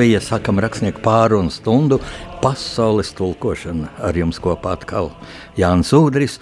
Latvija, 0.00 0.20
sakam, 0.24 0.56
rakstnieku 0.64 1.02
pārunu 1.04 1.52
stundu, 1.52 1.98
pasaules 2.40 3.10
tulkošana 3.18 3.90
ar 4.00 4.16
jums 4.16 4.38
kopā 4.40 4.72
atkal 4.78 5.10
Jānis 5.60 5.90
Udris. 5.92 6.38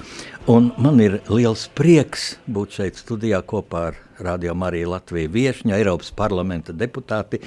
Un 0.46 0.68
man 0.78 1.02
ir 1.02 1.16
liels 1.26 1.64
prieks 1.74 2.36
būt 2.46 2.76
šeit 2.78 3.02
studijā 3.02 3.40
kopā 3.42 3.80
ar 3.88 3.98
Radio 4.24 4.54
Mariju 4.58 4.90
Latviju 4.92 5.30
viešņu, 5.34 5.74
Eiropas 5.76 6.10
parlamenta 6.16 6.74
deputāti 6.74 7.40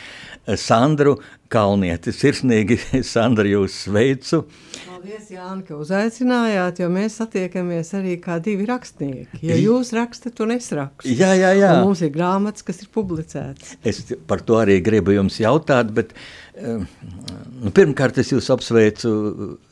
Sandru 0.57 1.17
Kalnieti. 1.51 2.13
Sirsnīgi, 2.15 2.77
Sandra, 3.13 3.47
jūs 3.49 3.75
sveicu. 3.85 4.43
Paldies, 4.85 5.31
Jāni, 5.33 5.65
ka 5.65 5.79
uzaicinājāt, 5.81 6.83
jo 6.83 6.91
mēs 6.93 7.17
satiekamies 7.21 7.91
arī 7.97 8.19
kā 8.21 8.37
divi 8.43 8.67
rakstnieki. 8.69 9.41
Ja 9.45 9.57
jūs 9.57 9.91
rakstat, 9.97 10.37
un 10.45 10.55
es 10.55 10.69
rakstu. 10.77 11.09
Jā, 11.09 11.33
jā, 11.39 11.55
jā. 11.57 11.73
Un 11.79 11.89
mums 11.89 12.03
ir 12.05 12.13
grāmatas, 12.13 12.63
kas 12.67 12.83
ir 12.85 12.91
publicētas. 12.93 13.75
Es 13.81 14.03
par 14.29 14.45
to 14.45 14.61
arī 14.61 14.77
gribu 14.85 15.17
jums 15.17 15.41
jautāt, 15.41 15.89
bet 15.97 16.13
uh, 16.13 16.29
nu, 16.55 17.71
pirmkārt 17.75 18.17
es 18.21 18.31
jūs 18.33 18.49
apsveicu 18.53 19.11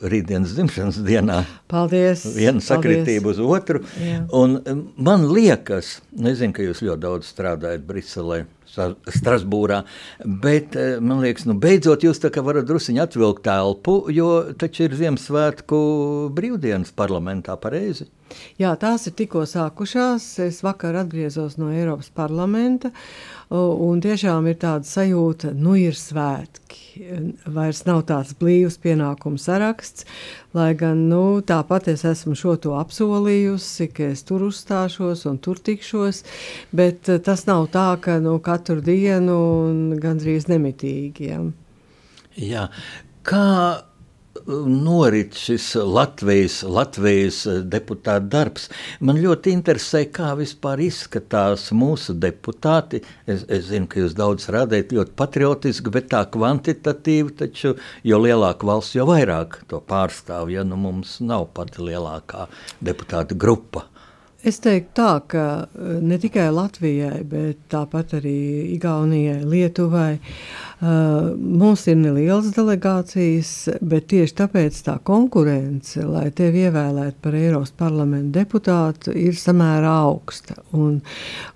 rītdienas 0.00 0.54
dzimšanas 0.56 1.00
dienā. 1.06 1.42
Paldies. 1.70 2.24
Viena 2.36 2.62
sakritība 2.64 3.34
uz 3.34 3.40
otru. 3.42 3.82
Jā. 4.00 4.22
Un 4.36 4.58
man 4.96 5.26
liekas, 5.30 5.98
nezinu, 6.16 6.56
ka 6.56 6.64
jūs 6.64 6.84
ļoti 6.86 7.04
daudz 7.04 7.28
strādājat 7.34 7.84
Briselē. 7.88 8.44
Strasbūrā. 8.70 9.80
Bet 10.22 10.76
eh, 10.78 11.00
man 11.02 11.24
liekas, 11.24 11.42
nu, 11.48 11.56
beidzot 11.58 12.04
jūs 12.06 12.22
varat 12.22 12.68
druskuļi 12.68 13.02
atvilkt 13.02 13.42
telpu, 13.42 13.96
jo 14.14 14.28
taču 14.54 14.86
ir 14.86 14.94
Ziemassvētku 14.94 15.80
brīvdienas 16.36 16.94
parlamentā 16.94 17.58
pareizi. 17.58 18.06
Jā, 18.60 18.74
tās 18.80 19.06
ir 19.08 19.14
tikko 19.18 19.44
sākušās. 19.48 20.26
Es 20.44 20.60
vakar 20.66 20.98
atgriezos 21.00 21.56
no 21.60 21.70
Eiropas 21.74 22.10
parlamenta. 22.14 22.92
Un 23.50 23.98
tiešām 24.02 24.46
ir 24.46 24.60
tāda 24.62 24.86
sajūta, 24.86 25.50
nu 25.58 25.74
ir 25.78 25.96
svētki. 25.98 27.08
Vairs 27.50 27.82
nav 27.88 28.04
tāds 28.06 28.34
blīvs 28.38 28.76
pienākumu 28.82 29.40
saraksts, 29.40 30.06
lai 30.54 30.68
gan 30.78 31.08
nu, 31.10 31.40
tāpat 31.46 31.88
es 31.90 32.04
esmu 32.06 32.36
šo 32.38 32.54
to 32.62 32.76
apsolījusi, 32.78 33.88
ka 33.94 34.10
es 34.14 34.22
tur 34.28 34.44
uzstāšos 34.46 35.24
un 35.30 35.38
tur 35.42 35.58
tikšos, 35.58 36.22
bet 36.76 37.10
eh, 37.10 37.18
tas 37.24 37.46
nav 37.50 37.66
tā, 37.74 37.88
ka 38.02 38.18
nu, 38.22 38.36
katru 38.44 38.78
dienu 38.84 39.40
gandrīz 40.02 40.46
nemitīgi. 40.50 41.30
Ja. 41.30 41.42
Jā. 42.38 42.66
Kā 43.26 43.46
norit 44.46 45.36
šis 45.38 45.74
Latvijas, 45.74 46.62
Latvijas 46.62 47.42
deputāta 47.66 48.24
darbs. 48.32 48.68
Man 49.00 49.20
ļoti 49.20 49.52
interesē, 49.54 50.04
kā 50.14 50.32
vispār 50.38 50.82
izskatās 50.86 51.68
mūsu 51.76 52.16
deputāti. 52.20 53.02
Es, 53.26 53.44
es 53.48 53.68
zinu, 53.70 53.88
ka 53.90 54.00
jūs 54.04 54.16
daudz 54.18 54.48
rādāt 54.52 54.94
ļoti 54.96 55.16
patriotiski, 55.18 55.92
bet 55.94 56.10
tā 56.14 56.24
kvantitatīvi, 56.32 57.36
taču 57.42 57.76
jo 58.06 58.22
lielāka 58.22 58.68
valsts, 58.70 58.96
jo 58.96 59.08
vairāk 59.10 59.60
to 59.70 59.82
pārstāv, 59.84 60.52
ja 60.54 60.64
nu 60.66 60.80
mums 60.80 61.18
nav 61.20 61.50
pati 61.56 61.84
lielākā 61.90 62.48
deputāta 62.80 63.36
grupa. 63.36 63.89
Es 64.40 64.56
teiktu 64.64 64.94
tā, 64.96 65.10
ka 65.28 65.44
eh, 65.68 65.98
ne 66.00 66.16
tikai 66.20 66.46
Latvijai, 66.54 67.20
bet 67.28 67.58
tāpat 67.72 68.14
arī 68.20 68.72
Igaunijai, 68.76 69.42
Lietuvai. 69.44 70.14
Uh, 70.80 71.34
mums 71.36 71.82
ir 71.92 71.98
nelielas 72.00 72.54
delegācijas, 72.56 73.50
bet 73.84 74.06
tieši 74.08 74.32
tāpēc 74.38 74.78
tā 74.86 74.94
konkurence, 75.04 76.00
lai 76.00 76.30
tevi 76.32 76.62
ievēlētu 76.64 77.20
par 77.20 77.36
Eiropas 77.36 77.74
parlamentu 77.76 78.32
deputātu, 78.38 79.12
ir 79.12 79.36
samērā 79.36 79.92
augsta. 80.06 80.56
Un, 80.72 81.02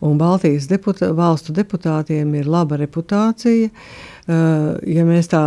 un 0.04 0.20
Baltijas 0.20 0.68
deputā, 0.68 1.08
valstu 1.16 1.56
deputātiem 1.56 2.36
ir 2.36 2.52
laba 2.52 2.76
reputācija. 2.84 3.72
Uh, 3.72 4.13
Eh, 4.13 4.13
ja 4.26 5.02
mēs 5.04 5.26
tā 5.28 5.40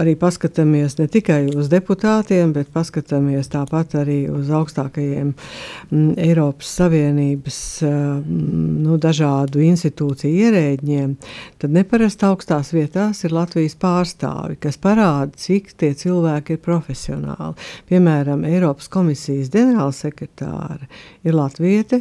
arī 0.00 0.14
paskatāmies 0.16 0.94
ne 0.96 1.04
tikai 1.12 1.50
uz 1.52 1.66
deputātiem, 1.68 2.54
bet 2.56 2.70
paskatāmies 2.72 3.50
tāpat 3.52 3.96
arī 4.00 4.22
uz 4.32 4.48
augstākajiem 4.48 5.34
mm, 5.34 6.14
Eiropas 6.16 6.70
Savienības 6.78 7.58
eh, 7.84 7.96
nu, 8.24 8.96
dažādu 9.02 9.60
institūciju 9.66 10.46
ierēģiem, 10.46 11.12
tad 11.60 11.74
neparasti 11.76 12.24
augstās 12.30 12.72
vietās 12.72 13.20
ir 13.26 13.34
Latvijas 13.36 13.76
pārstāvi, 13.82 14.56
kas 14.64 14.80
parāda, 14.80 15.36
cik 15.36 15.74
tie 15.76 15.92
cilvēki 15.98 16.56
ir 16.56 16.62
profesionāli. 16.64 17.68
Piemēram, 17.90 18.46
Eiropas 18.48 18.88
komisijas 18.92 19.52
ģenerālsekretāre 19.52 20.88
ir 21.28 21.36
Latviete 21.36 22.00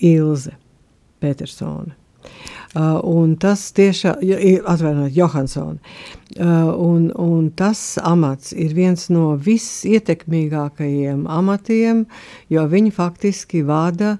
Ilze 0.00 0.56
Petersone. 1.20 2.03
Uh, 2.74 2.96
un 3.06 3.36
tas 3.38 3.68
tiešām 3.70 4.18
ir 4.26 4.64
atvainojiet, 4.66 5.14
Johansson. 5.14 5.76
Uh, 6.34 6.72
un, 6.74 7.04
un 7.14 7.52
tas 7.54 7.78
amats 8.02 8.50
ir 8.50 8.74
viens 8.74 9.04
no 9.14 9.36
visietekmīgākajiem 9.38 11.22
amatiem, 11.30 12.02
jo 12.50 12.66
viņi 12.72 12.90
faktiski 12.96 13.62
vada 13.62 14.16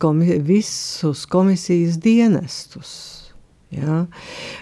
komi 0.00 0.38
visus 0.40 1.26
komisijas 1.28 2.00
dienestus. 2.00 2.94
Ja? 3.76 4.06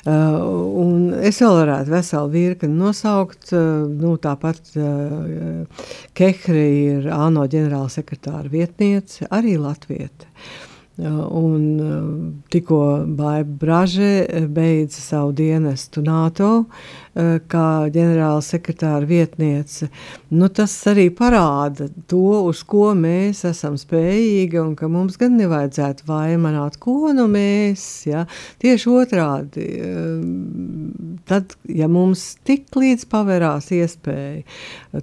Uh, 0.02 1.14
es 1.22 1.38
vēl 1.38 1.54
varētu 1.60 1.94
veselu 1.94 2.34
virkni 2.34 2.74
nosaukt. 2.74 3.52
Uh, 3.54 3.86
nu, 3.86 4.18
tāpat 4.18 4.74
uh, 4.74 5.88
Kehre 6.18 6.68
ir 6.82 7.10
ANO 7.14 7.46
ģenerālsekretāra 7.46 8.50
vietniece, 8.50 9.30
arī 9.30 9.54
Latvieta. 9.60 10.26
Uh, 10.26 10.73
Un 10.98 11.80
eh, 11.80 12.32
tikko 12.48 13.04
Braže 13.44 14.26
eh, 14.28 14.46
beidza 14.46 15.00
savu 15.00 15.32
dienestu 15.32 16.02
NATO, 16.02 16.64
Eh, 16.64 17.03
kā 17.14 17.66
ģenerāla 17.94 18.42
sekretāra 18.42 19.06
vietniece. 19.06 19.86
Nu, 20.34 20.48
tas 20.50 20.72
arī 20.90 21.06
parāda 21.14 21.86
to, 22.10 22.40
uz 22.48 22.64
ko 22.66 22.88
mēs 22.98 23.44
esam 23.46 23.76
spējīgi, 23.78 24.58
un 24.58 24.72
ka 24.78 24.88
mums 24.90 25.18
gan 25.20 25.36
nevajadzētu 25.38 26.08
vaimanāt, 26.08 26.80
ko 26.82 27.12
nu 27.14 27.28
mēs. 27.30 27.84
Ja? 28.10 28.24
Tieši 28.62 28.90
otrādi, 28.90 29.66
eh, 29.78 31.14
tad, 31.30 31.54
ja 31.70 31.86
mums 31.88 32.26
tik 32.42 32.74
līdz 32.74 33.06
pavērās 33.12 33.70
iespēja, 33.78 34.42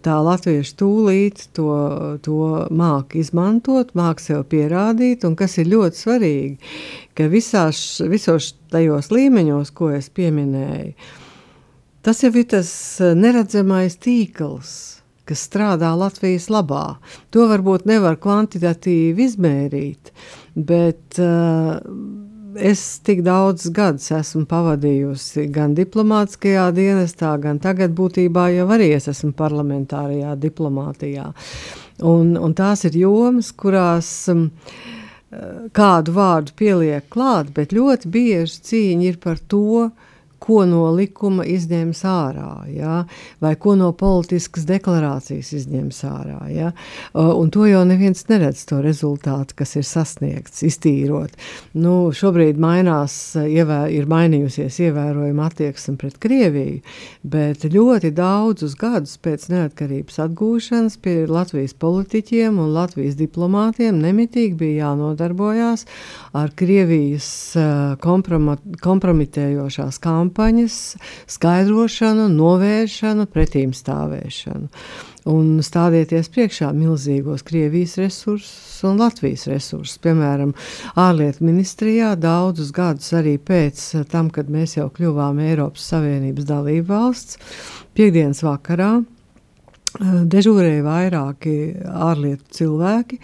tā 0.03 0.19
latviešu 0.19 0.75
tūlīt 0.83 1.47
to, 1.55 1.71
to 2.25 2.67
māk 2.75 3.15
izmantot, 3.19 3.95
māk 3.95 4.19
sev 4.19 4.43
pierādīt, 4.51 5.23
un 5.27 5.39
kas 5.39 5.57
ir 5.61 5.71
ļoti 5.71 6.03
svarīgi, 6.03 6.75
ka 7.15 7.31
visās, 7.31 8.01
visos 8.11 8.53
tajos 8.71 9.11
līmeņos, 9.15 9.71
ko 9.75 9.93
es 9.95 10.11
pieminēju, 10.11 10.93
Tas 12.01 12.23
jau 12.23 12.31
ir 12.33 12.47
tas 12.49 12.69
eh, 12.97 13.13
neredzamais 13.13 13.93
tīkls, 14.01 14.71
kas 15.29 15.43
strādā 15.45 15.91
Latvijas 15.93 16.47
labā. 16.49 16.97
To 17.29 17.45
varbūt 17.51 17.85
nevar 17.89 18.17
kvantitatīvi 18.21 19.27
izmērīt, 19.29 20.09
bet 20.57 21.21
uh, 21.21 21.77
es 22.57 22.81
tik 23.05 23.21
daudz 23.27 23.69
gadus 23.75 24.09
esmu 24.17 24.47
pavadījusi 24.49 25.45
gan 25.53 25.77
diplomātiskajā 25.77 26.65
dienestā, 26.73 27.35
gan 27.43 27.61
tagad 27.61 27.93
būtībā 27.93 28.49
jau 28.55 28.65
arī 28.73 28.89
es 28.97 29.05
esmu 29.13 29.35
parlamentārajā 29.37 30.33
diplomātijā. 30.41 31.29
Un, 32.01 32.33
un 32.33 32.57
tās 32.57 32.87
ir 32.89 32.97
jomas, 32.97 33.53
kurās 33.53 34.09
um, 34.33 34.47
kādu 35.77 36.17
vārdu 36.17 36.57
pieliek 36.57 37.05
klāt, 37.13 37.53
bet 37.53 37.77
ļoti 37.77 38.09
bieži 38.09 38.63
cīņa 38.71 39.13
ir 39.13 39.21
par 39.21 39.37
to, 39.53 39.67
uh, 39.85 40.07
ko 40.41 40.63
no 40.65 40.87
likuma 40.95 41.43
izņems 41.45 42.01
ārā, 42.07 42.65
ja? 42.73 43.03
vai 43.43 43.53
ko 43.61 43.75
no 43.77 43.91
politiskas 43.93 44.65
deklarācijas 44.69 45.51
izņems 45.59 45.99
ārā. 46.09 46.39
Ja? 46.49 46.71
Un 47.13 47.51
to 47.53 47.67
jau 47.69 47.83
neviens 47.85 48.25
neredz, 48.29 48.63
to 48.69 48.79
rezultātu, 48.81 49.53
kas 49.61 49.75
ir 49.77 49.85
sasniegts, 49.85 50.63
iztīrot. 50.65 51.35
Nu, 51.77 52.09
šobrīd 52.17 52.57
mainās, 52.61 53.35
ievē, 53.37 53.83
ir 53.93 54.09
mainījusies 54.09 54.79
ievērojama 54.87 55.45
attieksme 55.51 55.95
pret 56.01 56.17
Krieviju, 56.21 56.81
bet 57.21 57.67
ļoti 57.69 58.09
daudzus 58.17 58.73
gadus 58.81 59.19
pēc 59.21 59.45
neatkarības 59.53 60.17
atgūšanas 60.25 60.97
pie 61.05 61.15
Latvijas 61.29 61.77
politiķiem 61.77 62.57
un 62.61 62.73
Latvijas 62.73 63.19
diplomātiem 63.19 64.01
nemitīgi 64.01 64.57
bija 64.57 64.87
jānodarbojās 64.87 65.85
ar 66.33 66.49
Krievijas 66.57 67.29
kompromitējošās 68.01 70.01
kampaņas 70.01 70.30
kampaņas, 70.31 70.97
skaidrošanu, 71.27 72.29
novēršanu, 72.31 73.27
pretīm 73.27 73.73
stāvēšanu. 73.75 74.69
Un 75.29 75.59
stādieties 75.61 76.31
priekšā 76.33 76.71
milzīgos 76.73 77.43
Krievijas 77.45 77.99
resursus 78.01 78.81
un 78.83 78.97
Latvijas 78.97 79.45
resursus. 79.47 79.99
Piemēram, 80.01 80.55
ārlietu 80.97 81.45
ministrijā 81.45 82.15
daudzus 82.17 82.71
gadus 82.73 83.11
arī 83.13 83.37
pēc 83.37 84.07
tam, 84.09 84.31
kad 84.33 84.49
mēs 84.49 84.79
jau 84.79 84.89
kļuvām 84.89 85.39
Eiropas 85.45 85.85
Savienības 85.91 86.47
dalību 86.49 86.87
valsts, 86.89 87.37
piekdienas 87.93 88.41
vakarā 88.41 89.03
Dežūrēja 89.99 90.83
vairāki 90.85 91.53
ārlietu 91.83 92.45
cilvēki, 92.55 93.17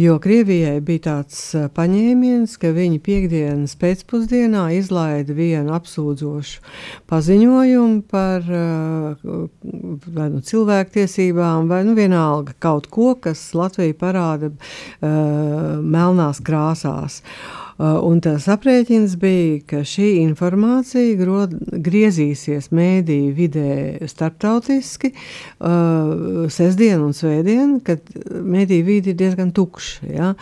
jo 0.00 0.14
Krievijai 0.24 0.78
bija 0.84 1.02
tāds 1.04 1.40
paņēmiens, 1.76 2.54
ka 2.62 2.70
viņi 2.72 3.00
piekdienas 3.04 3.76
pēcpusdienā 3.80 4.64
izlaida 4.78 5.36
vienu 5.36 5.74
apsūdzošu 5.76 6.64
paziņojumu 7.12 8.00
par 8.08 8.48
vai 8.48 10.30
nu 10.32 10.42
cilvēktiesībām, 10.48 11.68
vai 11.68 11.84
nu 11.84 11.96
vienalga 11.98 12.56
kaut 12.56 12.88
ko, 12.88 13.12
kas 13.20 13.50
Latviju 13.58 14.00
parāda 14.00 14.48
uh, 14.48 15.78
melnās 15.84 16.40
krāsās. 16.40 17.20
Uh, 17.20 17.67
un 17.78 18.18
tas 18.18 18.48
aprēķins 18.50 19.14
bija, 19.22 19.58
ka 19.70 19.80
šī 19.86 20.08
informācija 20.24 21.14
grod, 21.20 21.52
griezīsies 21.70 22.72
mēdīju 22.74 23.34
vidē 23.36 24.08
starptautiski 24.10 25.12
uh, 25.14 26.48
sestdien 26.50 27.04
un 27.04 27.14
svētdien, 27.14 27.76
kad 27.86 28.02
mēdīju 28.26 28.88
vidi 28.88 29.14
ir 29.14 29.20
diezgan 29.20 29.52
tukša. 29.54 30.10
Ja? 30.10 30.32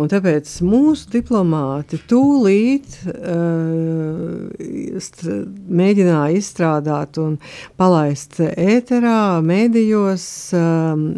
Un 0.00 0.08
tāpēc 0.12 0.48
mūsu 0.64 1.12
diplomāti 1.18 2.00
tūlīt 2.08 2.98
uh, 3.12 4.48
mēģināja 5.68 6.40
izstrādāt 6.40 7.20
un 7.20 7.36
palaist 7.76 8.40
ēterā, 8.40 9.42
mēdījos 9.44 10.26
um, 10.56 11.08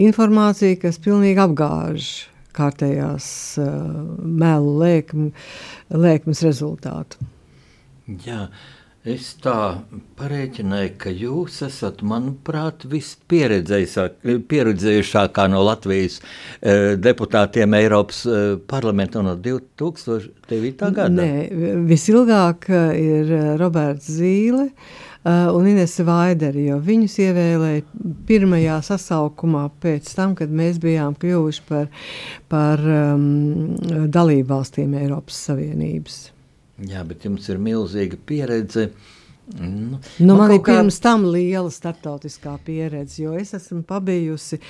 informāciju, 0.00 0.80
kas 0.86 1.00
pilnīgi 1.02 1.44
apgāž 1.44 2.31
kārtējās 2.56 3.26
melu 3.62 4.76
lēkmi, 4.82 5.32
lēkmes 5.92 6.44
rezultātu. 6.46 7.32
Jā. 8.26 8.46
Es 9.02 9.32
tā 9.42 9.82
pareiķināju, 10.14 10.92
ka 11.02 11.10
jūs 11.10 11.56
esat, 11.66 12.06
manuprāt, 12.06 12.86
vispieredzējušākā 12.86 15.46
no 15.50 15.58
Latvijas 15.66 16.22
eh, 16.22 16.94
deputātiem 17.02 17.74
Eiropas 17.80 18.22
eh, 18.30 18.62
parlamentā 18.70 19.18
no 19.26 19.34
2009. 19.34 20.94
gada. 20.94 21.10
Nē, 21.10 21.50
visilgāk 21.90 22.70
ir 22.70 23.58
Roberts 23.58 24.06
Zīle. 24.20 24.70
Eh, 25.22 25.48
un 25.54 25.68
Inese 25.70 26.02
Vaideri, 26.02 26.64
jo 26.66 26.80
viņus 26.82 27.14
ievēlēja 27.22 27.84
pirmajā 28.26 28.80
sasaukumā 28.88 29.68
pēc 29.82 30.10
tam, 30.18 30.34
kad 30.38 30.50
mēs 30.50 30.80
bijām 30.82 31.14
kļuvuši 31.14 31.62
par, 31.68 31.86
par 32.50 32.82
um, 32.82 33.76
dalību 34.10 34.48
valstīm 34.50 34.96
Eiropas 34.98 35.38
Savienības. 35.46 36.20
Jā, 36.90 37.04
bet 37.06 37.22
jums 37.28 37.46
ir 37.52 37.62
milzīga 37.62 38.18
pieredze 38.26 38.88
uh, 38.88 39.10
Nu, 39.46 39.98
nu, 40.18 40.34
man 40.38 40.52
ir 40.54 40.60
pirms 40.62 41.00
kā... 41.00 41.02
tam 41.08 41.24
liela 41.26 41.70
starptautiskā 41.72 42.54
pieredze, 42.62 43.24
jo 43.24 43.32
es 43.34 43.50
esmu 43.56 43.80
pabijusi, 43.88 44.60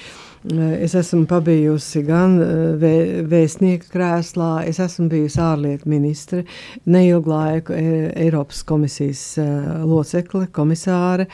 eh, 0.48 0.70
es 0.86 0.94
esmu 0.96 1.26
pabijusi 1.28 2.00
gan 2.06 2.38
eh, 2.40 2.62
vē, 2.80 2.94
vēstnieka 3.28 3.90
krēslā, 3.92 4.52
es 4.70 4.80
esmu 4.80 5.10
bijusi 5.12 5.42
ārlietu 5.44 5.92
ministre, 5.92 6.46
neilgu 6.88 7.34
laiku 7.34 7.76
e, 7.76 7.84
Eiropas 8.24 8.64
komisijas 8.64 9.26
eh, 9.42 9.52
locekle, 9.84 10.48
komisāre. 10.48 11.28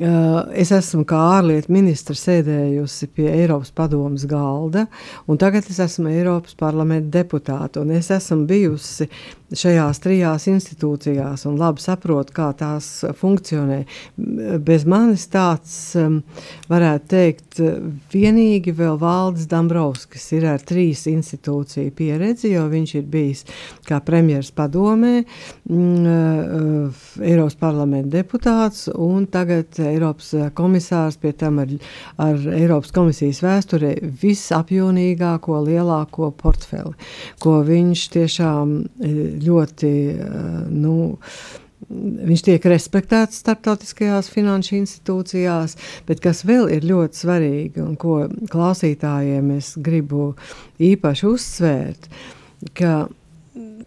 Es 0.00 0.70
esmu 0.72 1.02
kā 1.04 1.18
ārlietu 1.34 1.74
ministra 1.74 2.14
sēdējusi 2.16 3.08
pie 3.12 3.26
Eiropas 3.28 3.72
padomas 3.76 4.22
galda, 4.30 4.86
un 5.28 5.36
tagad 5.36 5.66
es 5.68 5.80
esmu 5.82 6.08
Eiropas 6.08 6.54
parlamenta 6.56 7.18
deputāte. 7.18 7.82
Es 7.98 8.08
esmu 8.14 8.46
bijusi 8.48 9.10
šajās 9.56 10.00
trijās 10.02 10.46
institūcijās 10.50 11.46
un 11.50 11.58
labi 11.60 11.82
saprotu, 11.82 12.34
kā 12.36 12.50
tās 12.58 12.88
funkcionē. 13.20 13.80
Bez 14.66 14.86
manis 14.88 15.26
tāds, 15.32 15.74
varētu 16.70 17.10
teikt, 17.10 17.60
vienīgi 18.12 18.74
vēl 18.76 18.98
Valdis 19.00 19.48
Dambrovskis 19.50 20.28
ir 20.38 20.46
ar 20.52 20.62
trīs 20.62 21.06
institūciju 21.10 21.94
pieredzi, 21.96 22.52
jo 22.54 22.66
viņš 22.70 22.94
ir 23.00 23.08
bijis 23.10 23.44
kā 23.88 24.00
premjeras 24.04 24.52
padomē, 24.54 25.24
Eiropas 27.20 27.56
parlamenta 27.60 28.20
deputāts 28.20 28.86
un 28.94 29.26
tagad 29.30 29.78
Eiropas 29.82 30.32
eh, 30.34 30.48
komisārs, 30.56 31.18
pie 31.20 31.32
tam 31.36 31.60
ar, 31.62 31.72
ar 32.20 32.38
Eiropas 32.56 32.92
komisijas 32.94 33.42
vēsturē 33.44 33.92
visapjomīgāko, 34.22 35.60
lielāko 35.66 36.30
portfeli, 36.36 36.94
ko 37.42 37.60
viņš 37.66 38.06
tiešām 38.16 38.74
eh, 38.80 39.20
ļoti, 39.48 39.94
eh, 40.18 40.62
nu, 40.70 41.16
Viņš 41.90 42.42
tiek 42.44 42.66
respektēts 42.68 43.38
starptautiskajās 43.40 44.28
finanšu 44.30 44.76
institūcijās, 44.76 45.74
bet 46.06 46.20
kas 46.22 46.44
vēl 46.46 46.68
ir 46.76 46.84
ļoti 46.86 47.18
svarīgi 47.22 47.80
un 47.82 47.96
ko 47.98 48.28
klausītājiem 48.52 49.48
es 49.56 49.72
gribu 49.80 50.34
īpaši 50.78 51.26
uzsvērt, 51.26 52.06
ka 52.76 53.08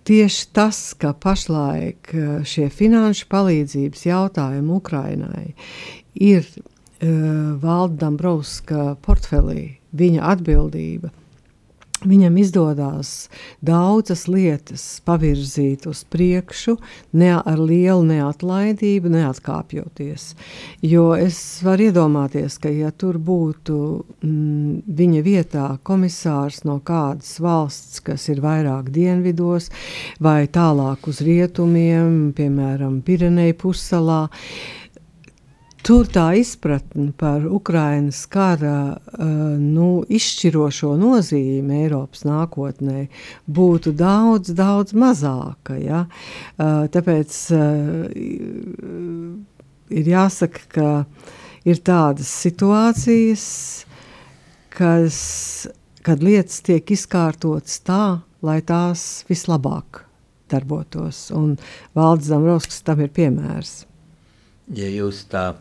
tieši 0.09 0.49
tas, 0.57 0.81
ka 0.99 1.13
pašlaik 1.13 2.11
šie 2.49 2.67
finanšu 2.73 3.29
palīdzības 3.31 4.05
jautājumi 4.09 4.75
Ukrainai 4.81 5.53
ir 6.17 6.43
uh, 6.43 7.53
Valda 7.61 8.07
Dombrovska 8.07 8.93
portfelī, 9.05 9.77
viņa 9.95 10.33
atbildība. 10.33 11.13
Viņam 12.03 12.35
izdodas 12.41 13.29
daudzas 13.63 14.25
lietas 14.27 14.83
pavirzīt 15.07 15.87
uz 15.87 16.03
priekšu, 16.11 16.75
ne 17.15 17.31
ar 17.37 17.61
lielu 17.61 18.03
neatlaidību, 18.09 19.11
neatkāpjoties. 19.13 20.33
Jo 20.83 21.13
es 21.15 21.39
varu 21.63 21.87
iedomāties, 21.87 22.59
ka, 22.59 22.71
ja 22.73 22.91
tur 22.91 23.21
būtu 23.23 23.77
mm, 24.19 24.83
viņa 24.99 25.23
vietā 25.23 25.65
komisārs 25.87 26.63
no 26.67 26.81
kādas 26.83 27.37
valsts, 27.43 28.03
kas 28.03 28.27
ir 28.33 28.43
vairāk 28.43 28.91
dienvidos 28.91 29.71
vai 30.19 30.43
tālāk 30.51 31.07
uz 31.07 31.23
rietumiem, 31.23 32.33
piemēram, 32.35 32.99
Pireneju 33.03 33.55
pussalā, 33.63 34.23
uh, 34.27 34.82
Tur 35.83 36.07
tā 36.07 36.29
izpratne 36.39 37.09
par 37.19 37.43
Ukraiņas 37.43 38.21
kara 38.31 38.75
uh, 38.95 39.31
nu, 39.59 39.87
izšķirošo 40.07 40.93
nozīmi 40.95 41.81
Eiropas 41.81 42.23
nākotnē 42.23 43.09
būtu 43.51 43.91
daudz, 43.99 44.53
daudz 44.55 44.95
mazāka. 44.95 45.75
Ja? 45.83 46.05
Uh, 46.55 46.85
tāpēc 46.93 47.35
uh, 47.51 48.07
ir 49.91 50.11
jāsaka, 50.13 50.65
ka 50.71 50.89
ir 51.67 51.83
tādas 51.83 52.31
situācijas, 52.31 53.45
kas, 54.71 55.21
kad 55.99 56.23
lietas 56.23 56.63
tiek 56.63 56.95
izkārtotas 56.95 57.81
tā, 57.83 58.03
lai 58.39 58.61
tās 58.63 59.25
vislabāk 59.27 60.05
darbotos. 60.47 61.25
Un 61.35 61.57
Valdis 61.91 62.31
Zambrovskis 62.31 62.85
tam 62.87 63.03
ir 63.03 63.11
piemērs 63.11 63.81
ja 64.77 64.89
jūs 64.89 65.23
tā 65.31 65.53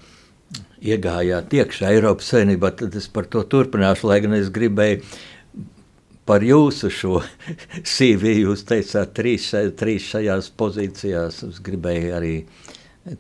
iegājāt 0.82 1.54
iekšā 1.56 1.92
Eiropas 1.94 2.32
Savienībā, 2.32 2.72
tad 2.76 2.96
es 2.98 3.08
par 3.12 3.28
to 3.30 3.44
turpināšu, 3.48 4.08
lai 4.10 4.18
gan 4.24 4.36
es 4.36 4.50
gribēju 4.52 5.02
par 6.28 6.44
jūsu 6.46 6.90
šo 6.92 7.20
CV. 7.94 8.36
Jūs 8.42 8.66
teicāt, 8.68 9.14
trīs, 9.16 9.48
trīs 9.78 10.10
šajās 10.12 10.52
pozīcijās. 10.58 11.42
Es 11.48 11.60
gribēju 11.64 12.14
arī 12.18 12.36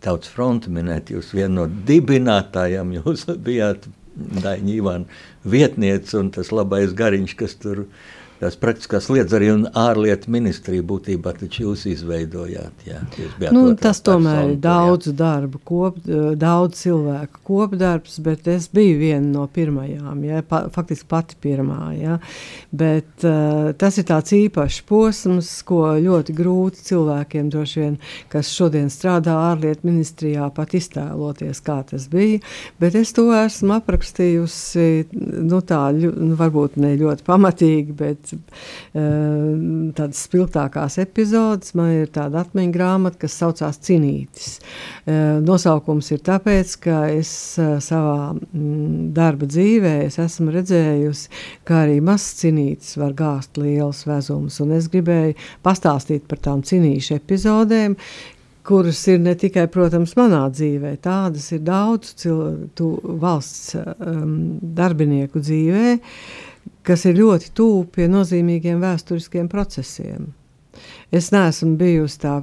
Tautas 0.02 0.30
fronti 0.30 0.70
minēt. 0.70 1.10
Jūs 1.10 1.32
viena 1.34 1.62
no 1.62 1.68
dibinātājām, 1.88 2.94
jūs 3.00 3.26
bijāt 3.42 3.88
Daņa 4.12 4.68
Ivana 4.74 5.48
vietniece 5.48 6.18
un 6.20 6.28
tas 6.34 6.50
labais 6.52 6.92
gariņš, 6.94 7.32
kas 7.38 7.56
tur 7.56 7.86
bija 7.86 8.21
tās 8.42 8.58
praktiskās 8.60 9.08
lietas 9.12 9.36
arī 9.38 9.52
un 9.54 9.66
ārlietu 9.78 10.32
ministrija 10.32 10.84
būtībā 10.86 11.34
jūs 11.52 11.86
izveidojāt. 11.90 12.86
Jā, 12.86 13.00
jūs 13.18 13.54
nu, 13.54 13.64
tas 13.78 14.02
tomēr 14.04 14.54
ir 14.54 14.58
daudz 14.62 15.10
jā. 15.10 15.16
darbu, 15.22 15.60
kop, 15.64 16.00
daudz 16.38 16.82
cilvēku 16.82 17.42
kopdarbs, 17.46 18.18
bet 18.24 18.48
es 18.50 18.68
biju 18.72 18.98
viena 19.00 19.28
no 19.28 19.46
pirmajām, 19.46 20.24
jā, 20.26 20.42
pa, 20.46 20.64
faktiski 20.74 21.08
pati 21.10 21.38
pirmā. 21.42 21.92
Jā. 21.96 22.18
Bet 22.72 23.26
uh, 23.28 23.70
tas 23.78 23.98
ir 24.00 24.08
tāds 24.08 24.34
īpašs 24.36 24.82
posms, 24.88 25.52
ko 25.68 25.84
ļoti 26.02 26.36
grūti 26.36 26.86
cilvēkiem 26.90 27.50
vien, 27.76 27.98
kas 28.32 28.50
šodien 28.52 28.90
strādā 28.92 29.34
ārlietu 29.52 29.86
ministrijā, 29.88 30.48
pat 30.54 30.74
iztēloties, 30.78 31.62
kā 31.64 31.80
tas 31.88 32.08
bija. 32.12 32.40
Bet 32.82 32.96
es 32.98 33.14
to 33.16 33.28
esmu 33.36 33.76
aprakstījusi, 33.78 34.88
nu 35.46 35.62
tā, 35.66 35.82
nu, 35.96 36.34
varbūt 36.38 36.78
ne 36.82 36.94
ļoti 37.00 37.26
pamatīgi, 37.26 37.96
bet 37.98 38.31
atcerēt 38.32 39.92
tādas 39.96 40.22
spilgtākās 40.26 40.98
epizodes. 41.02 41.74
Man 41.78 41.92
ir 41.92 42.10
tāda 42.12 42.42
atmiņa 42.42 42.74
grāmata, 42.74 43.18
kas 43.24 43.36
saucās 43.40 43.80
Cinītis. 43.82 44.58
Nosaukums 45.42 46.10
ir 46.12 46.22
tāpēc, 46.24 46.74
ka 46.82 46.98
es 47.12 47.32
savā 47.58 48.32
mm, 48.34 49.12
darba 49.16 49.48
dzīvē 49.48 49.94
es 50.06 50.18
esmu 50.22 50.52
redzējusi, 50.54 51.32
kā 51.68 51.84
arī 51.86 52.00
mazs 52.04 52.36
cinītis 52.42 52.96
var 53.00 53.16
gāzt 53.18 53.58
liels 53.60 54.04
vezums. 54.08 54.60
Un 54.62 54.76
es 54.76 54.90
gribēju 54.92 55.38
pastāstīt 55.64 56.28
par 56.28 56.42
tām 56.44 56.62
cinīšu 56.66 57.18
epizodēm, 57.18 57.96
kuras 58.66 59.00
ir 59.10 59.18
ne 59.22 59.34
tikai, 59.38 59.66
protams, 59.72 60.14
manā 60.18 60.44
dzīvē, 60.54 60.94
tādas 61.02 61.48
ir 61.54 61.64
daudz 61.66 62.12
cilvēku 62.22 63.18
valsts 63.22 63.74
um, 63.74 64.36
darbinieku 64.62 65.42
dzīvē, 65.42 65.96
kas 66.86 67.06
ir 67.08 67.18
ļoti 67.20 67.52
tuvu 67.56 67.84
pie 67.94 68.08
nozīmīgiem 68.10 68.82
vēsturiskiem 68.82 69.48
procesiem. 69.52 70.32
Es 71.12 71.30
neesmu 71.34 71.76
bijusi 71.80 72.20
tā. 72.22 72.40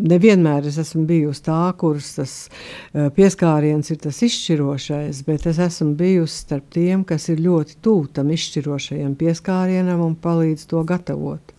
Nevienmēr 0.00 0.64
es 0.64 0.78
esmu 0.80 1.02
bijusi 1.04 1.42
tā, 1.44 1.58
kuras 1.76 2.14
tas 2.16 2.34
uh, 2.48 3.10
pieskāriens 3.12 3.90
ir 3.92 3.98
tas 4.00 4.22
izšķirošais, 4.24 5.20
bet 5.26 5.44
es 5.50 5.60
esmu 5.60 5.92
bijusi 5.98 6.38
starp 6.46 6.70
tiem, 6.72 7.02
kas 7.04 7.28
ir 7.28 7.42
ļoti 7.44 7.76
tuvu 7.84 8.08
tam 8.16 8.32
izšķirošajam 8.32 9.12
pieskārienam 9.20 10.00
un 10.06 10.16
palīdz 10.16 10.64
to 10.72 10.80
gatavot. 10.88 11.52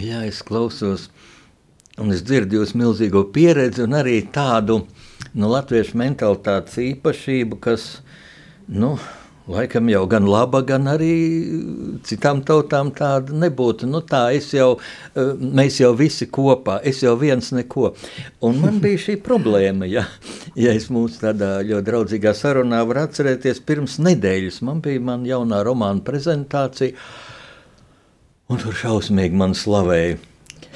Jā, 0.00 0.24
es 0.24 0.40
klausos 0.42 1.10
Un 1.94 2.10
es 2.10 2.24
dzirdu 2.26 2.58
jūsu 2.58 2.78
milzīgo 2.80 3.20
pieredzi 3.30 3.84
un 3.84 3.92
arī 3.94 4.16
tādu 4.34 4.80
nu, 5.38 5.46
latviešu 5.46 5.94
mentalitātes 6.00 6.80
īpašību, 6.82 7.60
kas 7.62 7.84
nu, 8.66 8.96
laikam 9.48 9.88
jau 9.92 10.06
gan 10.08 10.24
laba, 10.28 10.62
gan 10.64 10.88
arī 10.88 11.12
citām 12.06 12.40
tautām 12.46 12.90
tāda 12.96 13.34
nebūtu. 13.36 13.88
Nu, 13.90 14.00
tā 14.00 14.32
jau, 14.56 14.78
eh, 15.14 15.34
mēs 15.36 15.80
jau 15.80 15.92
visi 15.96 16.26
kopā, 16.26 16.80
es 16.82 17.02
jau 17.02 17.16
viens 17.16 17.52
neko. 17.52 17.94
Un 18.42 18.60
man 18.60 18.80
bija 18.80 18.98
šī 18.98 19.16
problēma, 19.22 19.88
ja, 19.90 20.06
ja 20.56 20.72
es 20.72 20.88
mūsu 20.88 21.20
tādā 21.20 21.60
ļoti 21.62 21.84
draudzīgā 21.90 22.34
sarunā 22.34 22.86
varu 22.88 23.04
atcerēties 23.04 23.60
pirms 23.66 23.98
nedēļas. 23.98 24.62
Man 24.62 24.80
bija 24.80 25.00
man 25.00 25.24
jaunā 25.24 25.62
romāna 25.64 26.00
prezentācija, 26.04 26.94
un 28.48 28.58
tur 28.58 28.72
šausmīgi 28.72 29.36
man 29.36 29.52
slavēja 29.52 30.16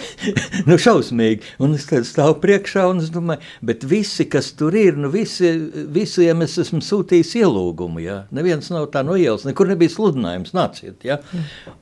nu, 0.68 0.78
šausmīgi. 0.80 1.54
Un 1.64 1.76
es 1.76 1.86
stāvu 2.10 2.38
priekšā 2.42 2.86
un 2.90 3.02
es 3.02 3.10
domāju, 3.14 3.44
bet 3.70 3.86
visi, 3.88 4.28
kas 4.30 4.50
tur 4.58 4.76
ir, 4.78 4.98
nu, 5.00 5.10
visi, 5.12 5.50
visiem 5.94 6.44
es 6.46 6.58
esmu 6.64 6.82
sūtījis 6.84 7.34
ielūgumu. 7.42 8.02
Ja? 8.04 8.18
Neviens 8.34 8.70
nav 8.74 8.88
tā 8.94 9.04
no 9.06 9.16
ielas, 9.18 9.46
nekur 9.48 9.70
nebija 9.70 9.94
sludinājums, 9.94 10.54
nāciet. 10.56 11.00
Ja? 11.06 11.20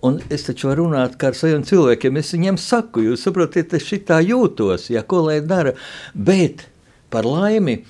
Un 0.06 0.20
es 0.32 0.46
taču 0.48 0.70
varu 0.70 0.86
runāt 0.86 1.18
ar 1.26 1.36
saviem 1.38 1.64
cilvēkiem, 1.66 2.20
es 2.20 2.32
viņiem 2.36 2.60
saku, 2.60 3.08
jūs 3.08 3.26
saprotat, 3.26 3.76
es 3.76 3.86
šitā 3.88 4.20
jūtos, 4.24 4.90
ja 4.94 5.04
ko 5.06 5.26
lai 5.28 5.40
dara. 5.44 5.76
Bet 6.14 6.68
par 7.12 7.26
laimi 7.28 7.80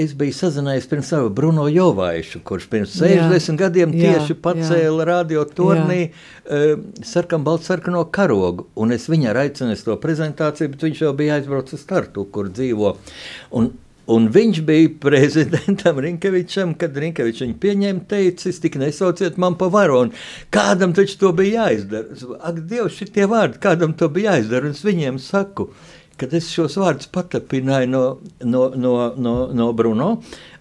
Es 0.00 0.14
biju 0.16 0.32
sazinājies 0.32 0.86
pirms 0.88 1.10
ar 1.12 1.26
Bruno 1.36 1.66
Jovaišu, 1.68 2.40
kurš 2.48 2.64
pirms 2.72 2.94
60 2.96 3.52
jā, 3.52 3.56
gadiem 3.60 3.92
tieši 3.92 4.32
jā, 4.32 4.38
pacēla 4.40 5.04
radio 5.04 5.42
turnī 5.44 6.06
uh, 6.08 6.78
sarkanu 7.04 7.44
baltu 7.44 7.68
sarkano 7.68 8.06
karogu. 8.08 8.70
Un 8.80 8.96
es 8.96 9.04
viņu 9.12 9.34
aicināju 9.36 9.76
uz 9.76 9.84
to 9.84 9.98
prezentāciju, 10.00 10.72
bet 10.72 10.86
viņš 10.88 11.04
jau 11.04 11.12
bija 11.18 11.36
aizbraucis 11.36 11.82
uz 11.82 11.86
Tartu, 11.88 12.24
kur 12.32 12.52
dzīvo. 12.52 12.96
Un, 13.58 13.72
Un 14.10 14.24
viņš 14.34 14.56
bija 14.66 14.88
prezidentam 15.04 16.00
Rinkevičam, 16.02 16.72
kad 16.74 16.96
Rinkevičs 16.98 17.44
viņu 17.44 17.54
pieņēma, 17.62 18.02
teica, 18.10 18.48
es 18.50 18.58
tik 18.60 18.74
nesauciet 18.80 19.38
man 19.38 19.54
pa 19.60 19.68
varonu. 19.70 20.10
Kādam 20.52 20.90
taču 20.96 21.20
to 21.20 21.30
bija 21.38 21.68
jāizdara? 21.68 22.18
Ak, 22.42 22.58
Dievs, 22.66 22.98
šitie 22.98 23.28
vārdi, 23.30 23.60
kādam 23.62 23.94
to 23.94 24.10
bija 24.12 24.34
jāizdara? 24.34 24.66
Un 24.66 24.74
es 24.74 24.82
viņiem 24.82 25.22
saku, 25.22 25.68
uh, 25.70 26.01
kad 26.22 26.34
es 26.38 26.46
šos 26.54 26.76
vārdus 26.78 27.08
patapināju 27.10 27.88
no, 27.90 28.02
no, 28.46 28.60
no, 28.78 28.92
no, 29.18 29.32
no 29.50 29.66
Bruno, 29.74 30.12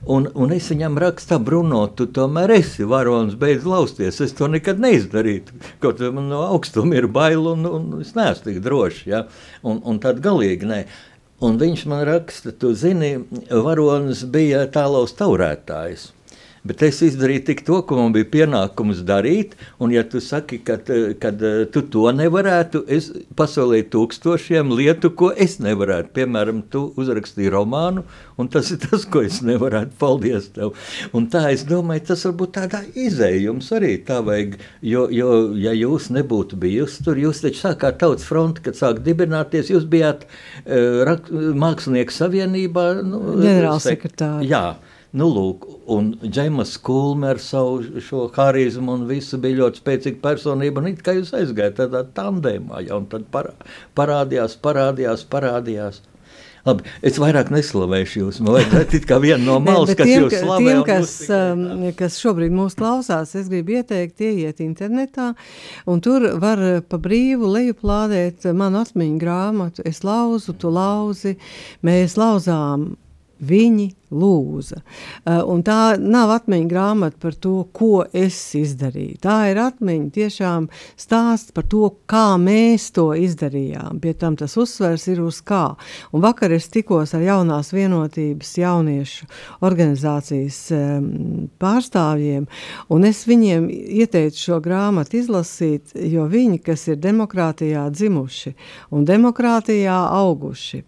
un, 0.10 0.26
un 0.34 0.56
es 0.56 0.72
viņam 0.74 0.98
rakstu, 1.04 1.38
Bruno, 1.46 1.84
tu 1.94 2.08
tomēr 2.10 2.56
esi 2.56 2.88
varonis, 2.90 3.38
beidz 3.38 3.68
lausties. 3.70 4.18
Es 4.26 4.34
to 4.38 4.50
nekad 4.50 4.82
neizdarītu. 4.82 5.60
Kaut 5.84 6.02
man 6.16 6.32
no 6.32 6.42
augstuma 6.48 6.98
ir 6.98 7.06
bail, 7.14 7.46
un, 7.54 7.70
un 7.70 7.92
es 8.02 8.16
neesmu 8.18 8.48
tik 8.48 8.58
drošs. 8.66 9.04
Ja? 9.12 9.28
Un, 9.62 9.84
un 9.86 10.02
tad 10.02 10.24
galīgi 10.26 10.70
nē. 10.72 10.82
Un 11.46 11.62
viņš 11.62 11.86
man 11.90 12.02
raksta, 12.10 12.56
tu 12.58 12.74
zini, 12.78 13.16
varonis 13.50 14.26
bija 14.34 14.66
tālaus 14.74 15.14
taurētājs. 15.18 16.10
Bet 16.68 16.84
es 16.86 17.00
izdarīju 17.02 17.42
tik 17.48 17.64
to, 17.66 17.80
ko 17.90 17.98
man 17.98 18.14
bija 18.14 18.28
pienākums 18.30 19.00
darīt. 19.06 19.56
Un, 19.82 19.94
ja 19.96 20.04
tu 20.06 20.20
saki, 20.22 20.60
ka 20.62 20.76
kad, 21.22 21.42
tu 21.74 21.82
to 21.94 22.04
nevarētu, 22.14 22.84
es 22.86 23.10
pasolīju 23.38 23.88
tūkstošiem 23.96 24.70
lietu, 24.78 25.10
ko 25.18 25.32
es 25.34 25.58
nevarētu. 25.64 26.14
Piemēram, 26.20 26.62
tu 26.70 26.84
uzrakstīji 27.02 27.50
romānu, 27.54 28.06
un 28.38 28.52
tas 28.54 28.70
ir 28.76 28.82
tas, 28.84 29.08
ko 29.10 29.24
es 29.26 29.40
nevarētu. 29.46 29.98
Paldies 30.02 30.52
tev! 30.54 30.76
Un 31.18 31.26
tā 31.34 31.48
es 31.56 31.66
domāju, 31.66 32.06
tas 32.12 32.28
varbūt 32.30 32.54
tādā 32.60 32.84
izējums 32.94 33.72
arī 33.78 33.96
tā 34.06 34.22
vajag. 34.26 34.60
Jo, 34.86 35.08
jo 35.10 35.34
ja 35.58 35.74
jūs 35.74 36.12
nebūtu 36.14 36.62
bijusi 36.62 37.02
tur, 37.06 37.18
jūs 37.26 37.42
taču 37.42 37.64
sākāt 37.66 37.98
tautas 38.06 38.30
fronti, 38.30 38.62
kad 38.68 38.78
sāk 38.78 39.02
dibināties, 39.06 39.74
jūs 39.74 39.90
bijāt 39.90 40.28
uh, 40.30 41.18
mākslinieku 41.58 42.14
savienībā. 42.14 42.88
Nu, 43.02 43.26
Ģenerālsekretāri. 43.42 44.50
Jā. 44.54 44.66
Nu, 45.12 45.26
lūk, 45.28 45.66
un 45.92 46.14
Džeimas 46.24 46.78
Kulme 46.80 47.34
ar 47.34 47.40
savu 47.44 48.00
šo 48.00 48.30
harizmu 48.32 48.94
un 48.96 49.02
visu 49.10 49.40
bija 49.44 49.66
ļoti 49.66 49.82
spēcīga 49.82 50.22
personība. 50.24 50.80
Un 50.80 50.94
it 50.94 51.02
kā 51.04 51.18
jūs 51.18 51.34
aizgājāt 51.36 51.82
tādā 51.82 52.06
tandēmā, 52.16 52.80
jau 52.88 53.02
tad 53.12 53.28
parādījās, 53.98 54.56
parādījās, 54.64 55.26
parādījās. 55.34 56.00
Labi, 56.62 56.86
es 57.04 57.18
vairāk 57.20 57.50
neslavēšu 57.52 58.22
jūs. 58.22 58.40
Man 58.46 58.56
vajag 58.56 59.04
kā 59.10 59.18
viena 59.20 59.42
no 59.44 59.58
malas, 59.66 59.92
kas 59.98 60.08
tiem, 60.08 60.24
jūs 60.24 60.38
slavē. 60.46 60.64
Tiem, 60.64 60.82
kas, 60.88 61.18
um, 61.34 61.86
kas 61.98 62.20
šobrīd 62.22 62.56
mūs 62.56 62.78
klausās, 62.80 63.36
es 63.36 63.52
gribu 63.52 63.82
ieteikt, 63.82 64.22
ieiet 64.24 64.64
internetā, 64.64 65.32
un 65.92 66.06
tur 66.06 66.30
var 66.40 66.62
pa 66.88 67.02
brīvu 67.02 67.52
lejuplādēt 67.58 68.48
manu 68.56 68.86
atmiņu 68.86 69.20
grāmatu. 69.20 69.84
Es 69.90 70.06
lauzu, 70.08 70.56
tu 70.56 70.72
lauzi, 70.72 71.36
mēs 71.84 72.16
lauzām 72.22 72.94
Viņi 73.42 73.88
lūza. 74.12 74.82
Uh, 75.26 75.42
un 75.50 75.64
tā 75.66 75.96
nav 76.00 76.32
atmiņa 76.36 76.70
grāmata 76.70 77.20
par 77.22 77.36
to, 77.40 77.64
ko 77.74 78.04
es 78.14 78.38
izdarīju. 78.58 79.20
Tā 79.24 79.38
ir 79.52 79.62
atmiņa 79.62 80.10
tiešām 80.16 80.68
stāsts 81.00 81.54
par 81.56 81.68
to, 81.72 81.90
kā 82.12 82.36
mēs 82.42 82.90
to 82.96 83.12
izdarījām. 83.18 84.02
Pie 84.04 84.14
tam 84.20 84.38
tas 84.40 84.58
uzsvers 84.60 85.08
ir 85.12 85.24
uz 85.24 85.42
kā. 85.46 85.64
Un 86.12 86.24
vakar 86.26 86.54
es 86.56 86.70
tikos 86.72 87.16
ar 87.18 87.26
jaunās 87.26 87.72
vienotības 87.76 88.54
jauniešu 88.62 89.30
organizācijas 89.66 90.62
pārstāvjiem, 91.62 92.48
un 92.92 93.08
es 93.08 93.24
viņiem 93.30 93.68
ieteicu 93.72 94.46
šo 94.48 94.62
grāmatu 94.64 95.22
izlasīt, 95.22 95.96
jo 95.96 96.28
viņi, 96.32 96.62
kas 96.66 96.88
ir 96.92 97.02
demokrātijā 97.02 97.88
dzimuši 97.94 98.56
un 98.96 99.06
demokrātijā 99.08 99.98
auguši, 100.22 100.84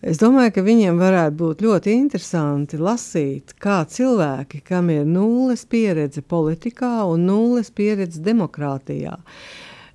Es 0.00 0.20
domāju, 0.20 0.52
ka 0.54 0.62
viņiem 0.64 0.98
varētu 1.00 1.36
būt 1.36 1.62
ļoti 1.64 1.92
interesanti 1.92 2.49
lasīt, 2.80 3.54
kā 3.60 3.84
cilvēki, 3.86 4.62
kam 4.64 4.90
ir 4.90 5.04
nulles 5.06 5.64
pieredze 5.64 6.22
politikā 6.22 7.04
un 7.06 7.26
nulles 7.26 7.70
pieredze 7.70 8.20
demokrātijā, 8.20 9.16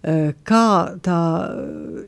eh, 0.04 0.34
kā 0.44 0.98
tā 1.02 1.20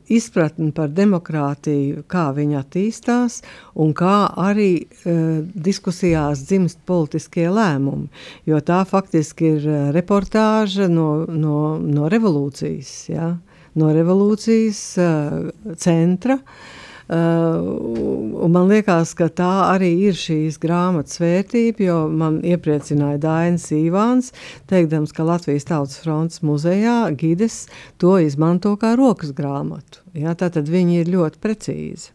izpratne 0.08 0.72
par 0.72 0.88
demokrātiju, 0.88 2.04
kā 2.06 2.32
viņa 2.34 2.62
attīstās, 2.62 3.42
un 3.74 3.92
kā 3.94 4.30
arī 4.36 4.86
uh, 4.86 5.44
diskusijās 5.54 6.46
dzimst 6.46 6.78
politiskie 6.86 7.48
lēmumi. 7.50 8.08
Jo 8.46 8.60
tā 8.60 8.84
faktiski 8.86 9.54
ir 9.56 9.68
eh, 9.68 9.92
reportāža 9.92 10.88
no, 10.88 11.26
no, 11.26 11.78
no 11.78 12.08
revolūcijas, 12.08 13.08
ja? 13.08 13.36
no 13.74 13.92
revolūcijas 13.94 14.82
uh, 14.98 15.74
centra. 15.76 16.34
Uh, 16.34 16.77
Uh, 17.08 18.48
man 18.52 18.68
liekas, 18.68 19.14
ka 19.16 19.30
tā 19.32 19.52
arī 19.70 19.94
ir 20.10 20.16
šīs 20.18 20.58
grāmatas 20.60 21.16
vērtība, 21.22 21.80
jo 21.86 21.96
man 22.12 22.42
iepriecināja 22.44 23.22
Dainis 23.22 23.64
Ivāns, 23.72 24.28
teikdams, 24.68 25.14
ka 25.16 25.24
Latvijas 25.24 25.64
Tautas 25.70 26.02
fronts 26.02 26.42
muzejā 26.44 26.98
gides 27.16 27.62
to 27.96 28.18
izmanto 28.20 28.74
kā 28.76 28.92
rokas 29.00 29.32
grāmatu. 29.32 30.04
Jā, 30.12 30.36
tātad 30.36 30.68
viņi 30.68 31.00
ir 31.00 31.12
ļoti 31.16 31.40
precīzi. 31.40 32.12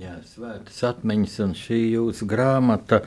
Jā, 0.00 0.16
svētas 0.32 0.80
atmiņas, 0.84 1.36
un 1.44 1.52
šī 1.56 1.82
jūsu 1.98 2.26
grāmata 2.28 3.02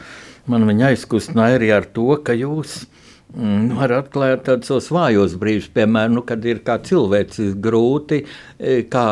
man 0.50 0.70
viņa 0.70 0.94
aizkustināja 0.94 1.58
arī 1.58 1.74
ar 1.74 1.90
to, 1.90 2.12
ka 2.22 2.38
jūs 2.38 2.84
mm, 2.86 3.09
var 3.30 3.92
atklāt 3.94 4.48
tādus 4.48 4.90
vājos 4.90 5.36
brīžus, 5.40 5.70
piemēram, 5.74 6.16
nu, 6.18 6.24
kad 6.26 6.46
ir 6.46 6.64
kā 6.66 6.80
cilvēcis 6.82 7.54
grūti, 7.62 8.24
e, 8.58 8.80
kā 8.90 9.06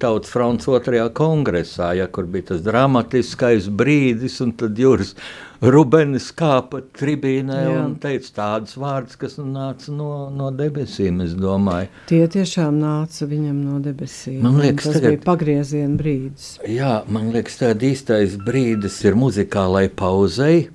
tautas 0.00 0.32
fronts 0.32 0.68
otrajā 0.68 1.08
kongresā, 1.16 1.94
ja, 1.96 2.06
kur 2.06 2.28
bija 2.28 2.52
tas 2.52 2.60
dramatiskais 2.66 3.70
brīdis, 3.72 4.40
un 4.44 4.52
tad 4.52 4.76
jūras 4.76 5.16
Rubenis 5.62 6.32
kāpa 6.34 6.80
tribīnē 6.98 7.58
Jā. 7.62 7.74
un 7.84 7.92
teica 8.02 8.32
tādus 8.34 8.74
vārdus, 8.82 9.14
kas 9.16 9.36
nāca 9.38 9.94
no, 9.94 10.26
no 10.34 10.50
debesīm, 10.50 11.20
es 11.22 11.36
domāju. 11.38 11.86
Tie 12.10 12.24
tiešām 12.26 12.80
nāca 12.82 13.28
viņam 13.30 13.60
no 13.62 13.78
debesīm. 13.84 14.40
Man 14.42 14.58
liekas, 14.58 14.90
tas 14.90 14.98
tagad, 14.98 15.14
bija 15.14 15.24
pagrieziena 15.28 15.94
brīdis. 16.00 16.48
Jā, 16.66 16.96
man 17.06 17.30
liekas, 17.30 17.60
tād 17.62 17.86
īstais 17.86 18.34
brīdis 18.42 18.98
ir 19.06 19.14
muzikālai 19.22 19.86
pauzei, 19.86 20.66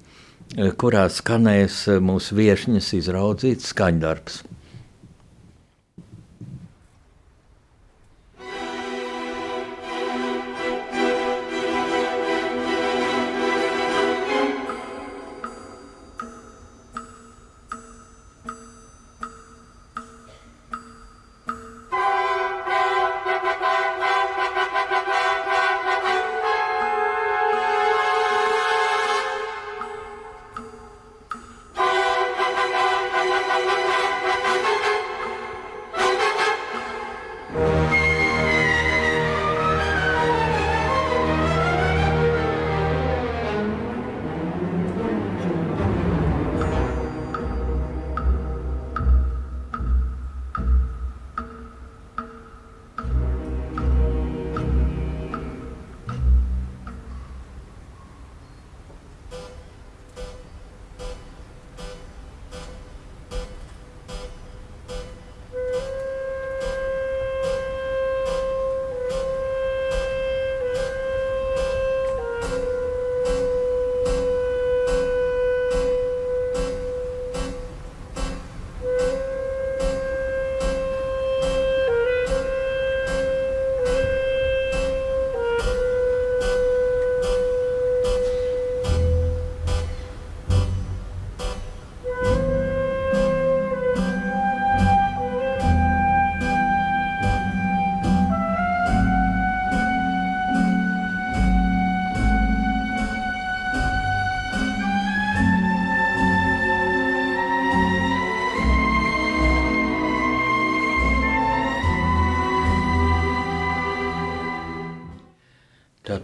kurā 0.55 1.07
skanēs 1.11 1.85
mūsu 2.01 2.37
viešņas 2.37 2.93
izraudzīts 3.01 3.73
skaņdarbs. 3.73 4.43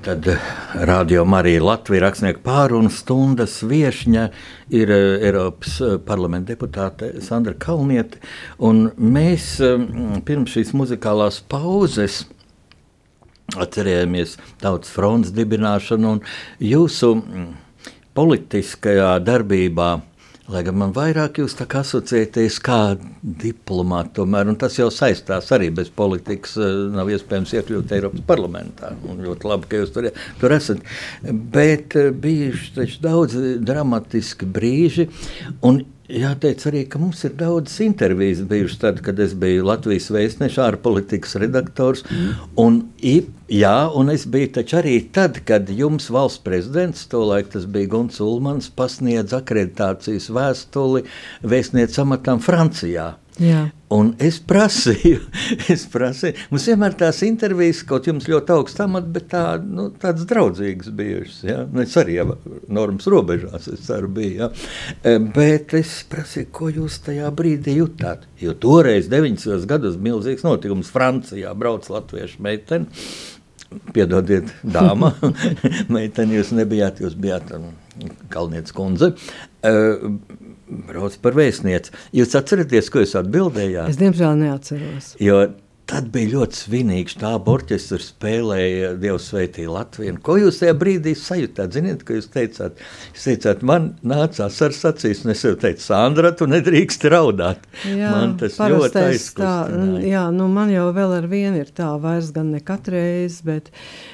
Tad 0.03 0.27
Radio 0.73 1.25
Marija 1.25 1.63
Latvija 1.63 2.01
rakstnieku 2.03 2.41
pārunu 2.43 2.89
stundas 2.91 3.61
viešņa 3.63 4.23
ir 4.75 4.89
eh, 4.91 5.03
Eiropas 5.29 5.77
eh, 5.79 5.93
parlamenta 6.03 6.51
deputāte 6.51 7.21
Sandra 7.23 7.53
Kalniete. 7.55 8.19
Mēs 8.59 9.45
eh, 9.63 9.85
pirms 10.27 10.57
šīs 10.57 10.73
muzikālās 10.75 11.39
pauzes 11.47 12.25
atcerējāmies 13.55 14.35
tautas 14.59 14.91
fronts 14.91 15.31
dibināšanu 15.37 16.11
un 16.17 16.21
jūsu 16.59 17.13
mm, 17.21 17.47
politiskajā 18.19 19.13
darbībā 19.23 19.93
Lai 20.51 20.59
gan 20.67 20.75
man 20.75 20.91
vairāk 20.91 21.37
jūs 21.39 21.53
tā 21.55 21.63
kā 21.71 21.79
asociēties 21.85 22.57
kā 22.63 22.97
diplomāti, 23.23 24.11
tomēr, 24.17 24.49
tas 24.59 24.75
jau 24.75 24.89
saistās 24.91 25.47
arī 25.55 25.69
bez 25.71 25.87
politikas, 25.87 26.57
eh, 26.59 26.73
nav 26.91 27.07
iespējams 27.07 27.53
iekļūt 27.55 27.93
Eiropas 27.95 28.25
parlamentā. 28.27 28.91
Ļoti 29.07 29.47
labi, 29.47 29.69
ka 29.71 29.79
jūs 29.79 29.93
tur, 29.95 30.09
tur 30.41 30.51
esat. 30.51 30.83
Bet 31.23 31.95
eh, 31.95 32.11
bijuši 32.11 32.99
daudz 32.99 33.39
dramatiski 33.63 34.49
brīži, 34.51 35.07
un 35.63 35.85
Jāteic 36.11 36.59
arī, 36.67 36.81
ka 36.91 36.99
mums 36.99 37.21
ir 37.23 37.31
daudzas 37.39 37.79
intervijas 37.85 38.41
bijušas 38.43 38.79
tad, 38.81 38.97
kad 39.05 39.19
es 39.23 39.31
biju 39.39 39.63
Latvijas 39.69 40.09
vēstneša 40.11 40.65
ārpolitikas 40.65 41.37
redaktors. 41.39 42.03
Mm. 42.11 42.33
Un, 42.59 42.81
jā, 43.47 43.77
un 43.95 44.11
es 44.11 44.25
biju 44.27 44.51
taču 44.59 44.81
arī 44.81 44.97
tad, 45.15 45.39
kad 45.47 45.71
jums 45.71 46.09
valsts 46.11 46.43
prezidents, 46.43 47.07
tolaik 47.07 47.53
tas 47.55 47.63
bija 47.71 47.93
Guns 47.95 48.19
Ulmans, 48.19 48.67
pasniedz 48.75 49.31
akreditācijas 49.39 50.27
vēstuli 50.27 51.05
vēstniecam 51.47 52.11
amatam 52.11 52.43
Francijā. 52.43 53.13
Jā. 53.41 53.63
Un 53.93 54.11
es 54.21 54.39
prasīju, 54.41 55.19
es 55.73 55.83
prasīju, 55.89 56.47
mums 56.53 56.65
vienmēr 56.69 56.95
tās 56.97 57.21
intervijas, 57.25 57.81
kaut 57.89 58.07
jums 58.09 58.27
ļoti 58.29 58.53
augsts 58.55 58.81
amats, 58.85 59.09
bet 59.13 59.27
tā, 59.31 59.43
nu, 59.61 59.87
tādas 60.01 60.27
draudzīgas 60.29 60.89
bijušas. 60.97 61.39
Ja? 61.45 61.57
Nu, 61.69 61.83
es 61.85 61.93
arī 62.01 62.19
jau 62.19 62.37
normas 62.73 63.09
robežās, 63.09 63.67
es 63.73 63.85
ceru, 63.87 64.09
bija. 64.13 64.49
Ja? 64.49 64.71
E, 65.01 65.17
bet 65.33 65.73
es 65.77 65.95
prasīju, 66.09 66.49
ko 66.53 66.69
jūs 66.73 66.99
tajā 67.05 67.29
brīdī 67.37 67.77
jutāt. 67.79 68.25
Jo 68.41 68.55
toreiz, 68.57 69.09
90. 69.13 69.65
gados, 69.69 69.97
milzīgs 70.01 70.45
notikums 70.45 70.93
Francijā 70.93 71.53
brauc 71.57 71.89
latviešu 71.93 72.41
meiteni. 72.45 72.89
Piedodiet, 73.93 74.51
dāma, 74.61 75.15
meiteni, 75.93 76.37
jūs 76.37 76.53
nebijāt, 76.53 77.01
jūs 77.01 77.17
bijāt 77.17 77.49
um, 77.57 77.71
Kalnietes 78.33 78.73
kundze. 78.73 79.15
Uh, 79.65 80.13
brauc 80.87 81.17
par 81.23 81.37
vēstnieci. 81.37 81.93
Jūs 82.19 82.37
atceraties, 82.39 82.89
ko 82.93 83.03
jūs 83.03 83.17
atbildējāt? 83.19 83.91
Es 83.93 83.99
diemžēl 84.01 84.39
neatceros. 84.45 85.13
Jo 85.23 85.43
Tad 85.83 86.05
bija 86.13 86.29
ļoti 86.31 86.55
svinīgi. 86.55 87.17
Tā 87.19 87.33
orķestra 87.51 87.97
spēlēja 87.99 88.93
Dievs 89.01 89.25
sveitī 89.29 89.65
Latviju. 89.67 90.15
Ko 90.23 90.37
jūs 90.39 90.61
tajā 90.61 90.75
brīdī 90.79 91.11
sajūtāt? 91.19 91.75
Ziniet, 91.75 92.05
ko 92.07 92.15
jūs 92.15 92.29
teicāt? 92.31 92.79
Jūs 93.11 93.25
teicāt, 93.27 93.65
man 93.67 93.89
nācās 93.99 94.61
ar 94.63 94.77
sacīs, 94.77 95.25
un 95.25 95.33
es 95.35 95.43
jau 95.43 95.53
teicu, 95.59 95.83
Sandra, 95.83 96.31
tu 96.39 96.47
nedrīkst 96.47 97.03
raudāt. 97.11 97.67
Jā, 97.83 98.13
man 98.15 98.37
tas 98.39 98.55
ļoti 98.63 99.03
aizkustināja. 99.03 100.07
Jā, 100.07 100.23
nu 100.31 100.47
man 100.55 100.71
jau 100.71 100.87
vēl 100.95 101.19
ar 101.19 101.29
vienu 101.29 101.59
ir 101.65 101.75
tā, 101.75 101.91
vairs 101.99 102.31
gan 102.35 102.55
ne 102.55 102.63
katreiz, 102.63 103.41
bet 103.43 103.73
Uh, 103.73 104.12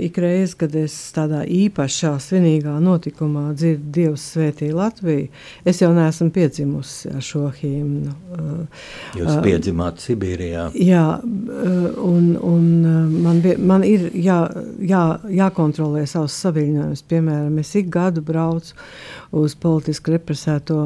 ik 0.00 0.18
reizi, 0.22 0.54
kad 0.60 0.74
es 0.78 0.94
tādā 1.14 1.40
īpašā, 1.42 2.12
svinīgā 2.22 2.76
notikumā 2.78 3.48
dzirdu 3.58 3.90
Dievs 3.96 4.26
svētī 4.34 4.68
Latviju, 4.70 5.26
es 5.66 5.82
jau 5.82 5.90
neesmu 5.96 6.30
piedzimusi 6.34 7.10
ar 7.10 7.24
šo 7.24 7.48
himnu. 7.56 8.14
Uh, 8.36 8.84
Jūs 9.18 9.32
uh, 9.32 9.40
piedzimāt 9.42 9.98
Sibīrijā. 10.04 10.68
Jā, 10.78 11.02
un, 11.24 12.30
un 12.38 12.68
man, 13.24 13.42
man 13.58 13.86
ir 13.88 14.08
jā, 14.14 14.38
jā, 14.78 15.02
jākontrolē 15.40 16.04
savus 16.06 16.38
saviļņojumus. 16.44 17.04
Piemēram, 17.10 17.58
es 17.58 17.74
ik 17.82 17.90
gadu 17.98 18.22
braucu 18.22 18.78
uz 19.42 19.58
politiski 19.58 20.14
represēto 20.14 20.84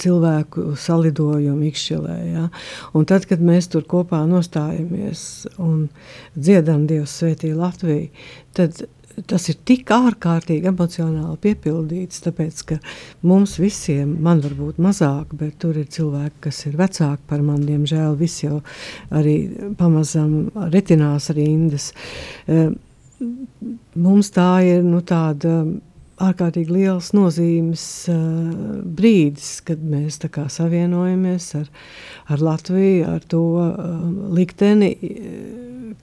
cilvēku 0.00 0.72
salidojumu 0.80 1.68
ikšķilē. 1.70 2.16
Ja? 2.32 2.48
Un 2.96 3.06
tad, 3.10 3.28
kad 3.30 3.42
mēs 3.44 3.70
tur 3.72 3.86
kopā 3.88 4.24
nostājamies 4.30 5.46
un 5.62 5.88
dziedam 6.34 6.88
Dievu 6.90 7.08
svētī 7.10 7.54
Latviju, 7.56 8.10
tad 8.56 8.84
tas 9.30 9.44
ir 9.50 9.58
tik 9.66 9.90
ārkārtīgi 9.94 10.66
emocionāli 10.70 11.36
piepildīts, 11.44 12.22
tāpēc, 12.24 12.62
ka 12.66 12.78
mums 13.26 13.56
visiem, 13.62 14.16
man 14.24 14.42
varbūt 14.42 14.80
mazāk, 14.82 15.36
bet 15.38 15.58
tur 15.62 15.78
ir 15.78 15.86
cilvēki, 15.94 16.40
kas 16.48 16.64
ir 16.68 16.74
vecāki 16.80 17.22
par 17.30 17.44
mani, 17.46 17.68
diemžēl 17.70 18.18
visi 18.18 18.48
jau 18.48 18.60
arī 19.14 19.36
pamazam 19.78 20.50
retinās 20.74 21.30
rindas. 21.36 21.92
Mums 23.94 24.32
tā 24.34 24.50
ir 24.66 24.82
nu, 24.86 25.00
tāda 25.06 25.60
ārkārtīgi 26.22 26.74
liels 26.74 27.10
nozīmes 27.16 27.84
uh, 28.12 28.18
brīdis, 28.84 29.58
kad 29.66 29.82
mēs 29.82 30.20
savienojamies 30.22 31.48
ar, 31.58 31.72
ar 32.30 32.44
Latviju, 32.44 33.08
ar 33.16 33.26
to 33.26 33.42
uh, 33.58 33.98
likteni, 34.34 34.94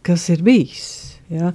kas 0.04 0.28
ir 0.34 0.43
bijis. 0.43 1.12
Ja? 1.32 1.54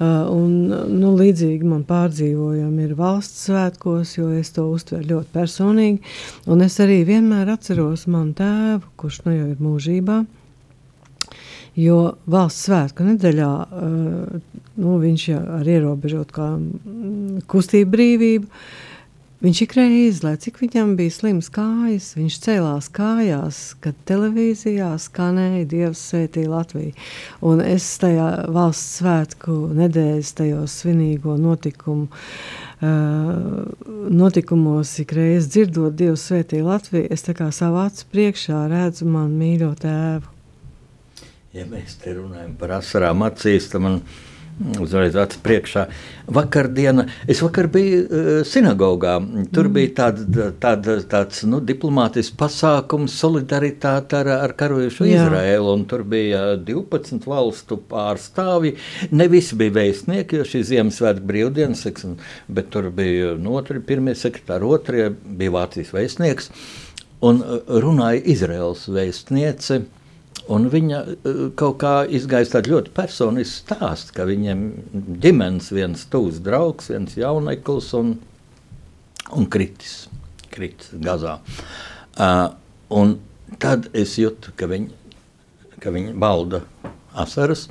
Uh, 0.00 0.26
un, 0.34 0.54
nu, 0.98 1.12
līdzīgi 1.18 1.66
man 1.68 1.84
pārdzīvojumi 1.86 2.88
ir 2.88 2.94
valsts 2.98 3.46
svētkos, 3.46 4.16
jo 4.18 4.32
es 4.34 4.50
to 4.56 4.66
uztveru 4.72 5.14
ļoti 5.14 5.34
personīgi. 5.34 6.14
Un 6.50 6.66
es 6.66 6.80
arī 6.82 7.02
vienmēr 7.06 7.54
atceros 7.54 8.08
manu 8.10 8.34
tēvu, 8.38 8.94
kurš 8.98 9.22
nu 9.28 9.36
jau 9.36 9.50
ir 9.52 9.62
mūžībā. 9.62 10.22
Jo 11.78 11.98
valsts 12.28 12.66
svētku 12.68 13.04
nedēļā 13.06 13.50
uh, 13.64 14.40
nu, 14.76 14.96
viņš 15.00 15.28
ar 15.40 15.68
ierobežotu 15.68 16.48
mm, 16.48 17.44
kustību 17.48 17.94
brīvību. 17.94 18.64
Viņš 19.42 19.60
ik 19.64 19.72
reizi, 19.74 20.20
lai 20.22 20.36
cik 20.38 20.60
viņam 20.60 20.92
bija 20.94 21.10
slims 21.10 21.48
kājas, 21.50 22.12
viņš 22.14 22.36
cēlās 22.44 22.86
kājās, 22.94 23.56
kad 23.82 23.96
televīzijā 24.06 24.92
skanēja 25.02 25.64
Dievs 25.66 26.02
svētī 26.12 26.44
Latviju. 26.46 26.92
Un 27.50 27.58
es 27.64 27.88
tajā 27.98 28.28
valsts 28.54 29.00
svētku 29.00 29.56
nedēļas, 29.80 30.30
tajos 30.38 30.76
svinīgo 30.84 31.34
notikumu, 31.42 32.06
uh, 32.06 33.64
notikumos 34.22 34.94
ik 35.02 35.16
reizi 35.18 35.56
dzirdot 35.56 35.98
Dievs 35.98 36.28
svētī 36.30 36.62
Latviju, 36.62 37.08
es 37.10 37.26
tā 37.26 37.34
kā 37.34 37.50
savu 37.50 37.82
acu 37.82 38.06
priekšā 38.14 38.68
redzu 38.70 39.10
man 39.10 39.34
mīļo 39.40 39.72
tēvu 39.82 40.31
ja 41.52 41.64
mēs 41.68 41.98
te 42.00 42.14
runājam 42.16 42.54
par 42.60 42.78
asarām 42.78 43.24
acīs, 43.26 43.70
tad 43.72 43.84
man 43.84 44.02
uzreiz 44.80 45.14
acis 45.16 45.40
priekšā. 45.42 45.82
Vakardiena, 46.32 47.06
es 47.30 47.40
vakar 47.42 47.66
biju 47.72 48.00
uh, 48.02 48.30
sinagogā, 48.46 49.14
tur 49.54 49.68
mm. 49.68 49.72
bija 49.74 49.92
tāda, 49.98 50.48
tāda, 50.60 50.96
tāds 51.08 51.42
nu, 51.48 51.60
diplomātisks 51.64 52.36
pasākums, 52.38 53.16
solidaritāte 53.20 54.20
ar, 54.20 54.30
ar 54.36 54.54
karojušo 54.58 55.08
Izraēlu, 55.08 55.72
un 55.76 55.86
tur 55.88 56.04
bija 56.08 56.42
12 56.60 57.26
valstu 57.28 57.80
pārstāvji. 57.90 58.76
Ne 59.16 59.28
visi 59.32 59.58
bija 59.58 59.76
vēstnieki, 59.80 60.40
jo 60.40 60.48
šī 60.48 60.62
Ziemassvētku 60.72 61.26
brīvdienas, 61.32 61.86
bet 62.52 62.70
tur 62.74 62.92
bija 62.94 63.34
nu, 63.40 63.56
otri, 63.60 63.80
pirmie 63.84 64.14
sekretāri, 64.18 64.68
otrie 64.68 65.08
bija 65.10 65.56
Vācijas 65.56 65.96
vēstnieks, 65.96 66.52
un 67.24 67.42
runāja 67.72 68.22
Izraels 68.36 68.86
vēstniece. 68.92 69.82
Un 70.52 70.68
viņa 70.72 71.00
eh, 71.12 71.40
kaut 71.58 71.78
kā 71.82 71.92
izgaisa 72.10 72.58
tādu 72.58 72.76
ļoti 72.76 72.92
personisku 72.96 73.62
stāstu, 73.62 74.14
ka 74.16 74.26
viņam 74.28 74.64
ģimenes 75.22 75.70
viens 75.74 76.06
tuvs 76.12 76.40
draugs, 76.44 76.90
viens 76.92 77.16
jauneklis 77.16 77.92
un, 77.98 78.16
un 79.32 79.48
kritis, 79.52 80.06
kritis 80.52 80.92
gazā. 81.02 81.38
Uh, 82.12 82.50
un 82.92 83.16
tad 83.62 83.88
es 83.96 84.18
jūtu, 84.20 84.52
ka 84.58 84.68
viņa, 84.68 85.16
ka 85.80 85.92
viņa 85.94 86.12
balda 86.20 86.64
asaras. 87.24 87.68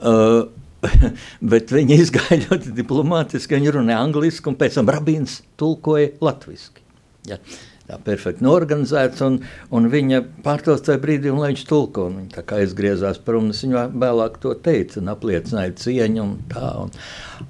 Uh, 0.00 0.46
bet 1.52 1.72
viņi 1.72 1.98
izgāja 2.00 2.42
ļoti 2.46 2.72
diplomātiski. 2.76 3.58
Viņi 3.58 3.76
runāja 3.76 4.00
angliski, 4.04 4.48
un 4.48 4.56
pēc 4.60 4.78
tam 4.78 4.90
rabīns 4.92 5.42
tulkoja 5.60 6.14
latviešu. 6.24 6.80
Ja 7.24 7.38
tā 7.88 7.98
perfekti 8.00 8.44
norganizēts, 8.44 9.20
un, 9.26 9.38
un 9.74 9.88
viņa 9.92 10.22
pārtos 10.44 10.84
tajā 10.86 11.00
brīdī, 11.02 11.28
un 11.32 11.42
viņš 11.44 11.64
tulko, 11.68 12.06
un 12.08 12.20
viņa 12.22 12.36
tā 12.38 12.44
kā 12.48 12.60
aizgriezās 12.62 13.18
prom, 13.24 13.50
un 13.50 13.56
viņa 13.56 13.86
vēlāk 14.00 14.38
to 14.40 14.54
teica, 14.64 15.02
un 15.02 15.10
apliecināja 15.12 15.74
cieņu, 15.82 16.22
un 16.24 16.38
tā, 16.52 16.70
un, 16.80 16.94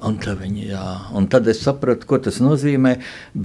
un, 0.01 0.16
tā 0.23 0.35
viņa, 0.40 0.64
jā. 0.73 0.87
un 1.14 1.29
tad 1.31 1.51
es 1.51 1.62
sapratu, 1.62 2.09
ko 2.11 2.18
tas 2.27 2.40
nozīmē, 2.42 2.97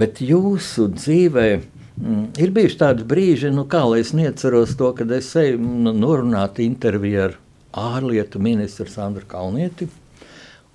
bet 0.02 0.18
jūsu 0.24 0.88
dzīvē, 0.96 1.46
mm, 1.94 2.24
ir 2.42 2.54
bijuši 2.58 2.80
tādi 2.82 3.06
brīži, 3.12 3.52
nu 3.54 3.68
kā 3.70 3.84
lai 3.86 4.02
es 4.02 4.10
neatceros 4.16 4.74
to, 4.80 4.90
kad 4.98 5.14
es 5.14 5.30
eju 5.38 5.62
nu, 5.62 5.94
norunāt 5.94 6.58
interviju 6.64 7.28
ar 7.28 7.38
ārlietu 7.70 8.42
ministru 8.42 8.88
Sandru 8.90 9.28
Kalnieti, 9.30 9.86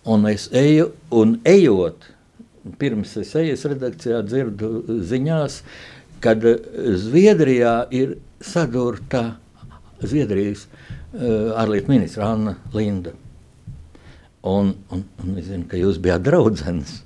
un 0.08 0.30
es 0.32 0.47
eju, 0.56 0.93
un 1.12 1.41
ejot, 1.43 2.08
pirms 2.80 3.12
es 3.19 3.36
eju, 3.36 3.58
es 3.58 3.65
redakcijā 3.67 4.23
dzirdu 4.25 5.01
ziņās, 5.12 5.60
uh, 5.60 5.91
kad 6.26 6.46
eh, 6.46 6.58
Zviedrijā 7.00 7.76
ir 7.94 8.18
sadurta 8.44 9.36
Zviedrijas 10.06 10.66
uh, 10.66 11.56
ārlietu 11.56 11.94
ministra 11.94 12.28
Anna 12.34 12.58
Linda. 12.76 13.14
Un, 14.46 14.74
un, 14.94 15.06
un 15.24 15.38
es 15.40 15.48
zinu, 15.48 15.66
ka 15.72 15.80
jūs 15.80 15.98
bijāt 16.04 16.26
draudzenes. 16.28 17.00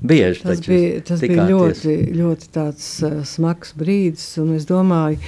Bieži 0.00 0.42
tas 0.42 0.62
bija, 0.64 1.02
tas 1.06 1.20
bija 1.22 1.44
ļoti, 1.50 1.96
ļoti 2.16 2.48
tāds, 2.54 2.86
uh, 3.06 3.20
smags 3.28 3.74
brīdis, 3.78 4.24
un 4.42 4.54
es 4.56 4.64
domāju, 4.66 5.20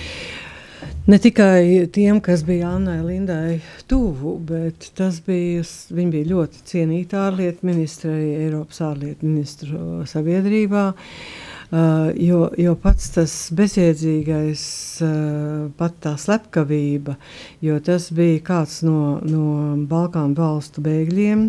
ne 1.12 1.20
tikai 1.22 1.84
tiem, 1.92 2.22
kas 2.24 2.42
bija 2.48 2.72
Annai 2.72 2.98
Lindai 3.04 3.60
tuvu, 3.92 4.38
bet 4.48 4.88
tas 4.98 5.20
bija, 5.28 5.62
viņa 5.92 6.16
bija 6.16 6.30
ļoti 6.32 6.66
cienīta 6.72 7.26
ārlietu 7.28 7.68
ministra, 7.68 8.16
Eiropas 8.16 8.82
ārlietu 8.88 9.28
ministru 9.28 10.02
sabiedrībā. 10.10 10.88
Uh, 10.90 11.41
jo, 11.72 12.50
jo 12.58 12.74
pats 12.76 13.06
tas 13.14 13.34
bezjēdzīgais, 13.56 14.64
uh, 15.06 15.70
pat 15.78 15.94
tā 16.04 16.12
slepkavība, 16.20 17.16
jo 17.64 17.78
tas 17.80 18.10
bija 18.12 18.42
kāds 18.44 18.82
no, 18.84 19.16
no 19.24 19.72
Balkānu 19.88 20.36
valstu 20.36 20.84
bēgļiem, 20.84 21.46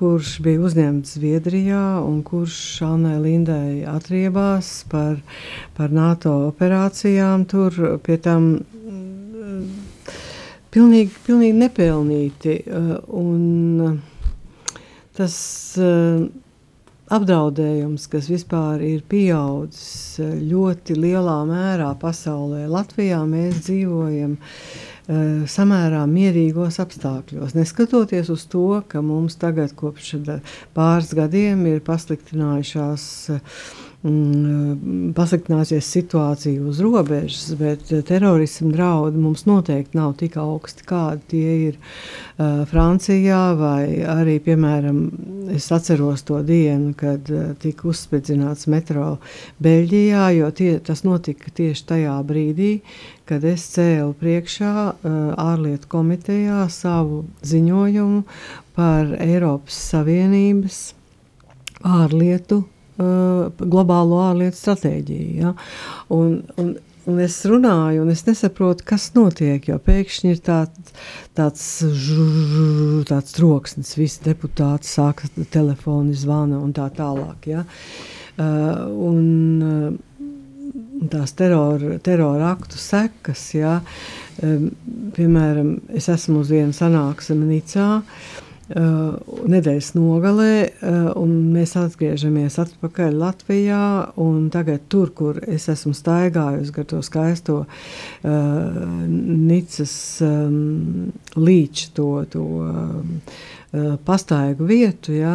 kurš 0.00 0.38
bija 0.46 0.62
uzņemts 0.64 1.12
Zviedrijā 1.18 1.82
un 2.00 2.22
kurš 2.24 2.56
Annai 2.86 3.18
Lindai 3.20 3.84
atriebās 3.84 4.72
par, 4.88 5.20
par 5.76 5.92
NATO 5.92 6.32
operācijām. 6.46 7.44
Tur 7.44 7.98
pie 8.00 8.16
tam 8.24 8.54
mm, 8.64 9.60
pilnīgi, 10.72 11.12
pilnīgi 11.26 11.58
nepelnīti. 11.66 12.56
Uh, 12.64 12.96
un 13.12 14.00
tas 15.20 15.36
apdraudējums, 17.14 18.06
kas 18.10 18.28
vispār 18.30 18.82
ir 18.86 19.02
pieaudzis 19.10 20.20
eh, 20.22 20.36
ļoti 20.50 20.96
lielā 20.98 21.40
mērā 21.48 21.90
pasaulē. 22.00 22.66
Latvijā 22.70 23.18
mēs 23.28 23.64
dzīvojam 23.66 24.36
uh, 24.36 25.42
samērā 25.50 26.04
mierīgos 26.10 26.80
apstākļos. 26.82 27.56
Neskatoties 27.58 28.30
uz 28.32 28.46
to, 28.50 28.80
ka 28.88 29.02
mums 29.02 29.38
tagad 29.40 29.74
kopš 29.78 30.14
pāris 30.76 31.12
gadiem 31.16 31.66
ir 31.72 31.82
pasliktinājušās 31.86 33.06
uh, 33.34 33.62
pasliktināsies 34.00 35.84
situācija 35.92 36.62
uz 36.64 36.78
robežas, 36.80 37.50
bet 37.60 37.90
terorismu 38.08 38.70
draudi 38.72 39.20
mums 39.20 39.44
noteikti 39.44 39.98
nav 39.98 40.14
tik 40.22 40.38
augsti, 40.40 40.86
kādi 40.88 41.20
tie 41.28 41.56
ir 41.66 41.76
uh, 41.76 42.62
Francijā. 42.70 43.42
Vai 43.60 44.00
arī, 44.08 44.38
piemēram, 44.40 45.02
es 45.52 45.68
atceros 45.76 46.24
to 46.24 46.40
dienu, 46.40 46.94
kad 46.96 47.28
uh, 47.28 47.52
tika 47.60 47.90
uzspridzināts 47.92 48.70
metro 48.72 49.18
Beļģijā, 49.60 50.24
jo 50.38 50.50
tie, 50.56 50.72
tas 50.80 51.04
notika 51.04 51.52
tieši 51.60 51.86
tajā 51.92 52.16
brīdī, 52.24 52.72
kad 53.28 53.44
es 53.44 53.68
cēlu 53.76 54.16
priekšā 54.16 54.74
uh, 54.88 55.22
ārlietu 55.36 55.92
komitejā 55.92 56.64
savu 56.72 57.26
ziņojumu 57.44 58.24
par 58.80 59.12
Eiropas 59.20 59.76
Savienības 59.92 60.84
ārlietu 61.84 62.64
globālo 63.00 64.20
ārlietu 64.28 64.58
stratēģiju. 64.60 65.34
Ja? 65.40 65.56
Un, 66.14 66.40
un, 66.60 66.76
Un 67.08 67.16
es 67.22 67.38
runāju, 67.48 68.02
un 68.04 68.10
es 68.12 68.20
nesaprotu, 68.26 68.84
kas 68.86 69.08
notiek. 69.16 69.64
Jo 69.70 69.78
pēkšņi 69.82 70.34
ir 70.34 70.42
tā, 70.44 70.58
tāds, 71.38 71.64
žur, 72.04 73.00
tāds 73.08 73.32
troksnis, 73.34 73.94
visi 73.98 74.20
deputāti 74.26 74.90
sāk 74.90 75.24
telefoni 75.50 76.12
zvana 76.18 76.60
un 76.60 76.74
tā 76.76 76.90
tālāk. 76.94 77.48
Ja? 77.50 77.64
Uh, 78.36 78.84
un, 79.08 79.96
tās 81.10 81.32
terora, 81.40 81.96
terora 82.04 82.52
aktu 82.52 82.78
sekas, 82.78 83.46
ja? 83.56 83.78
um, 84.44 84.68
piemēram, 85.16 85.78
es 85.96 86.12
esmu 86.12 86.44
uz 86.44 86.52
vienu 86.52 86.76
sanāksmi 86.76 87.48
Nicā. 87.56 87.88
Uh, 87.96 88.04
Uh, 88.04 88.49
nedēļas 88.70 89.88
nogalē, 89.96 90.54
uh, 90.62 90.98
un 91.18 91.32
mēs 91.54 91.74
atgriežamies 91.80 92.58
atpakaļ 92.62 93.16
Latvijā. 93.18 93.84
Tagad, 94.54 94.84
tur, 94.92 95.10
kur 95.16 95.40
es 95.50 95.66
esmu 95.72 95.92
staigājusi 95.96 96.74
gar 96.76 96.86
to 96.92 97.00
skaisto 97.02 97.56
uh, 97.64 98.28
Nicas 99.10 99.94
um, 100.22 101.10
līču, 101.34 101.90
to, 101.96 102.08
to 102.30 102.44
uh, 102.62 103.96
pastaigu 104.06 104.68
vietu, 104.70 105.16
jā, 105.18 105.34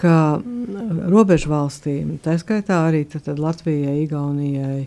ka 0.00 0.14
mm, 0.38 1.04
robežu 1.12 1.52
valstīm, 1.52 2.16
tā 2.24 2.38
skaitā 2.40 2.82
arī 2.88 3.04
tad, 3.10 3.26
tad 3.28 3.42
Latvijai, 3.42 4.00
Igaunijai, 4.06 4.86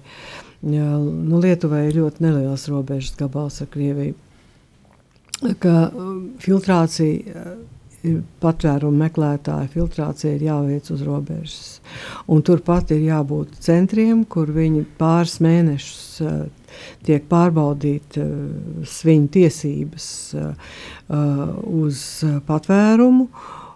jā, 0.64 0.90
nu, 1.04 1.42
Lietuvai 1.44 1.86
ir 1.90 2.02
ļoti 2.02 2.26
neliels 2.26 2.68
robežas 2.72 3.16
gabals 3.20 3.62
ar 3.64 3.70
Krieviju, 3.74 4.18
ka 5.62 5.78
um, 5.92 6.18
filtrācija 6.42 7.54
patvērumu 8.44 8.98
meklētāju 9.00 9.70
filtrācija 9.72 10.34
ir 10.36 10.44
jāveic 10.50 10.90
uz 10.92 11.04
robežas. 11.08 11.80
Un 12.28 12.44
turpat 12.44 12.92
ir 12.92 13.06
jābūt 13.06 13.56
centriem, 13.64 14.26
kur 14.26 14.52
viņi 14.52 14.84
pāris 15.00 15.38
mēnešus 15.44 16.20
tiek 17.08 17.26
pārbaudītas 17.32 18.22
uh, 18.24 19.04
viņa 19.10 19.34
tiesības 19.38 20.08
uh, 20.40 20.78
uz 21.84 22.06
patvērumu. 22.48 23.28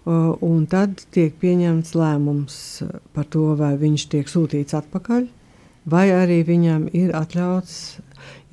Un 0.07 0.62
tad 0.71 1.01
tiek 1.12 1.33
pieņemts 1.36 1.89
lēmums 1.99 2.60
par 3.12 3.25
to, 3.27 3.49
vai 3.60 3.73
viņš 3.75 4.05
tiek 4.13 4.29
sūtīts 4.31 4.77
atpakaļ, 4.77 5.25
vai 5.89 6.10
arī 6.15 6.41
viņam 6.47 6.89
ir 6.95 7.15
atļauts 7.17 7.80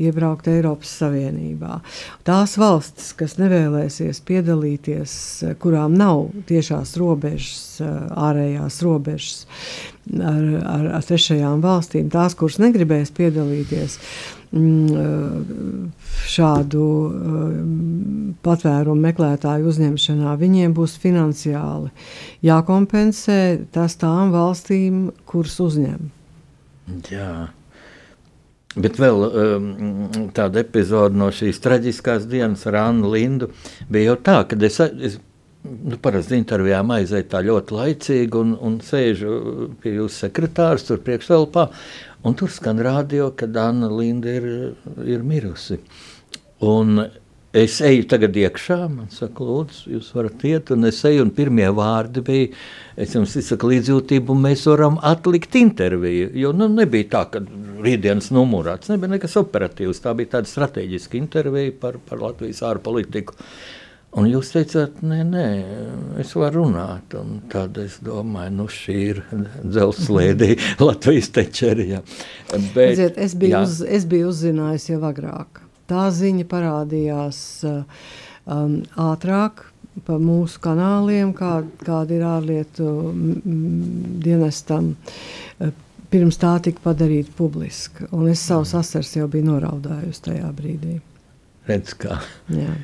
iebraukt 0.03 0.49
Eiropas 0.51 0.91
Savienībā. 0.99 1.79
Tās 2.27 2.57
valstis, 2.59 3.13
kas 3.19 3.37
nevēlēsies 3.39 4.21
piedalīties, 4.27 5.17
kurām 5.63 5.95
nav 5.99 6.27
tiešās 6.49 6.97
robežas, 6.99 7.83
ārējās 7.85 8.81
robežas 8.83 9.45
ar, 10.19 10.49
ar, 10.75 10.89
ar 10.99 11.07
trešajām 11.07 11.63
valstīm, 11.65 12.11
tās, 12.13 12.35
kuras 12.39 12.59
negribēs 12.63 13.15
piedalīties 13.15 13.97
mm, 14.51 15.93
šādu 16.35 16.89
patvērumu 18.45 19.07
meklētāju 19.07 19.71
uzņemšanā, 19.71 20.35
viņiem 20.43 20.75
būs 20.75 20.99
finansiāli 21.03 21.95
jākompensē 22.51 23.41
tas 23.75 23.95
tām 24.03 24.35
valstīm, 24.35 25.09
kuras 25.31 25.61
uzņem. 25.63 26.11
Jā. 27.11 27.51
Bet 28.75 28.99
vēl 28.99 29.21
um, 29.29 29.69
tāda 30.35 30.65
epizode 30.65 31.15
no 31.15 31.29
šīs 31.35 31.61
traģiskās 31.63 32.27
dienas 32.27 32.65
ar 32.67 32.81
Annu 32.81 33.13
Lindu 33.13 33.53
bija 33.87 34.11
jau 34.11 34.17
tā, 34.27 34.41
ka 34.51 34.59
es, 34.67 34.81
es 34.83 35.21
nu, 35.63 35.99
parasti 36.03 36.41
intervijām 36.41 36.91
aizēju 36.97 37.29
tā 37.31 37.43
ļoti 37.47 37.77
laicīgi 37.79 38.41
un, 38.41 38.57
un 38.59 38.81
sēžu 38.85 39.37
pie 39.83 39.95
jūsu 40.01 40.27
sekretārs 40.27 40.89
tur 40.89 41.01
priekšvelpā, 41.07 41.69
un 42.27 42.37
tur 42.39 42.51
skan 42.51 42.83
rādio, 42.83 43.31
ka 43.39 43.47
Anna 43.63 43.91
Linda 43.93 44.35
ir, 44.41 44.49
ir 45.07 45.23
mirusi. 45.23 45.79
Un 46.65 46.99
es 47.55 47.77
eju 47.85 48.07
tagad 48.11 48.35
iekšā, 48.39 48.79
man 48.91 49.11
saka, 49.15 49.45
lūdzu, 49.47 49.93
jūs 49.95 50.09
varat 50.17 50.43
iet, 50.49 50.73
un 50.75 50.89
es 50.89 50.99
eju, 51.07 51.23
un 51.27 51.31
pirmie 51.35 51.69
vārdi 51.75 52.25
bija, 52.27 52.49
es 53.01 53.15
jums 53.15 53.37
izsaku 53.39 53.71
līdzjūtību, 53.71 54.35
un 54.35 54.43
mēs 54.49 54.65
varam 54.71 54.99
atlikt 55.03 55.55
interviju, 55.61 56.33
jo 56.41 56.51
nu, 56.57 56.69
nebija 56.73 57.11
tā, 57.15 57.23
ka 57.31 57.45
rītdienas 57.85 58.33
numurā, 58.35 58.77
tas 58.81 58.91
nebija 58.95 59.15
nekas 59.15 59.39
operatīvs, 59.41 60.03
tā 60.03 60.17
bija 60.19 60.37
tāda 60.37 60.51
strateģiska 60.51 61.19
intervija 61.21 61.79
par, 61.81 62.01
par 62.09 62.23
Latvijas 62.25 62.65
ārpolitiku. 62.67 63.39
Un 64.15 64.29
jūs 64.31 64.53
teicāt, 64.55 65.01
nē, 65.03 65.25
nē, 65.27 65.47
es 66.23 66.37
varu 66.39 66.63
runāt. 66.63 67.17
Un 67.19 67.41
tad 67.51 67.81
es 67.83 67.97
domāju, 68.05 68.53
nu, 68.61 68.69
šī 68.71 68.99
ir 69.09 69.21
dzelzceļa 69.35 70.53
Latvijas 70.87 71.33
tečerija. 71.35 72.05
Bet, 72.53 72.77
Redziet, 72.79 73.19
es, 73.19 73.35
biju 73.35 73.57
jā. 73.57 73.65
uz, 73.67 73.81
es 73.83 74.07
biju 74.07 74.31
uzzinājusi 74.31 74.95
jau 74.95 75.03
agrāk. 75.11 75.64
Tā 75.91 76.09
ziņa 76.15 76.47
parādījās 76.51 77.39
uh, 77.69 78.05
um, 78.47 78.81
ātrāk 79.01 79.67
pa 80.05 80.17
mūsu 80.19 80.59
kanāliem, 80.63 81.31
kā, 81.37 81.61
kāda 81.85 82.17
ir 82.17 82.25
ārlietu 82.27 82.89
dienestam. 84.25 84.95
Uh, 85.59 85.75
pirms 86.15 86.39
tā 86.39 86.55
tika 86.63 86.83
padarīta 86.85 87.35
publiska. 87.37 88.09
Un 88.15 88.29
es 88.31 88.43
savus 88.47 88.75
asars 88.79 89.15
jau 89.17 89.27
biju 89.31 89.49
noraudājusi 89.49 90.27
tajā 90.29 90.51
brīdī. 90.55 90.99
Redz, 91.69 91.95
kā. 91.99 92.21
Jā. 92.53 92.75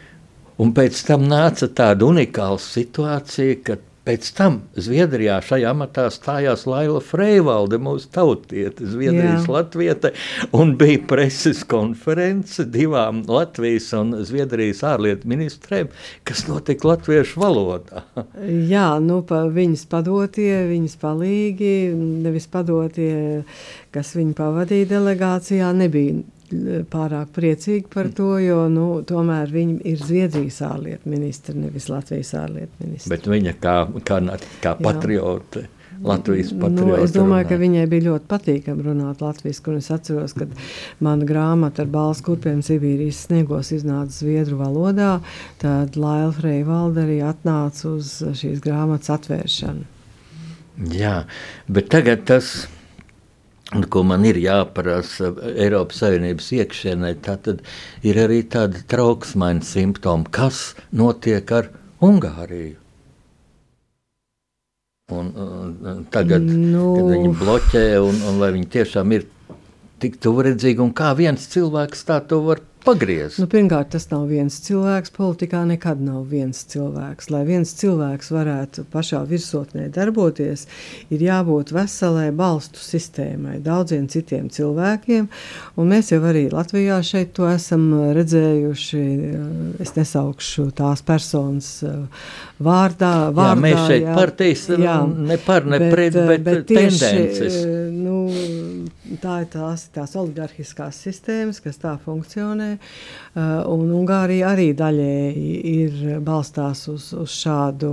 Un 0.60 0.74
pēc 0.76 0.98
tam 1.08 1.24
nāca 1.28 1.68
tāda 1.72 2.08
unikāla 2.08 2.58
situācija, 2.60 3.60
kad 3.64 3.84
Pēc 4.00 4.30
tam 4.32 4.54
Zviedrijā 4.80 5.34
šajā 5.44 5.74
amatā 5.74 6.06
stājās 6.08 6.62
Laila 6.64 7.02
Freivalde, 7.04 7.76
mūsu 7.82 8.08
tautiete, 8.14 8.86
Zviedrijas 8.88 9.44
latviete, 9.50 10.14
un 10.56 10.72
bija 10.80 11.02
preses 11.10 11.60
konference 11.68 12.64
divām 12.64 13.20
Latvijas 13.28 13.90
un 13.98 14.14
Zviedrijas 14.24 14.80
ārlietu 14.88 15.28
ministrēm, 15.28 15.92
kas 16.24 16.46
notika 16.48 16.94
latviešu 16.94 17.44
valodā. 17.44 18.06
Jā, 18.72 18.88
nu, 19.04 19.20
pa 19.26 19.44
viņas 19.52 19.84
padotie, 19.92 20.54
viņas 20.72 20.96
palīgi, 21.04 21.74
nevis 22.24 22.48
padotie, 22.48 23.12
kas 23.92 24.16
viņu 24.16 24.32
pavadīja 24.40 24.94
delegācijā, 24.96 25.74
nebija 25.76 26.22
pārāk 26.90 27.32
priecīgi 27.34 27.88
par 27.92 28.10
to, 28.14 28.32
jo 28.42 28.64
nu, 28.72 28.86
tomēr 29.06 29.50
viņa 29.54 29.82
ir 29.90 30.00
Zviedrijas 30.00 30.60
ārlietu 30.66 31.10
ministra, 31.10 31.54
nevis 31.56 31.90
Latvijas 31.90 32.32
ārlietu 32.38 32.84
ministra. 32.84 33.12
Bet 33.14 33.28
viņa 33.30 33.54
kā, 33.60 33.76
kā, 34.06 34.22
kā 34.62 34.74
patriote. 34.80 35.68
Latvijas 36.00 36.54
patriots. 36.56 36.80
Nu, 36.80 36.94
es 36.96 37.12
domāju, 37.12 37.44
runāt. 37.44 37.48
ka 37.50 37.56
viņai 37.60 37.84
bija 37.92 38.04
ļoti 38.06 38.28
patīkami 38.30 38.84
runāt 38.86 39.20
latviešu. 39.20 39.74
Es 39.76 39.90
atceros, 39.92 40.32
ka 40.32 40.46
mana 41.04 41.28
grāmata 41.28 41.84
ar 41.84 41.90
balstu 41.92 42.30
kurpiem 42.30 42.62
Sibīrijas 42.64 43.26
sniegos 43.26 43.72
iznāca 43.76 44.14
zviedru 44.14 44.62
valodā. 44.62 45.18
Tad 45.60 46.00
Laila 46.00 46.32
Freivalda 46.32 47.04
arī 47.04 47.20
atnāca 47.26 47.92
uz 47.92 48.16
šīs 48.40 48.64
grāmatas 48.64 49.12
atvēršanu. 49.18 49.84
Jā, 50.96 51.26
bet 51.68 51.92
tagad 51.92 52.24
tas 52.30 52.54
ir 52.64 52.79
Un, 53.70 53.84
ko 53.86 54.02
man 54.02 54.24
ir 54.26 54.38
jāparāda 54.42 55.30
Eiropas 55.52 56.00
Savienības 56.02 56.48
iekšienē, 56.56 57.12
tad 57.22 57.46
ir 58.02 58.18
arī 58.18 58.40
tādi 58.50 58.82
trauksmaini 58.90 59.62
simptomi, 59.66 60.26
kas 60.34 60.72
notiek 60.90 61.52
ar 61.54 61.70
Ungāriju. 62.02 62.78
Un, 65.10 65.30
un 65.34 66.02
tagad, 66.14 66.46
nu. 66.46 66.94
kad 66.96 67.08
viņi 67.10 67.30
bloķē, 67.38 67.84
un, 68.02 68.18
un 68.30 68.42
vai 68.42 68.52
viņi 68.54 68.68
tiešām 68.74 69.14
ir 69.16 69.26
tik 70.00 70.18
tuvu 70.22 70.46
redzīgi, 70.46 70.82
un 70.82 70.92
kā 70.96 71.10
viens 71.18 71.46
cilvēks 71.50 72.06
tā 72.08 72.20
to 72.30 72.40
var 72.46 72.62
pagriezt? 72.84 73.38
Nu, 73.40 73.46
pirmkārt, 73.50 73.90
tas 73.94 74.06
nav 74.10 74.26
viens 74.30 74.56
cilvēks. 74.64 75.12
Politikā 75.16 75.62
nekad 75.68 76.00
nav 76.04 76.24
viens 76.30 76.62
cilvēks. 76.72 77.30
Lai 77.32 77.42
viens 77.48 77.72
cilvēks 77.78 78.30
varētu 78.34 78.84
pašā 78.92 79.22
virsotnē 79.28 79.88
darboties, 79.94 80.66
ir 81.12 81.24
jābūt 81.26 81.74
veselai 81.76 82.28
balstu 82.36 82.82
sistēmai, 82.82 83.58
daudziem 83.64 84.08
citiem 84.12 84.48
cilvēkiem. 84.52 85.28
Un 85.80 85.92
mēs 85.92 86.12
jau 86.14 86.20
arī 86.30 86.46
Latvijā 86.52 87.00
šeit 87.06 87.34
to 87.38 87.48
esam 87.50 87.88
redzējuši. 88.16 89.04
Es 89.82 89.94
nesaukšu 89.96 90.70
tās 90.76 91.04
personas 91.06 91.72
vārdā. 92.60 93.14
vārdā 93.30 93.54
jā, 93.54 93.60
mēs 93.64 93.80
šeit 93.88 94.08
partijas 94.14 94.66
jā, 94.74 94.96
ne 95.30 95.38
par, 95.44 95.66
ne 95.68 95.80
bet, 95.82 95.94
pret, 95.94 96.18
bet, 96.30 96.44
bet 96.46 96.66
tieši, 96.68 97.00
tendences. 97.02 97.60
Tā 99.18 99.40
ir 99.42 99.48
tās, 99.50 99.88
tās 99.90 100.12
oligarhiskās 100.14 101.00
sistēmas, 101.02 101.58
kas 101.64 101.80
tā 101.82 101.96
funkcionē. 101.98 102.68
Uh, 102.76 103.56
un 103.72 103.90
Ungārija 103.96 104.52
arī 104.52 104.68
daļēji 104.78 105.54
ir 105.70 106.20
balstās 106.22 106.84
uz, 106.92 107.08
uz 107.18 107.34
šādu 107.34 107.90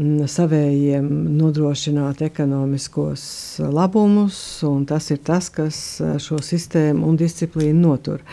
m, 0.00 0.24
savējiem 0.26 1.06
nodrošināt 1.38 2.24
ekonomiskos 2.26 3.22
labumus, 3.62 4.40
un 4.66 4.82
tas 4.90 5.06
ir 5.14 5.22
tas, 5.22 5.52
kas 5.54 5.78
šo 6.18 6.40
sistēmu 6.42 7.06
un 7.06 7.20
disciplīnu 7.20 7.84
notur. 7.84 8.26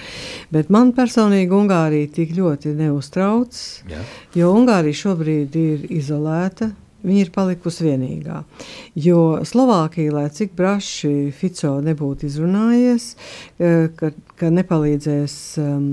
Bet 0.53 0.73
man 0.73 0.95
personīgi 0.97 1.53
Ungārija 1.53 2.09
tik 2.17 2.33
ļoti 2.37 2.73
neuztrauc, 2.81 3.61
Jā. 3.93 4.01
jo 4.41 4.51
Ungārija 4.57 5.03
šobrīd 5.05 5.61
ir 5.61 5.87
izolēta 6.01 6.71
Viņa 7.05 7.23
ir 7.27 7.31
palikusi 7.35 7.85
vienīgā. 7.85 8.41
Jo 8.97 9.39
Slovākija, 9.45 10.15
lai 10.15 10.27
cik 10.33 10.55
braši 10.57 11.31
Fico 11.35 11.77
nebūtu 11.85 12.25
izrunājies, 12.27 13.11
eh, 13.59 13.89
ka, 13.95 14.11
ka 14.39 14.53
nepalīdzēs. 14.53 15.35
Um, 15.61 15.89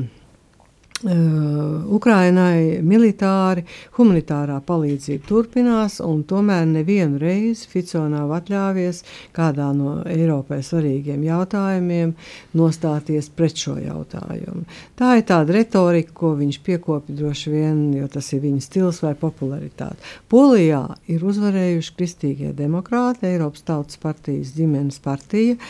Ukrainai 1.05 2.81
militāri, 2.81 3.65
humanitārā 3.99 4.57
palīdzība 4.65 5.27
turpinās, 5.29 5.99
un 6.01 6.23
tomēr 6.25 6.65
nevienu 6.65 7.19
reizi 7.21 7.69
Fico 7.69 8.07
nav 8.09 8.33
atļāvies 8.39 9.03
kādā 9.37 9.67
no 9.77 9.99
Eiropai 10.09 10.63
svarīgiem 10.65 11.27
jautājumiem 11.27 12.15
nostāties 12.57 13.29
pret 13.29 13.61
šo 13.61 13.77
jautājumu. 13.83 14.65
Tā 14.97 15.19
ir 15.19 15.27
tāda 15.29 15.59
retorika, 15.59 16.15
ko 16.17 16.33
viņš 16.39 16.61
piekopja 16.65 17.19
droši 17.19 17.53
vien, 17.53 17.85
jo 17.99 18.09
tas 18.09 18.33
ir 18.33 18.41
viņa 18.47 18.65
stils 18.65 19.03
vai 19.05 19.13
popularitāte. 19.19 20.01
Polijā 20.33 20.87
ir 21.13 21.21
uzvarējuši 21.21 21.95
kristīgie 21.99 22.55
demokrāti, 22.57 23.29
Eiropas 23.29 23.67
Tautas 23.69 24.01
partijas 24.01 24.55
ģimenes 24.57 25.03
partija 25.05 25.61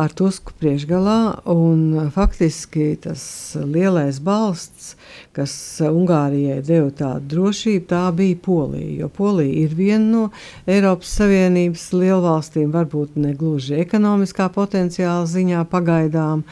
ar 0.00 0.16
Tusku 0.16 0.56
priekšgalā, 0.56 1.44
un 1.52 2.08
faktiski 2.14 2.94
tas 3.04 3.28
lielais 3.60 4.22
balsts 4.24 4.77
valsts, 4.78 4.96
kas 5.32 5.80
Ungārijai 5.80 6.62
deva 6.62 6.90
tādu 6.90 7.28
drošību, 7.34 7.86
tā 7.86 8.12
bija 8.14 8.36
Polija. 8.42 9.04
Jo 9.04 9.08
Polija 9.08 9.64
ir 9.64 9.74
viena 9.74 10.04
no 10.04 10.30
Eiropas 10.66 11.08
Savienības 11.18 11.92
lielvalstīm, 11.92 12.70
varbūt 12.72 13.16
ne 13.16 13.34
gluži 13.34 13.80
ekonomiskā 13.80 14.48
potenciāla 14.50 15.26
ziņā 15.26 15.64
pagaidām. 15.70 16.44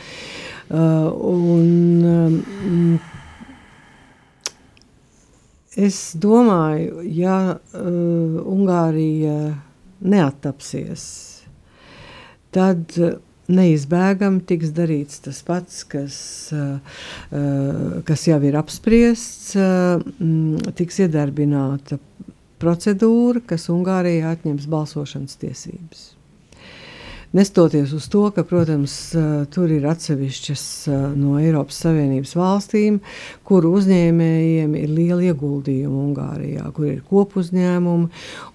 Uh, 0.69 1.13
un, 1.23 2.05
um, 2.05 2.99
es 5.77 6.17
domāju, 6.19 7.03
ja 7.07 7.55
uh, 7.55 8.41
Ungārija 8.43 9.55
neattapsies, 10.01 11.07
tad 12.51 12.99
uh, 12.99 13.21
neizbēgami 13.53 14.43
tiks 14.49 14.73
darīts 14.77 15.21
tas 15.25 15.43
pats, 15.47 15.85
kas, 15.89 16.17
uh, 16.55 16.81
uh, 17.31 18.01
kas 18.09 18.27
jau 18.29 18.41
ir 18.47 18.59
apspriests, 18.59 19.55
uh, 19.61 20.73
tiks 20.79 21.01
iedarbināta 21.07 22.01
procedūra, 22.63 23.45
kas 23.47 23.69
Ungārijai 23.73 24.33
atņems 24.33 24.69
balsošanas 24.73 25.39
tiesības. 25.43 26.16
Nestoties 27.37 27.93
uz 27.93 28.07
to, 28.09 28.23
ka, 28.33 28.47
protams, 28.49 28.95
tur 29.53 29.73
ir 29.75 29.85
atsevišķas 29.91 30.63
no 31.19 31.35
Eiropas 31.37 31.83
Savienības 31.85 32.33
valstīm, 32.39 32.97
kuru 33.45 33.75
uzņēmējiem 33.77 34.77
ir 34.81 34.95
liela 34.95 35.27
ieguldījuma 35.27 36.01
Ungārijā, 36.07 36.65
kur 36.73 36.89
ir 36.89 37.03
kopuzņēmumi 37.11 38.09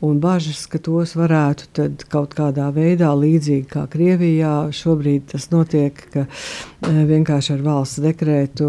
un 0.07 0.21
bažas, 0.23 0.63
ka 0.71 0.81
tos 0.81 1.13
varētu 1.19 1.91
kaut 2.09 2.33
kādā 2.37 2.71
veidā, 2.73 3.11
līdzīgi 3.13 3.67
kā 3.69 3.85
Krievijā, 3.91 4.55
šobrīd 4.73 5.29
tas 5.35 5.51
notiek, 5.53 6.01
ka 6.15 6.25
vienkārši 6.81 7.53
ar 7.55 7.63
valsts 7.65 8.01
dekrētu 8.01 8.67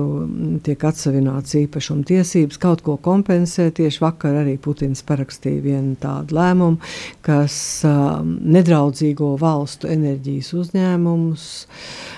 tiek 0.67 0.85
atsevināts 0.85 1.57
īpašuma 1.63 2.05
tiesības, 2.09 2.61
kaut 2.61 2.85
ko 2.85 2.99
kompensē. 3.01 3.71
Tieši 3.75 4.03
vakar 4.05 4.43
arī 4.43 4.59
Putins 4.61 5.05
parakstīja 5.09 5.65
vienu 5.65 5.97
tādu 6.01 6.37
lēmumu, 6.37 6.81
kas 7.25 7.57
nedraudzīgo 7.87 9.35
valstu 9.41 9.89
enerģijas 9.93 10.53
uzņēmumus 10.61 11.47
uh, 11.63 12.13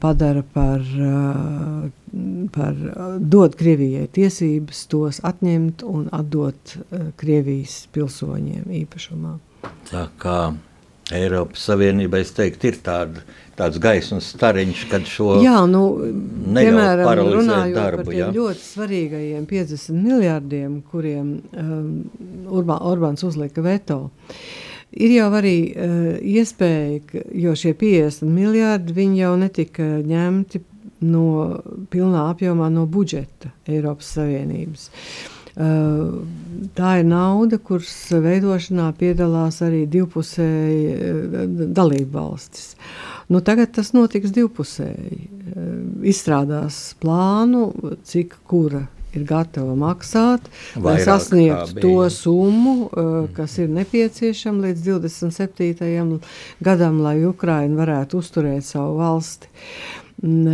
padara 0.00 0.42
par, 0.52 0.80
par 2.52 2.74
dod 3.18 3.54
Krievijai 3.58 4.08
tiesības 4.12 4.86
tos 4.90 5.20
atņemt 5.26 5.84
un 5.86 6.08
atdot 6.14 6.74
Krievijas 7.20 7.84
pilsoņiem 7.94 8.70
īpašumā. 8.82 9.36
Tā 9.90 10.08
kā 10.20 10.38
Eiropas 11.14 11.66
Savienībai 11.66 12.22
teiktu, 12.24 12.70
ir 12.70 12.80
tāda, 12.86 13.22
tāds 13.60 13.82
gaismas 13.82 14.32
stariņš, 14.34 14.86
kad 14.90 15.06
šo 15.08 15.36
jā, 15.44 15.58
nu, 15.70 15.84
piemēram, 16.56 17.12
runājot 17.36 17.76
darbu, 17.76 18.06
par 18.08 18.16
tiem 18.16 18.34
ļoti 18.38 18.66
svarīgajiem 18.66 19.46
50 19.50 20.02
miljārdiem, 20.08 20.80
kuriem 20.90 21.36
um, 21.52 21.94
Orbāns 22.50 23.22
uzlika 23.28 23.62
veto. 23.64 24.02
Uh, 24.08 24.70
Ir 24.90 25.12
jau 25.14 25.28
arī 25.38 25.56
uh, 25.70 26.06
iespēja, 26.18 27.02
ka, 27.06 27.22
jo 27.38 27.54
šie 27.54 27.76
50 27.78 28.26
miljardi 28.26 29.06
jau 29.20 29.36
netika 29.38 29.84
ņemti 30.02 30.64
no 31.06 31.26
pilnā 31.92 32.26
apjomā 32.32 32.68
no 32.74 32.88
budžeta 32.90 33.52
Eiropas 33.70 34.10
Savienības. 34.16 34.88
Uh, 35.60 36.26
tā 36.74 36.96
ir 37.00 37.06
nauda, 37.06 37.58
kuras 37.62 37.92
veidošanā 38.10 38.88
piedalās 38.98 39.60
arī 39.66 39.84
divpusēji 39.90 40.82
uh, 40.90 41.46
dalību 41.70 42.10
valstis. 42.16 42.74
Nu, 43.30 43.38
tagad 43.46 43.70
tas 43.76 43.92
notiks 43.94 44.32
divpusēji. 44.34 45.20
Uh, 45.50 45.68
izstrādās 46.10 46.80
plānu, 47.02 47.68
cik 48.06 48.34
kura 48.50 48.86
ir 49.14 49.24
gatava 49.26 49.74
maksāt, 49.78 50.44
Vairāk 50.74 50.84
lai 50.86 50.96
sasniegtu 51.06 51.82
to 51.82 51.94
summu, 52.14 52.74
uh, 52.86 53.16
kas 53.34 53.56
ir 53.62 53.70
nepieciešama 53.74 54.68
līdz 54.68 54.84
27. 54.86 56.20
gadam, 56.62 57.00
lai 57.06 57.20
Ukraina 57.26 57.82
varētu 57.82 58.22
uzturēt 58.22 58.66
savu 58.66 58.98
valsti. 59.00 59.50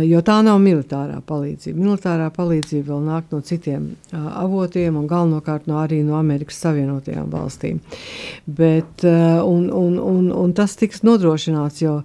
Jo 0.07 0.21
tā 0.23 0.37
nav 0.47 0.61
militārā 0.63 1.17
palīdzība. 1.27 1.75
Militārā 1.75 2.29
palīdzība 2.31 2.87
vēl 2.87 3.01
nāk 3.03 3.33
no 3.33 3.41
citiem 3.43 3.89
avotiem 4.15 4.95
un 4.95 5.09
galvenokārt 5.11 5.65
no, 5.67 5.81
arī 5.81 5.99
no 6.07 6.15
Amerikas 6.15 6.61
Savienotajām 6.63 7.27
valstīm. 7.33 7.81
Bet, 8.47 9.03
uh, 9.03 9.41
un, 9.43 9.67
un, 9.67 9.99
un, 9.99 10.31
un 10.31 10.55
tas 10.55 10.77
tiks 10.79 11.03
nodrošināts, 11.03 11.83
jo 11.83 11.97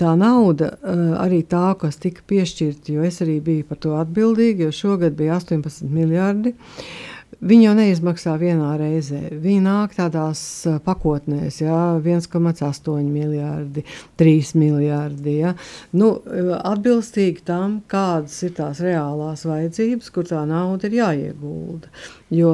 tā 0.00 0.14
nauda, 0.18 0.74
uh, 0.82 1.04
arī 1.22 1.42
tā, 1.48 1.70
kas 1.80 2.00
tika 2.02 2.24
piešķirta, 2.28 2.92
jo 2.96 3.06
es 3.06 3.20
arī 3.24 3.38
biju 3.44 3.68
par 3.68 3.80
to 3.80 3.94
atbildīga, 4.00 4.68
jo 4.68 4.76
šogad 4.82 5.16
bija 5.18 5.38
18 5.40 5.88
miljardi. 5.90 6.54
Uh, 6.54 7.19
Viņi 7.40 7.64
jau 7.64 7.72
neizmaksā 7.78 8.34
vienā 8.40 8.72
reizē. 8.76 9.20
Viņi 9.40 9.62
nāk 9.64 9.94
tādās 9.96 10.40
pakotnēs, 10.84 11.60
ja, 11.62 11.76
1,8 12.02 13.06
miljardi, 13.06 13.84
3 14.20 14.50
miljardi. 14.60 15.36
Ja. 15.38 15.54
Nu, 15.96 16.10
atbilstīgi 16.58 17.44
tam, 17.46 17.78
kādas 17.88 18.34
ir 18.44 18.52
tās 18.58 18.82
reālās 18.84 19.46
vajadzības, 19.48 20.10
kur 20.12 20.26
tā 20.28 20.42
nauda 20.48 20.90
ir 20.90 20.98
jāiegulda. 20.98 21.92
Jo 22.34 22.52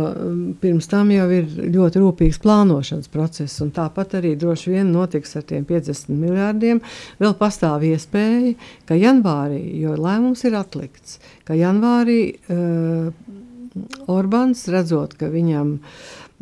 pirms 0.60 0.86
tam 0.92 1.10
jau 1.12 1.26
ir 1.34 1.48
ļoti 1.74 2.00
rūpīgs 2.00 2.38
plānošanas 2.44 3.10
process, 3.12 3.58
un 3.64 3.72
tāpat 3.76 4.14
arī 4.20 4.36
droši 4.38 4.76
vien 4.76 4.92
notiks 4.92 5.34
ar 5.36 5.44
tiem 5.50 5.66
50 5.68 6.14
miljardiem. 6.14 6.80
Vēl 7.20 7.34
pastāv 7.40 7.84
iespēja, 7.90 8.54
ka 8.88 8.96
janvārī, 8.96 9.60
jo 9.82 9.96
lēmums 9.98 10.46
ir 10.46 10.56
atlikts, 10.60 11.18
ka 11.48 11.58
janvārī 11.58 12.20
uh, 12.36 13.10
Orbāns, 14.10 14.66
redzot, 14.72 15.16
ka 15.18 15.28
viņam 15.32 15.72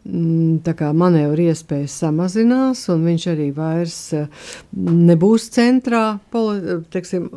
mm, 0.05 0.92
manevru 0.97 1.49
iespējas 1.49 1.97
samazinās, 2.05 2.85
un 2.92 3.07
viņš 3.09 3.27
arī 3.33 3.49
vairs 3.57 3.99
eh, 4.16 4.49
nebūs 5.11 5.49
centrā, 5.55 6.05
teiksim, 6.94 7.31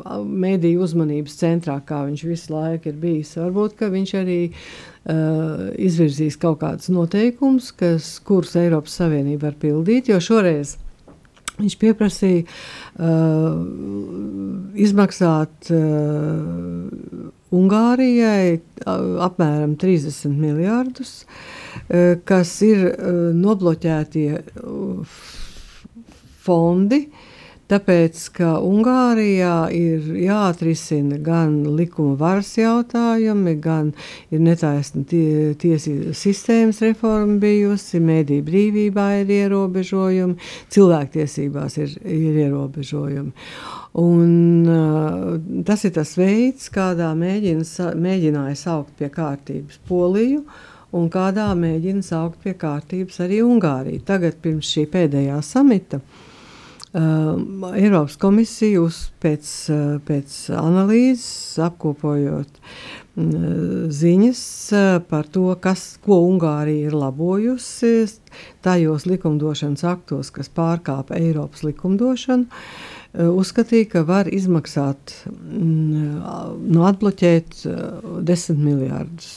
mēdīju 0.44 0.84
uzmanības 0.86 1.38
centrā, 1.40 1.78
kā 1.86 2.04
viņš 2.06 2.26
visu 2.28 2.54
laiku 2.54 2.92
ir 2.92 2.98
bijis. 3.02 3.36
Varbūt 3.40 3.78
viņš 3.94 4.14
arī 4.18 4.40
uh, 4.48 5.68
izvirzīs 5.78 6.38
kaut 6.40 6.60
kādus 6.62 6.90
noteikumus, 6.92 7.72
kurus 8.26 8.58
Eiropas 8.60 9.00
Savienība 9.00 9.48
var 9.48 9.58
pildīt, 9.62 10.12
jo 10.12 10.20
šoreiz 10.22 10.76
Viņš 11.58 11.74
pieprasīja 11.80 12.44
uh, 12.46 13.56
izmaksāt 14.78 15.70
uh, 15.74 17.32
Ungārijai 17.54 18.58
apmēram 19.24 19.76
30 19.80 20.34
miljardus, 20.36 21.22
kas 22.28 22.52
ir 22.66 22.84
nobloķētie 23.38 24.42
fondi 26.44 27.02
Tāpēc, 27.68 28.20
ka 28.32 28.54
Ungārijā 28.64 29.68
ir 29.76 30.06
jāatrisina 30.22 31.18
gan 31.20 31.58
likuma 31.76 32.14
varas 32.16 32.54
jautājumi, 32.56 33.52
gan 33.60 33.90
ir 34.32 34.40
netaisna 34.40 35.02
tie, 35.10 35.52
tiesību 35.60 36.14
sistēmas 36.16 36.80
reforma 36.86 37.36
bijusi, 37.42 38.00
mēdī 38.00 38.38
brīvībā 38.46 39.08
ir 39.20 39.34
ierobežojumi, 39.42 40.38
cilvēktiesībās 40.72 41.76
ir, 41.82 41.92
ir 42.08 42.40
ierobežojumi. 42.46 43.34
Un, 43.98 45.62
tas 45.66 45.82
ir 45.88 45.94
tas 45.96 46.12
veids, 46.18 46.68
kādā 46.70 47.08
mēģina, 47.18 47.64
mēģināja 47.98 48.58
saukt 48.60 48.94
pie 49.00 49.08
kārtības 49.10 49.80
Poliju, 49.88 50.44
un 50.94 51.10
kādā 51.12 51.48
mēģina 51.58 52.04
saukt 52.06 52.38
pie 52.44 52.54
kārtības 52.58 53.18
arī 53.24 53.42
Ungāriju. 53.42 54.04
Tagad, 54.06 54.38
pirms 54.44 54.70
šī 54.70 54.86
pēdējā 54.92 55.40
samita, 55.42 56.02
Uh, 56.88 57.74
Eiropas 57.76 58.14
komisija 58.16 58.80
uz, 58.80 59.02
pēc, 59.20 59.44
pēc 60.08 60.36
analīzes, 60.56 61.58
apkopojot 61.60 62.60
ziņas 63.92 64.40
par 65.10 65.28
to, 65.28 65.50
kas, 65.60 65.82
ko 66.00 66.22
Ungārija 66.30 66.88
ir 66.88 66.96
labojusi 66.96 67.92
tajos 68.64 69.04
likumdošanas 69.04 69.84
aktos, 69.84 70.32
kas 70.32 70.48
pārkāpa 70.48 71.18
Eiropas 71.20 71.66
likumdošanu, 71.66 72.48
uzskatīja, 73.14 73.88
ka 73.94 74.02
var 74.08 74.28
izmaksāt, 74.32 75.14
mm, 75.28 76.12
nu, 76.68 76.84
atbloķēt 76.88 77.62
uh, 77.70 78.20
10 78.28 78.60
miljārdus, 78.60 79.32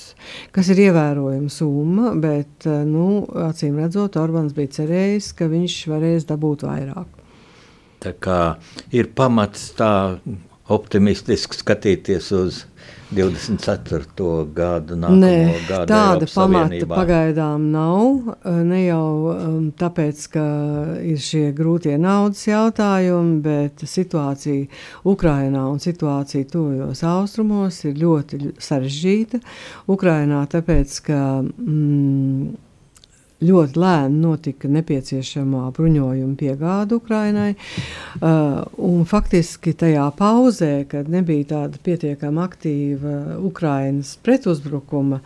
kas 0.56 0.70
ir 0.74 0.84
ievērojama 0.90 1.50
summa, 1.54 2.12
bet, 2.20 2.68
nu, 2.88 3.24
acīm 3.48 3.80
redzot, 3.82 4.20
Orbāns 4.22 4.56
bija 4.58 4.76
cerējis, 4.82 5.32
ka 5.38 5.50
viņš 5.52 5.80
varēs 5.92 6.28
dabūt 6.30 6.68
vairāk. 6.68 7.20
Tā 8.02 8.16
kā 8.18 8.40
ir 8.98 9.12
pamats 9.14 9.70
tā 9.78 9.92
optimistiski 10.72 11.60
skatīties 11.60 12.32
uz 12.38 12.66
24. 13.12 14.46
gadu, 14.56 14.96
nākamo 14.96 15.20
Nē, 15.20 15.34
gadu. 15.68 15.90
Tāda 15.92 16.14
Eiropas 16.16 16.36
pamata 16.38 16.70
Savienībā. 16.70 16.96
pagaidām 16.96 17.66
nav. 17.74 18.32
Ne 18.70 18.80
jau 18.86 19.34
um, 19.34 19.68
tāpēc, 19.76 20.24
ka 20.32 20.46
ir 21.04 21.20
šie 21.20 21.44
grūtie 21.58 21.98
naudas 22.00 22.46
jautājumi, 22.48 23.38
bet 23.44 23.84
situācija 23.84 24.70
Ukrainā 25.12 25.68
un 25.74 25.84
situācija 25.84 26.48
tuvajos 26.54 27.04
austrumos 27.12 27.84
ir 27.90 28.00
ļoti 28.00 28.56
sarežģīta. 28.64 29.44
Ukrainā 29.92 30.46
tāpēc, 30.56 31.00
ka. 31.12 31.22
Mm, 31.44 32.56
ļoti 33.42 33.80
lēni 33.82 34.20
notika 34.22 34.70
nepieciešamā 34.70 35.64
bruņojuma 35.76 36.36
piegāde 36.38 36.98
Ukrainai. 37.00 37.56
Uh, 38.22 39.02
faktiski 39.10 39.74
tajā 39.78 40.06
pauzē, 40.18 40.86
kad 40.92 41.10
nebija 41.10 41.48
tāda 41.56 41.82
pietiekami 41.82 42.44
aktīva 42.44 43.16
Ukrainas 43.42 44.14
pretuzbrukuma, 44.22 45.22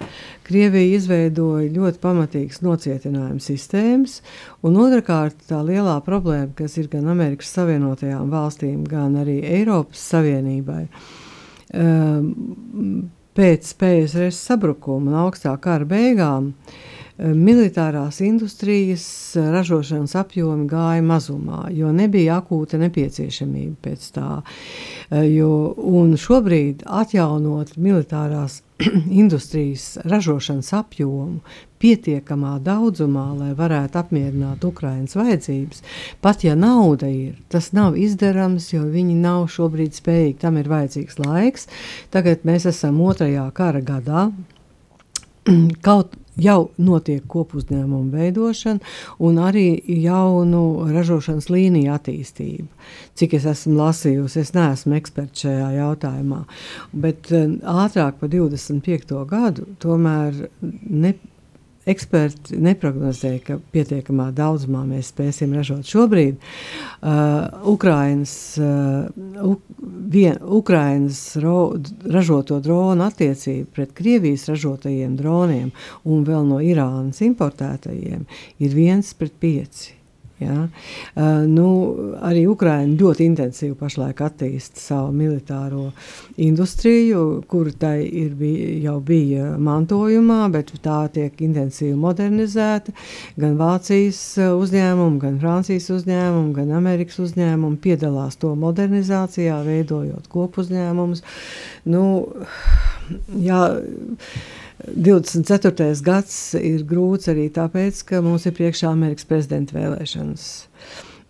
Krievija 0.45 0.95
izveidoja 0.99 1.71
ļoti 1.73 2.01
pamatīgas 2.03 2.61
nocietinājuma 2.63 3.43
sistēmas. 3.43 4.21
Un 4.65 4.79
otrkārt, 4.79 5.37
tā 5.49 5.59
lielā 5.65 5.97
problēma, 6.05 6.53
kas 6.55 6.77
ir 6.79 6.89
gan 6.91 7.09
Amerikas 7.11 7.51
Savienotajām 7.57 8.31
valstīm, 8.31 8.83
gan 8.89 9.19
arī 9.19 9.41
Eiropas 9.59 10.07
Savienībai. 10.13 10.85
Um, 11.75 13.09
pēc 13.35 13.73
PSRS 13.75 14.37
sabrukuma 14.47 15.11
un 15.11 15.23
augstā 15.25 15.51
kara 15.59 15.83
beigām 15.89 16.53
uh, 16.53 16.83
militārās 17.17 18.19
industrijas 18.25 19.05
ražošanas 19.39 20.15
apjomi 20.19 20.67
gāja 20.67 21.03
mazumā, 21.05 21.65
jo 21.71 21.91
nebija 21.95 22.41
akūta 22.41 22.79
nepieciešamība 22.81 23.75
pēc 23.87 24.09
tā. 24.17 24.31
Jo, 25.23 25.51
un 25.77 26.17
šobrīd 26.19 26.83
atjaunot 26.83 27.77
militārās 27.79 28.61
industrijas 29.21 29.93
ražošanas 30.03 30.73
apjomu 30.75 31.39
pietiekamā 31.79 32.57
daudzumā, 32.65 33.29
lai 33.37 33.53
varētu 33.55 33.99
apmierināt 34.01 34.63
Ukraiņas 34.67 35.15
vajadzības, 35.15 35.83
pat 36.23 36.43
ja 36.43 36.57
nauda 36.59 37.07
ir, 37.07 37.37
tas 37.51 37.71
nav 37.77 37.95
izdarāms, 37.99 38.71
jo 38.73 38.83
viņi 38.91 39.15
nav 39.21 39.47
šobrīd 39.55 39.95
spējīgi. 39.95 40.39
Tam 40.43 40.59
ir 40.59 40.67
vajadzīgs 40.71 41.19
laiks. 41.21 41.69
Tagad 42.11 42.43
mēs 42.47 42.67
esam 42.71 42.99
otrajā 43.05 43.47
kara 43.55 43.83
gadā. 43.85 44.27
Kaut 45.85 46.17
jau 46.41 46.69
notiek 46.81 47.23
kopuzņēmumu 47.31 48.11
veidošana 48.13 48.79
un 49.23 49.39
arī 49.41 49.67
jaunu 50.03 50.63
ražošanas 50.91 51.49
līniju 51.51 51.93
attīstība. 51.95 52.67
Cik 53.15 53.37
es 53.39 53.47
esmu 53.49 53.77
lasījusi, 53.79 54.41
es 54.41 54.53
neesmu 54.55 54.97
eksperts 54.99 55.45
šajā 55.45 55.69
jautājumā, 55.77 56.43
bet 56.91 57.31
eh, 57.31 57.47
ātrāk 57.85 58.19
par 58.19 58.31
25. 58.33 59.15
gadu 59.29 59.69
tomēr 59.83 60.45
ne, 60.61 61.15
Eksperti 61.85 62.57
neprognozēja, 62.65 63.41
ka 63.45 63.57
pietiekamā 63.73 64.31
daudzumā 64.35 64.81
mēs 64.89 65.11
spēsim 65.13 65.53
ražot. 65.53 65.85
Šobrīd 65.85 66.39
uh, 66.39 67.67
Ukrainas, 67.69 68.33
uh, 68.57 69.53
vien, 70.13 70.39
Ukrainas 70.41 71.19
ro, 71.43 71.75
ražoto 72.09 72.57
dronu 72.63 73.05
attiecība 73.05 73.69
pret 73.77 73.93
Krievijas 73.97 74.47
ražotajiem 74.49 75.13
droniem 75.19 75.69
un 76.03 76.25
vēl 76.25 76.49
no 76.49 76.57
Irānas 76.63 77.21
importētajiem 77.25 78.25
ir 78.65 78.73
viens 78.73 79.13
pret 79.13 79.37
pieci. 79.37 79.93
Ja? 80.39 80.65
Uh, 81.15 81.45
nu, 81.47 81.67
arī 82.19 82.41
Ukraiņa 82.51 82.97
ļoti 82.99 83.27
intensīvi 83.29 83.75
pašlaik 83.79 84.19
attīsta 84.25 84.81
savu 84.81 85.13
militāro 85.15 85.85
industriju, 86.41 87.21
kur 87.47 87.69
tai 87.79 88.03
ir, 88.03 88.33
bija, 88.35 88.73
jau 88.89 88.97
bija 89.05 89.53
mantojumā, 89.55 90.41
bet 90.51 90.73
tā 90.83 90.97
tiek 91.15 91.39
intensīvi 91.45 91.95
modernizēta. 91.99 92.91
Gan 93.39 93.55
Vācijas 93.61 94.19
uzņēmumi, 94.43 95.21
gan 95.23 95.39
Francijas 95.39 95.87
uzņēmumi, 95.95 96.51
gan 96.59 96.75
Amerikas 96.81 97.21
uzņēmumi 97.23 97.79
piedalās 97.85 98.35
to 98.41 98.51
modernizācijā, 98.59 99.61
veidojot 99.63 100.27
kopuzņēmumus. 100.35 101.23
Nu, 101.87 102.05
jā, 103.39 103.63
24. 104.93 105.87
gads 106.05 106.37
ir 106.59 106.83
grūts 106.87 107.29
arī 107.31 107.47
tāpēc, 107.53 108.03
ka 108.09 108.21
mums 108.25 108.45
ir 108.45 108.55
priekšā 108.57 108.91
Amerikas 108.91 109.27
prezidenta 109.29 109.77
vēlēšanas. 109.77 110.45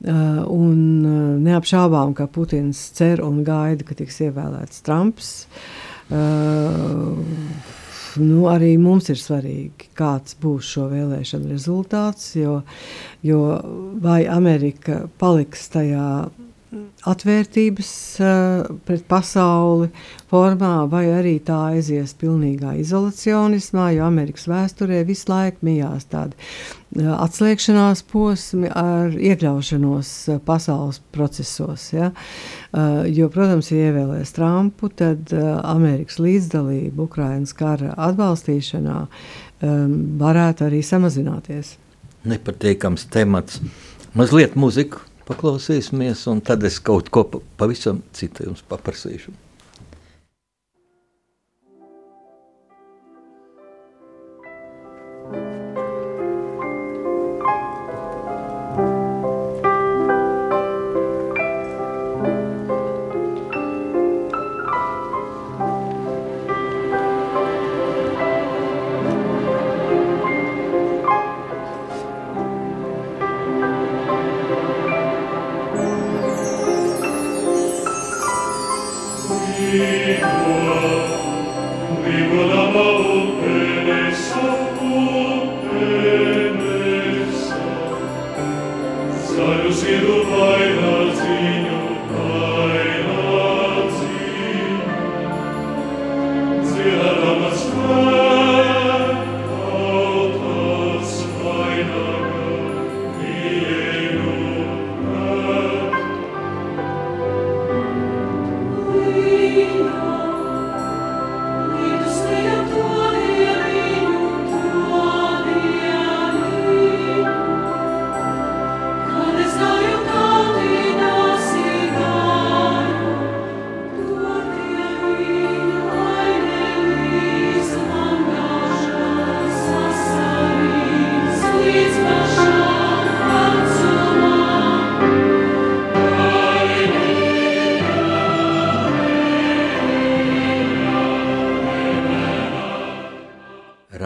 Uh, 0.05 0.43
un 0.51 0.79
uh, 1.07 1.19
neapšaubām, 1.41 2.11
ka 2.17 2.27
Putins 2.27 2.77
cer 2.97 3.23
un 3.23 3.39
gaida, 3.47 3.85
ka 3.87 3.95
tiks 3.97 4.19
ievēlēts 4.27 4.83
Trumps. 4.85 5.29
Uh, 6.11 7.15
nu, 8.19 8.43
arī 8.51 8.75
mums 8.77 9.07
ir 9.09 9.19
svarīgi, 9.21 9.89
kāds 9.97 10.35
būs 10.41 10.75
šo 10.75 10.89
vēlēšanu 10.91 11.49
rezultāts, 11.55 12.33
jo, 12.37 12.59
jo 13.25 13.41
vai 14.03 14.25
Amerika 14.29 15.05
paliks 15.21 15.69
tajā 15.73 16.27
atvērtības 17.05 17.91
uh, 18.21 18.77
pret 18.87 19.03
pasauli 19.09 19.89
formā, 20.31 20.85
vai 20.89 21.05
arī 21.13 21.35
tā 21.45 21.57
aizies 21.75 22.15
pilnīgā 22.19 22.75
izolacionismā, 22.81 23.91
jo 23.95 24.07
Amerikas 24.07 24.47
vēsturē 24.49 25.03
visu 25.07 25.29
laiku 25.31 25.67
mijās 25.67 26.07
tādi 26.11 26.35
uh, 26.35 27.13
atslēgšanās 27.13 28.03
posmi 28.11 28.71
ar 28.71 29.15
iekļaušanos 29.15 30.11
uh, 30.33 30.41
pasaules 30.45 31.01
procesos. 31.15 31.89
Ja? 31.95 32.11
Jo, 33.07 33.29
protams, 33.31 33.69
ja 33.71 33.87
ievēlēs 33.87 34.33
Trumpu, 34.35 34.89
tad 34.91 35.31
Amerikas 35.31 36.17
līdzdalība 36.19 37.05
Ukrainas 37.05 37.53
kara 37.55 37.93
atbalstīšanā 38.09 38.97
um, 39.05 39.93
varētu 40.19 40.67
arī 40.67 40.81
samazināties. 40.83 41.77
Nepatīkams 42.27 43.07
temats. 43.13 43.61
Mazliet 44.17 44.57
muziku 44.59 44.99
paklausīsimies, 45.27 46.25
un 46.31 46.43
tad 46.45 46.63
es 46.67 46.79
kaut 46.83 47.09
ko 47.13 47.25
pavisam 47.59 48.03
citu 48.15 48.47
jums 48.49 48.63
paprasīšu. 48.69 49.33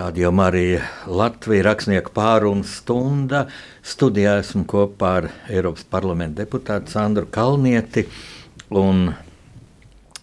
Radio 0.10 0.32
Marija 0.32 0.82
Latvija 1.05 1.68
rakstnieku 1.68 2.10
pārunu 2.16 2.66
stunda. 2.66 3.43
Studijā 3.86 4.39
esmu 4.41 4.64
kopā 4.66 5.10
ar 5.20 5.26
Eiropas 5.53 5.84
parlamenta 5.86 6.41
deputātu 6.41 6.89
Sandru 6.89 7.28
Kalnieti. 7.30 8.07
Un 8.74 9.12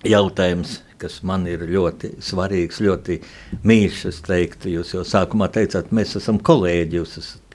jautājums, 0.03 0.80
kas 0.99 1.20
man 1.22 1.45
ir 1.47 1.62
ļoti 1.70 2.16
svarīgs, 2.18 2.80
ļoti 2.82 3.20
mīļš, 3.62 4.01
es 4.11 4.18
teiktu, 4.26 4.72
jūs 4.74 4.91
jau 4.97 5.05
sākumā 5.07 5.47
teicāt, 5.55 5.93
mēs 5.95 6.16
esam 6.18 6.41
kolēģi, 6.43 6.99
jūs 6.99 7.12
esat 7.22 7.55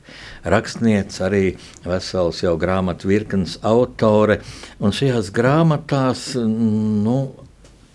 rakstniece, 0.56 1.26
arī 1.28 1.42
vesels 1.84 2.40
jau 2.46 2.56
grāmatu 2.62 3.12
virknes 3.12 3.58
autore. 3.60 4.40
Un 4.80 4.96
šajās 4.96 5.34
grāmatās 5.36 6.30
nu, 6.48 7.18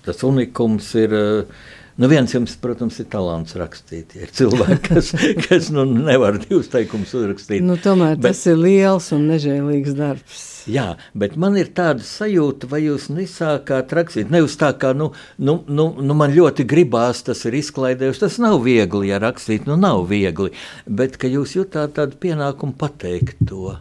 tas 0.04 0.20
unikums 0.28 0.92
ir. 1.06 1.16
Uh, 1.22 1.72
Nu, 1.96 2.10
viens 2.12 2.28
jums, 2.34 2.52
protams, 2.60 2.98
ir 3.00 3.06
talants 3.08 3.56
rakstīt. 3.56 4.12
Ir 4.20 4.32
cilvēki, 4.36 4.80
kas, 4.90 5.14
kas 5.46 5.70
nu, 5.72 5.86
nevar 5.88 6.36
divus 6.42 6.68
teikumus 6.72 7.14
uzrakstīt. 7.16 7.64
Nu, 7.64 7.78
tomēr 7.80 8.18
bet, 8.18 8.34
tas 8.34 8.42
ir 8.50 8.60
liels 8.60 9.08
un 9.16 9.24
nežēlīgs 9.30 9.96
darbs. 9.96 10.42
Jā, 10.68 10.90
bet 11.16 11.38
man 11.40 11.56
ir 11.56 11.70
tāda 11.72 12.04
sajūta, 12.04 12.68
vai 12.68 12.82
jūs 12.82 13.08
nesākāt 13.14 13.94
rakstīt. 13.96 14.28
Nevis 14.34 14.58
tā 14.60 14.74
kā, 14.76 14.92
nu, 14.98 15.12
nu, 15.38 15.60
nu, 15.70 15.88
nu 16.02 16.18
man 16.18 16.36
ļoti 16.36 16.66
gribās, 16.68 17.24
tas 17.24 17.46
ir 17.48 17.56
izklaidējuši. 17.62 18.24
Tas 18.26 18.40
nav 18.44 18.58
viegli, 18.66 19.08
ja 19.14 19.22
rakstīt, 19.22 19.64
nu 19.70 19.78
nav 19.80 20.04
viegli. 20.10 20.52
Bet 20.84 21.16
ka 21.22 21.30
jūs 21.32 21.56
jutāt 21.56 21.96
tādu 21.96 22.20
pienākumu 22.20 22.76
pateikt 22.76 23.40
to. 23.48 23.78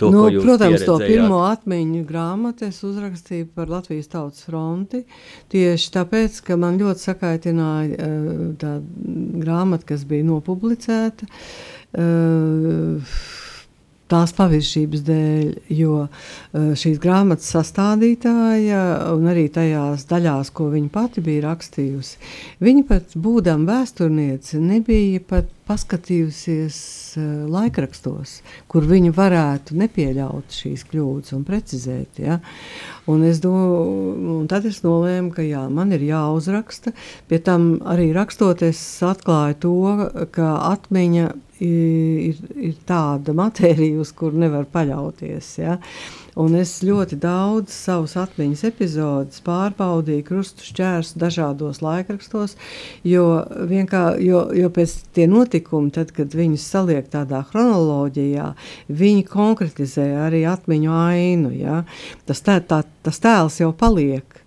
To, 0.00 0.10
nu, 0.10 0.22
protams, 0.40 0.84
to 0.88 0.96
pirmo 1.02 1.42
atmiņu 1.44 2.04
grāmatu 2.08 2.66
es 2.70 2.80
uzrakstīju 2.86 3.50
par 3.54 3.68
Latvijas 3.70 4.08
Tautas 4.12 4.46
fronti. 4.46 5.02
Tieši 5.52 5.92
tāpēc, 5.98 6.40
ka 6.46 6.56
man 6.60 6.80
ļoti 6.80 7.04
sakaitināja 7.04 7.98
uh, 7.98 8.40
tā 8.60 8.78
grāmata, 9.44 9.90
kas 9.92 10.06
bija 10.08 10.26
nopublicēta. 10.30 11.28
Uh, 11.90 13.12
tās 14.10 14.34
paviršības 14.36 15.04
dēļ, 15.06 15.52
jo 15.76 16.02
uh, 16.06 16.72
šīs 16.78 16.98
grāmatas 17.02 17.50
sastādītāja 17.54 18.82
un 19.14 19.30
arī 19.30 19.46
tajās 19.52 20.06
daļās, 20.10 20.52
ko 20.54 20.70
viņa 20.74 20.90
pati 20.94 21.24
bija 21.24 21.46
rakstījusi, 21.48 22.20
viņa 22.64 22.84
pat 22.90 23.16
būdama 23.16 23.68
vēsturniece 23.70 24.60
nebija 24.62 25.22
pat 25.30 25.50
paskatījusies 25.70 26.78
uh, 27.20 27.26
laikrakstos, 27.50 28.40
kur 28.70 28.86
viņa 28.90 29.12
varētu 29.14 29.78
nepieļaut 29.78 30.56
šīs 30.60 30.86
kļūdas 30.90 31.36
un 31.36 31.44
precizēt. 31.46 32.18
Ja? 32.22 32.40
Un 33.10 33.22
es 33.26 33.38
do, 33.42 33.52
un 34.38 34.48
tad 34.50 34.66
es 34.68 34.82
nolēmu, 34.86 35.30
ka 35.34 35.46
jā, 35.46 35.62
man 35.70 35.94
ir 35.94 36.02
jāuzraksta. 36.08 36.94
Pie 37.30 37.38
tam 37.46 37.76
arī 37.86 38.10
rakstot, 38.16 38.64
es 38.66 38.80
atklāju 39.06 39.60
to, 39.62 39.76
ka 40.34 40.56
atmiņa 40.72 41.30
ir, 41.64 42.40
ir 42.56 42.74
tāda 42.88 43.34
matērija, 43.36 44.00
uz 44.00 44.12
kuru 44.16 44.40
nevar 44.40 44.66
paļauties. 44.72 45.52
Ja? 45.60 45.76
Un 46.40 46.54
es 46.56 46.76
ļoti 46.86 47.18
daudz 47.20 47.74
savus 47.74 48.14
atmiņas 48.20 48.62
epizodus 48.68 49.42
pārbaudīju, 49.44 50.24
krustu 50.28 50.64
šķērsu 50.68 51.18
dažādos 51.20 51.82
laikrakstos, 51.84 52.54
jo, 53.04 53.26
jo, 54.22 54.42
jo 54.56 54.70
pēc 54.76 54.94
tie 55.16 55.26
notikumi, 55.30 55.90
tad, 55.94 56.14
kad 56.16 56.36
viņus 56.38 56.68
saliek 56.72 57.10
tādā 57.12 57.42
chronoloģijā, 57.50 58.52
viņi 58.88 59.26
konkretizē 59.28 60.06
arī 60.28 60.44
atmiņu 60.48 60.94
ainu. 60.96 61.54
Ja? 61.58 61.82
Tas, 62.30 62.44
tā, 62.46 62.60
tā, 62.62 62.84
tas 63.04 63.20
tēls 63.20 63.60
jau 63.60 63.74
paliek 63.76 64.39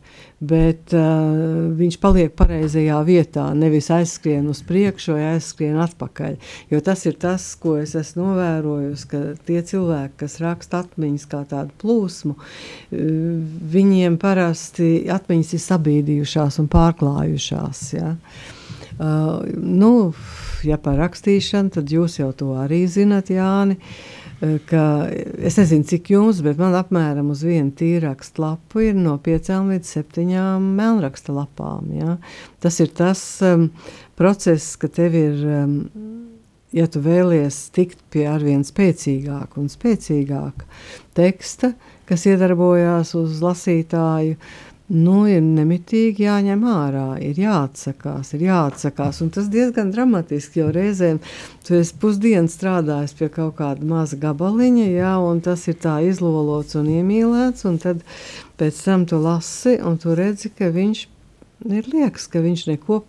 bet 0.49 0.93
uh, 0.95 1.71
viņš 1.77 1.97
paliek 2.01 2.33
pareizajā 2.37 2.99
vietā, 3.07 3.45
nevis 3.57 3.89
aizskrien 3.93 4.47
uz 4.51 4.63
priekšu 4.67 5.15
vai 5.15 5.25
aizskrien 5.33 5.77
atpakaļ. 5.83 6.37
Jo 6.71 6.81
tas 6.85 7.05
ir 7.09 7.17
tas, 7.21 7.45
ko 7.59 7.77
es 7.81 7.95
esmu 7.99 8.29
novērojusi, 8.29 9.09
ka 9.11 9.21
tie 9.47 9.61
cilvēki, 9.69 10.17
kas 10.23 10.39
raksta 10.43 10.83
atmiņas 10.83 11.27
kā 11.31 11.43
tādu 11.49 11.75
plūsmu, 11.83 12.35
uh, 12.37 13.05
viņiem 13.75 14.17
parasti 14.21 14.89
atmiņas 15.13 15.53
ir 15.57 15.63
sabīdījušās 15.67 16.59
un 16.63 16.71
pārklājušās. 16.73 17.85
Ja? 17.97 18.15
Uh, 18.93 19.39
nu, 19.57 19.93
ja 20.67 20.79
par 20.81 20.99
rakstīšanu, 21.01 21.73
tad 21.79 21.93
jūs 21.93 22.19
jau 22.19 22.33
to 22.37 22.53
arī 22.61 22.83
zinat, 22.91 23.31
Jāni. 23.33 23.79
Uh, 23.79 24.22
ka 24.67 24.83
es 25.39 25.57
nezinu, 25.59 25.85
cik 25.87 26.09
jums, 26.13 26.41
bet 26.43 26.59
man 26.59 26.75
apmēram 26.75 27.29
uz 27.31 27.43
vienu 27.47 27.71
tīrakstu 27.79 28.43
lapu 28.43 28.83
ir 28.83 28.97
no 28.97 29.15
piecām 29.23 29.69
līdz 29.71 29.91
septiņām 29.97 30.65
melnraksta 30.77 31.35
lapām. 31.35 31.91
Ja? 31.95 32.17
Tas 32.63 32.79
ir 32.83 32.91
tas 32.97 33.21
um, 33.45 33.69
process, 34.19 34.75
ka 34.79 34.89
tev 34.91 35.15
ir, 35.15 35.39
um, 35.61 35.77
ja 36.75 36.89
tu 36.91 37.03
vēlies 37.05 37.61
tikt 37.75 38.01
pie 38.13 38.25
arvien 38.31 38.65
spēcīgāka 38.67 39.61
un 39.61 39.71
spēcīgāka 39.71 40.67
teksta, 41.15 41.73
kas 42.09 42.27
iedarbojās 42.27 43.13
uz 43.19 43.39
lasītāju, 43.45 44.35
nu, 44.91 45.23
ir 45.29 45.41
nemitīgi 45.43 46.25
jāņem 46.25 46.63
ārā, 46.67 47.05
ir 47.23 47.39
jāatsakās, 47.39 48.33
ir 48.35 48.45
jāatsakās. 48.49 49.21
Un 49.23 49.31
tas 49.33 49.47
diezgan 49.51 49.93
dramatiski, 49.93 50.59
jo 50.59 50.71
reizēm 50.75 51.21
tu 51.63 51.77
esi 51.77 51.95
pusdienas 52.01 52.57
strādājis 52.57 53.15
pie 53.19 53.29
kaut 53.33 53.55
kāda 53.61 53.87
maza 53.87 54.19
gabaliņa, 54.19 54.89
jā, 54.91 55.13
un 55.23 55.39
tas 55.45 55.63
ir 55.71 55.79
tā 55.83 55.99
izlolots 56.03 56.75
un 56.79 56.91
iemīlēts, 56.97 57.63
un 57.69 57.79
tad 57.83 58.03
pēc 58.59 58.83
tam 58.83 59.07
tu 59.09 59.21
lasi, 59.23 59.77
un 59.79 59.97
tu 60.01 60.17
redzi, 60.19 60.51
ka 60.51 60.69
viņš 60.73 61.07
ir 61.71 61.89
liekas, 61.93 62.27
ka 62.27 62.43
viņš 62.43 62.67
neko 62.73 63.03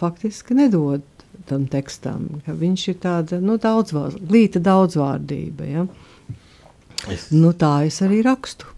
faktiski 0.00 0.56
nedod 0.56 1.04
tam 1.48 1.64
tekstam, 1.70 2.26
ka 2.44 2.52
viņš 2.56 2.88
ir 2.92 2.98
tāda, 3.02 3.38
nu, 3.40 3.56
daudzvārd, 3.60 4.20
glīta 4.28 4.60
daudzvārdība, 4.64 5.68
ja. 5.68 5.86
Es, 7.08 7.28
nu, 7.32 7.54
tā 7.56 7.86
es 7.88 8.02
arī 8.04 8.20
rakstu. 8.26 8.68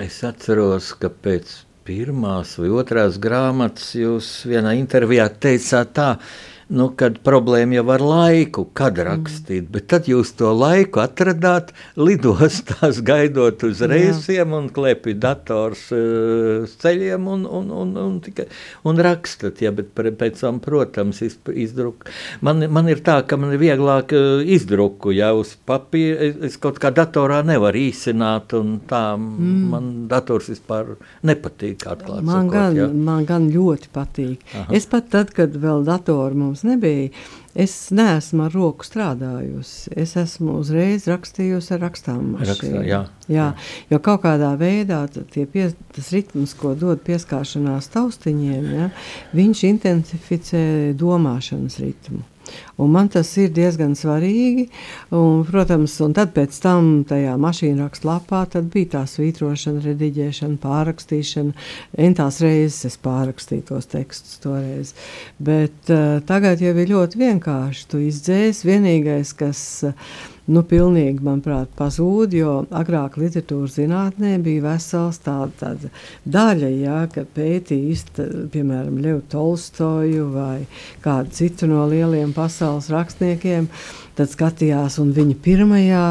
Es 0.00 0.22
atceros, 0.24 0.94
ka 0.96 1.10
pēc 1.12 1.50
pirmās 1.90 2.54
vai 2.60 2.70
otrās 2.70 3.18
grāmatas 3.22 3.90
jūs 3.98 4.28
vienā 4.46 4.76
intervijā 4.78 5.26
teicāt 5.42 5.90
tā, 5.96 6.10
nu, 6.70 6.86
kad 6.96 7.18
problēma 7.26 7.80
jau 7.80 7.84
ar 7.94 8.02
laiku, 8.04 8.64
kad 8.76 8.98
mm. 8.98 9.06
rakstīt, 9.08 9.68
bet 9.74 9.88
tad 9.90 10.08
jūs 10.10 10.32
to 10.38 10.52
laiku 10.54 11.02
atradāt 11.02 11.72
lidostās, 11.98 13.00
gaidot 13.10 13.64
uz 13.66 13.82
reisiem 13.90 14.54
un 14.56 14.68
klēpī 14.74 15.16
dators 15.18 15.88
uh, 15.94 16.68
ceļiem 16.82 17.26
un, 17.30 17.46
un, 17.46 17.70
un, 17.82 17.94
un, 18.04 18.18
tikai, 18.24 18.46
un 18.86 19.02
rakstat, 19.02 19.62
ja, 19.64 19.74
bet 19.74 19.92
pēc 19.94 20.40
tam, 20.40 20.60
protams, 20.62 21.22
izdruk. 21.50 22.06
Man, 22.46 22.62
man 22.72 22.90
ir 22.92 23.02
tā, 23.06 23.20
ka 23.26 23.38
man 23.40 23.54
ir 23.56 23.62
vieglāk 23.62 24.14
uh, 24.16 24.44
izdruku, 24.44 25.14
ja 25.16 25.32
uz 25.36 25.56
papīra, 25.66 26.30
es, 26.30 26.38
es 26.52 26.60
kaut 26.62 26.78
kā 26.82 26.92
datorā 26.94 27.42
nevaru 27.46 27.82
īsināt, 27.88 28.54
un 28.58 28.78
tā 28.90 29.02
mm. 29.18 29.66
man 29.74 29.90
dators 30.10 30.50
vispār 30.52 30.94
nepatīk, 31.26 31.82
atklāt 31.90 32.22
man 32.22 32.46
sakot, 32.46 32.54
gan, 32.54 32.78
ja. 32.78 32.88
Man 33.10 33.26
gan 33.28 33.50
ļoti 33.50 33.90
patīk. 33.94 34.46
Aha. 34.54 34.68
Es 34.76 34.86
pat 34.90 35.10
tad, 35.12 35.34
kad 35.34 35.54
vēl 35.58 35.84
datoru 35.86 36.38
mums 36.44 36.59
mums 36.62 36.72
nebija. 36.72 37.10
Es 37.54 37.90
neesmu 37.90 38.44
ar 38.46 38.52
roku 38.54 38.84
strādājusi. 38.86 39.90
Es 39.98 40.14
esmu 40.16 40.60
uzreiz 40.60 41.08
rakstījusi 41.10 41.74
ar 41.74 41.80
rakstām. 41.82 42.36
Rakstā, 42.38 42.84
jā, 42.86 43.00
jā, 43.28 43.48
jo 43.90 43.98
kaut 43.98 44.22
kādā 44.22 44.52
veidā 44.58 45.02
pie, 45.34 45.70
tas 45.92 46.12
ritms, 46.14 46.54
ko 46.54 46.76
dod 46.78 47.02
pieskāršanās 47.02 47.90
taustiņiem, 47.90 48.70
ja, 48.76 48.90
viņš 49.34 49.64
intensificē 49.72 50.62
domāšanas 50.94 51.80
ritmu. 51.82 52.22
Un 52.80 52.92
man 52.94 53.10
tas 53.12 53.30
ir 53.40 53.52
diezgan 53.54 53.94
svarīgi. 53.98 54.68
Un, 55.16 55.44
protams, 55.48 55.96
un 56.04 56.14
tad 56.16 56.32
pēc 56.36 56.56
tam 56.62 56.90
tajā 57.08 57.36
mašīnā 57.40 57.86
rakstu 57.86 58.10
lapā 58.10 58.44
bija 58.72 58.92
tā 58.96 59.04
svītrošana, 59.10 59.82
rediģēšana, 59.84 60.58
pārrakstīšana. 60.62 61.54
Entās 62.06 62.40
reizes 62.44 62.90
es 62.90 62.98
pārrakstīju 63.04 63.68
tos 63.70 63.90
tekstus 63.90 64.40
toreiz. 64.42 64.94
Bet 65.38 65.92
uh, 65.92 66.18
tagad 66.26 66.62
jau 66.62 66.74
ir 66.74 66.92
ļoti 66.94 67.20
vienkārši. 67.20 67.88
Tu 67.90 68.04
izdzēsi 68.10 68.70
vienīgais, 68.72 69.34
kas. 69.38 69.64
Uh, 69.88 70.38
nu, 70.50 70.62
pilnīgi, 70.66 71.22
manuprāt, 71.24 71.70
pazūd, 71.78 72.34
jo 72.34 72.54
agrāk 72.74 73.16
literatūras 73.20 73.76
zinātnē 73.78 74.34
bija 74.42 74.64
vesels 74.66 75.20
tāda, 75.24 75.52
tāda 75.60 75.90
daļa, 76.26 76.70
jā, 76.74 76.98
ka 77.14 77.24
pētījist, 77.36 78.20
piemēram, 78.52 78.98
Levu 79.04 79.22
Tolstoju 79.30 80.28
vai 80.34 80.58
kādu 81.04 81.34
citu 81.38 81.70
no 81.70 81.86
lieliem 81.90 82.34
pasaules 82.36 82.90
rakstniekiem, 82.92 83.70
tad 84.20 84.30
skatījās, 84.34 84.98
un 85.00 85.14
viņa 85.16 85.36
pirmajā 85.44 86.04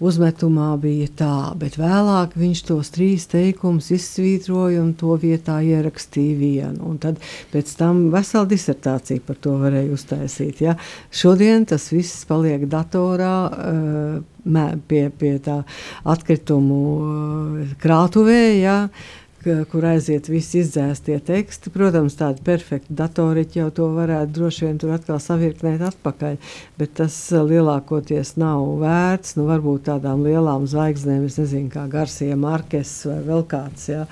uzmetumā 0.00 0.70
bija 0.80 1.08
tā, 1.20 1.34
bet 1.60 1.76
vēlāk 1.80 2.32
viņš 2.40 2.62
tos 2.70 2.92
trīs 2.94 3.28
teikumus 3.30 3.90
izsvītroja 3.92 4.80
un 4.80 4.94
to 4.98 5.14
vietā 5.20 5.58
ierakstīja 5.60 6.38
vienu. 6.40 6.80
Un 6.90 6.98
tad 7.02 7.20
pēc 7.52 7.74
tam 7.76 8.06
vesela 8.14 8.48
disertācija 8.48 9.24
par 9.26 9.40
to 9.44 9.58
varēja 9.60 9.92
uztaisīt. 9.96 10.64
Ja? 10.64 10.76
Šodien 11.12 11.68
tas 11.68 11.90
viss 11.92 12.24
paliek 12.28 12.64
datorā. 12.70 13.36
Uh, 13.50 14.20
pie, 14.88 15.02
pie 15.12 15.34
tā 15.44 15.58
atkritumu 16.08 16.78
uh, 16.96 17.72
krātuvē, 17.82 18.40
ja, 18.56 18.76
kur 19.42 19.86
aiziet 19.88 20.28
visi 20.30 20.60
izdzēstie 20.60 21.16
teksti. 21.24 21.72
Protams, 21.74 22.16
tādi 22.18 22.42
perfekti 22.44 22.96
datoriķi 22.96 23.60
jau 23.62 23.68
to 23.76 23.88
varētu 23.96 24.34
droši 24.36 24.66
vien 24.66 24.80
tur 24.80 24.94
atkal 24.94 25.20
savirknēt 25.22 25.84
atpakaļ, 25.90 26.36
bet 26.80 26.96
tas 27.00 27.16
eh, 27.32 27.44
lielākoties 27.52 28.34
nav 28.40 28.64
vērts. 28.82 29.36
Nu, 29.38 29.46
varbūt 29.50 29.86
tādām 29.88 30.24
lielām 30.26 30.66
zvaigznēm, 30.70 31.24
es 31.28 31.38
nezinu, 31.40 31.70
kā 31.72 31.86
Garcija 31.90 32.36
Markes 32.40 32.92
vai 33.08 33.20
vēl 33.28 33.46
kāds 33.50 33.88
ja, 33.92 34.04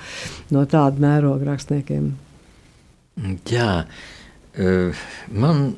no 0.54 0.64
tādu 0.70 1.04
mērogu 1.04 1.48
rakstniekiem. 1.48 2.14
Jā, 3.50 3.72
uh, 4.54 5.06
man 5.34 5.72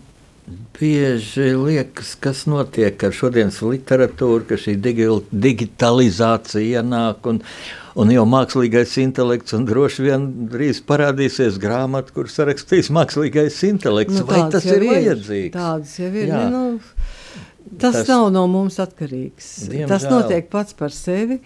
bieži 0.78 1.56
liekas, 1.56 2.14
kas 2.20 2.44
notiek 2.50 3.02
ar 3.04 3.14
šodienas 3.14 3.60
literatūru, 3.64 4.44
ka 4.48 4.58
šī 4.60 4.76
digitalizācija 4.80 6.80
ienāk 6.80 7.28
un, 7.30 7.40
un 8.00 8.12
jau 8.14 8.26
mākslīgais 8.28 8.96
intelekts, 9.02 9.54
un 9.56 9.66
droši 9.68 10.08
vien 10.08 10.26
drīz 10.52 10.82
parādīsies 10.88 11.60
grāmata, 11.62 12.14
kur 12.16 12.26
sarakstīs 12.32 12.92
mākslīgais 12.94 13.56
intelekts. 13.68 14.20
Nu, 14.20 14.28
Vai 14.30 14.44
tas 14.52 14.68
ir, 14.68 14.80
ir 14.80 14.94
vajadzīgs? 14.94 15.54
Tādas 15.56 15.96
jau 16.00 16.12
ir. 16.12 16.32
Jā. 16.32 16.44
Nu, 16.52 16.64
Tas, 17.70 17.94
tas 17.94 18.08
nav 18.10 18.28
no 18.34 18.42
mums 18.50 18.80
atkarīgs. 18.82 19.48
Diemžēl. 19.70 19.90
Tas 19.90 20.06
notiek 20.10 20.48
pats 20.50 20.74
par 20.74 20.90
sevi. 20.94 21.36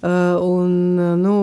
Uh, 0.00 0.38
un, 0.40 0.72
uh, 0.96 1.10
nu, 1.20 1.34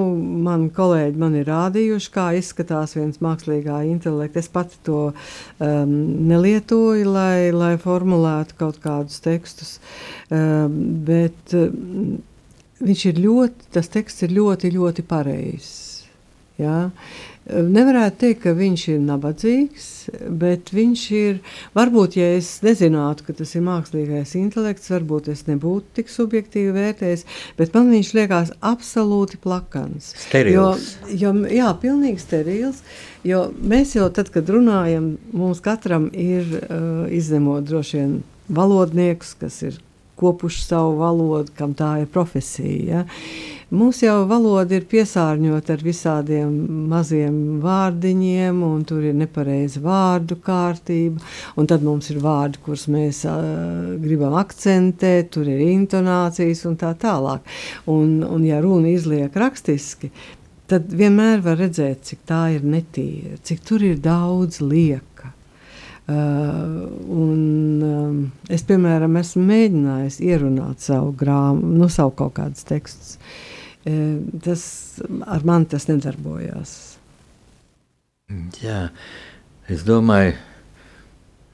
man 0.45 0.65
kolēģi 0.73 1.21
man 1.21 1.35
ir 1.37 1.45
rādījuši, 1.51 2.09
kā 2.15 2.25
izskatās 2.39 2.95
viens 2.97 3.21
mākslīgā 3.21 3.83
intelekts. 3.91 4.41
Es 4.45 4.49
pati 4.51 4.79
to 4.87 5.03
um, 5.11 5.93
nelietoju, 6.31 7.05
lai, 7.13 7.51
lai 7.53 7.75
formulētu 7.81 8.57
kaut 8.63 8.81
kādus 8.81 9.21
tekstus. 9.21 9.77
Um, 10.33 10.79
bet 11.05 11.53
um, 11.57 12.17
viņš 12.81 13.07
ir 13.11 13.21
ļoti, 13.27 13.71
tas 13.77 13.93
teksts 13.93 14.25
ir 14.25 14.33
ļoti, 14.39 14.73
ļoti 14.73 15.05
pareizs. 15.05 15.77
Ja? 16.61 16.89
Nevarētu 17.51 18.17
teikt, 18.21 18.39
ka 18.45 18.53
viņš 18.55 18.83
ir 18.93 18.99
nabadzīgs, 19.03 19.87
bet 20.39 20.71
viņš 20.71 21.03
ir. 21.17 21.41
Varbūt, 21.75 22.15
ja 22.19 22.29
es 22.37 22.49
nezinātu, 22.63 23.25
ka 23.27 23.35
tas 23.35 23.51
ir 23.57 23.65
mākslīgais 23.65 24.33
intelekts, 24.39 24.91
varbūt 24.93 25.27
es 25.33 25.43
nebūtu 25.49 25.99
tik 25.99 26.11
subjektīvi 26.13 26.71
vērtējis, 26.77 27.25
bet 27.59 27.75
man 27.75 27.91
viņš 27.91 28.11
liekas 28.17 28.53
absolūti 28.71 29.41
plakans. 29.43 30.13
Sterils. 30.27 30.95
Jo, 31.09 31.11
jo, 31.25 31.35
jā, 31.51 31.69
pilnīgi 31.83 32.23
sterils. 32.23 32.81
Jo 33.27 33.45
mēs 33.59 33.95
jau 33.97 34.07
tad, 34.13 34.31
kad 34.33 34.49
runājam, 34.49 35.13
mums 35.35 35.61
katram 35.61 36.09
ir 36.15 36.47
uh, 36.61 37.05
izņemot 37.11 37.67
droši 37.67 37.99
vien 37.99 38.19
valodniekus, 38.51 39.35
kas 39.39 39.61
ir 39.67 39.81
kopuši 40.21 40.63
savu 40.65 40.99
valodu, 41.01 41.53
kam 41.57 41.73
tā 41.77 41.95
ir 42.03 42.09
profesija. 42.13 43.01
Ja? 43.01 43.59
Mums 43.71 44.01
jau 44.03 44.25
valoda 44.27 44.75
ir 44.75 44.83
piesārņota 44.91 45.77
ar 45.77 45.83
visādiem 45.85 46.55
maziem 46.91 47.35
vārdiņiem, 47.63 48.57
un 48.67 48.81
tur 48.83 49.05
ir 49.07 49.15
nepareiza 49.15 49.79
vārdu 49.85 50.35
kārtība. 50.43 51.23
Tad 51.71 51.85
mums 51.87 52.11
ir 52.11 52.19
vārdi, 52.19 52.59
kurus 52.65 52.89
mēs 52.91 53.21
uh, 53.31 53.93
gribam 54.03 54.35
akcentēt, 54.41 55.31
tur 55.31 55.47
ir 55.47 55.63
intonācijas 55.69 56.65
un 56.67 56.75
tā 56.81 56.91
tālāk. 56.99 57.47
Un, 57.87 58.19
un 58.27 58.43
ja 58.43 58.59
runa 58.59 58.91
izliek 58.91 59.39
rakstiski, 59.39 60.11
tad 60.67 60.91
vienmēr 60.91 61.39
var 61.47 61.61
redzēt, 61.63 62.03
cik 62.11 62.27
tā 62.27 62.41
ir 62.57 62.67
netīra, 62.67 63.39
cik 63.39 63.63
tur 63.71 63.87
ir 63.87 64.03
daudz 64.03 64.59
lieka. 64.59 65.31
Uh, 66.11 66.89
un, 67.07 67.41
um, 67.85 68.15
es, 68.51 68.65
piemēram, 68.67 69.15
esmu 69.21 69.45
mēģinājis 69.47 70.17
ierunāt 70.27 70.83
savu 70.83 71.13
grāmatu, 71.15 71.71
nu, 71.77 71.87
savu 71.93 72.11
kaut 72.19 72.33
kādus 72.39 72.65
tekstus. 72.67 73.20
Uh, 73.81 74.21
tas 74.45 74.63
ar 75.25 75.45
mani 75.47 75.65
tas 75.71 75.87
nedarbojās. 75.89 76.73
Jā, 78.61 78.91
es 79.71 79.81
domāju, 79.83 80.35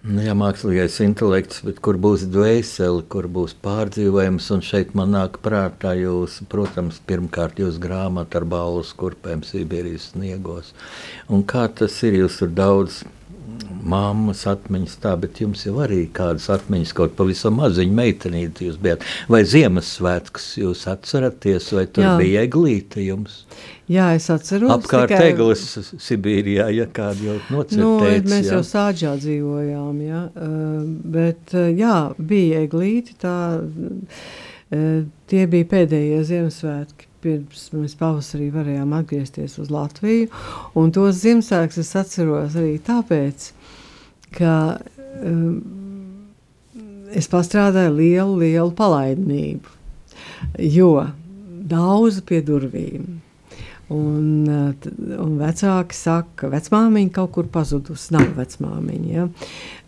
nu, 0.06 0.22
jā, 0.22 0.36
mākslīgais 0.38 1.00
intelekts, 1.06 1.64
bet 1.66 1.80
kur 1.84 1.98
būs 2.02 2.28
dvēsele, 2.30 3.06
kur 3.10 3.30
būs 3.32 3.56
pārdzīvojums, 3.64 4.50
un 4.54 4.64
šeit 4.66 4.94
man 4.98 5.16
nāk 5.16 5.40
prātā 5.44 5.96
jūs, 5.98 6.42
protams, 6.52 7.00
pirmkārt 7.10 7.62
jūs 7.64 7.80
grāmata 7.82 8.42
ar 8.42 8.48
balvu 8.50 8.84
skurpēm 8.86 9.42
Sibīrijas 9.48 10.12
sniegos. 10.12 10.74
Un 11.32 11.48
kā 11.48 11.66
tas 11.80 11.98
ir, 12.06 12.20
jūs 12.22 12.42
tur 12.44 12.54
daudz 12.54 13.02
mammas 13.84 14.44
atmiņas, 14.50 14.98
tā, 15.04 15.14
bet 15.20 15.42
jums 15.42 15.64
jau 15.66 15.78
arī 15.84 16.04
kādas 16.14 16.50
atmiņas, 16.54 16.94
kaut 16.98 17.16
pavisam 17.18 17.58
maziņa 17.62 17.98
meitenīte 17.98 18.68
jūs 18.68 18.78
bijat. 18.82 19.06
Vai 19.32 19.44
Ziemassvētkus 19.48 20.50
jūs 20.62 20.86
atceraties, 20.92 21.72
vai 21.76 21.86
tur 21.92 22.08
Jā. 22.08 22.14
bija 22.22 22.46
eglīte 22.48 23.04
jums? 23.06 23.42
Jā, 23.92 24.10
es 24.18 24.28
atceros. 24.34 24.72
Apkārt 24.74 25.14
tikai... 25.14 25.32
eglis 25.32 25.94
Sibīrijā, 26.04 26.68
ja 26.76 26.88
kādu 26.92 27.30
jau 27.30 27.38
nocirtēts. 27.54 27.80
Nu, 27.80 28.34
mēs 28.34 28.50
jā. 28.50 28.58
jau 28.58 28.64
sāģā 28.68 29.16
dzīvojām, 29.22 30.02
jā. 30.04 30.24
Uh, 30.36 30.80
bet, 31.18 31.44
uh, 31.56 31.70
jā, 31.72 31.98
bija 32.20 32.64
eglīti, 32.68 33.16
tā, 33.22 33.38
uh, 33.64 34.96
tie 35.32 35.46
bija 35.48 35.72
pēdējie 35.76 36.24
Ziemassvētki 36.32 37.08
pirms 37.24 37.68
mēs 37.74 37.96
pavasarī 37.98 38.50
varējām 38.54 38.94
atgriezties 38.98 39.58
uz 39.62 39.72
Latviju. 39.74 40.30
Un 40.78 40.94
tos 40.96 41.22
Ziemassvētkus 41.24 41.82
es 41.84 41.94
atceros 41.98 42.58
arī 42.60 42.78
tāpēc, 42.84 43.52
ka 44.36 44.80
um, 45.24 45.62
es 47.16 47.30
pastrādāju 47.32 47.96
lielu, 47.98 48.36
lielu 48.44 48.74
palaidnību, 48.78 49.78
jo 50.64 50.92
daudz 51.68 52.22
pie 52.28 52.42
durvīm. 52.46 53.22
Un, 53.88 54.48
uh, 54.52 54.88
un 55.24 55.38
vecāki 55.40 55.96
saka, 55.96 56.34
ka 56.42 56.48
vecmāmiņa 56.52 57.12
kaut 57.16 57.32
kur 57.38 57.46
pazudusi. 57.52 58.10
Nav 58.18 58.34
vecmāmiņa. 58.36 59.14
Ja? 59.14 59.28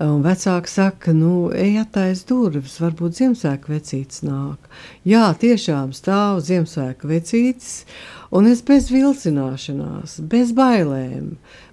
Un 0.05 0.21
vecāki 0.23 0.71
saka, 0.71 1.11
nu, 1.11 1.49
ej, 1.51 1.81
attaisno 1.81 2.45
durvis, 2.45 2.77
varbūt 2.79 3.19
Ziemassvētku 3.19 3.73
vecītis 3.73 4.23
nāk. 4.23 4.71
Jā, 5.03 5.25
tiešām 5.41 5.91
stāv 5.97 6.39
Ziemassvētku 6.47 7.11
vecītis. 7.11 7.81
Un 8.29 8.45
es 8.45 8.59
bez 8.61 8.91
vilcināšanās, 8.93 10.19
bez 10.29 10.51
bailēm 10.53 11.31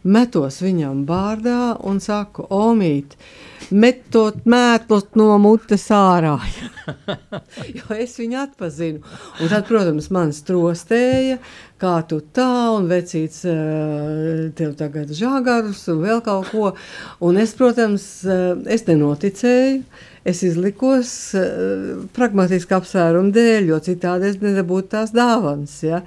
metos 0.08 0.62
viņam 0.64 1.02
bārdā 1.08 1.74
un 1.84 1.98
saku, 2.00 2.46
Omīt, 2.48 3.12
metot 3.68 4.46
mētlot 4.48 5.18
no 5.20 5.34
mutes 5.42 5.84
ārā. 5.92 6.38
jo 7.76 7.98
es 7.98 8.16
viņu 8.16 8.40
atpazinu. 8.46 9.04
Un 9.42 9.52
tad, 9.52 9.66
protams, 9.68 10.08
man 10.14 10.32
strostēja, 10.32 11.36
kā 11.82 11.94
tu 12.08 12.22
tā, 12.32 12.48
un 12.78 12.88
vecīts 12.88 13.44
eh, 13.50 14.46
tev 14.56 14.76
tagad 14.80 15.12
žāgarus 15.12 15.84
un 15.92 16.04
vēl 16.06 16.24
kaut 16.24 16.52
ko. 16.54 16.72
Un 17.26 17.42
es, 17.42 17.52
protams, 17.58 18.06
eh, 18.24 18.52
es 18.72 18.88
nenoticēju. 18.88 19.82
Es 20.26 20.40
izlikos 20.42 21.10
uh, 21.38 22.02
pragmatiski 22.16 22.74
apsvērumu 22.74 23.30
dēļ, 23.34 23.68
jo 23.70 23.78
citādi 23.84 24.32
es 24.32 24.40
nedabūtu 24.42 24.90
tās 24.96 25.12
dāvanas. 25.14 25.76
Ja? 25.86 26.00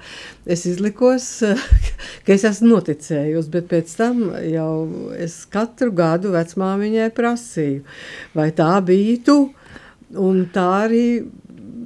Es 0.44 0.66
izlikos, 0.68 1.28
uh, 1.46 1.62
ka 2.26 2.36
es 2.36 2.44
esmu 2.48 2.74
noticējusi, 2.74 3.52
bet 3.54 3.70
pēc 3.70 3.94
tam 3.96 4.26
jau 4.44 4.72
es 5.16 5.40
katru 5.50 5.94
gadu 5.96 6.34
vecmāmiņai 6.36 7.08
prasīju, 7.16 7.84
vai 8.36 8.50
tā 8.56 8.74
bija 8.84 9.16
tu, 9.24 9.38
un 10.20 10.44
tā 10.52 10.68
arī 10.84 11.04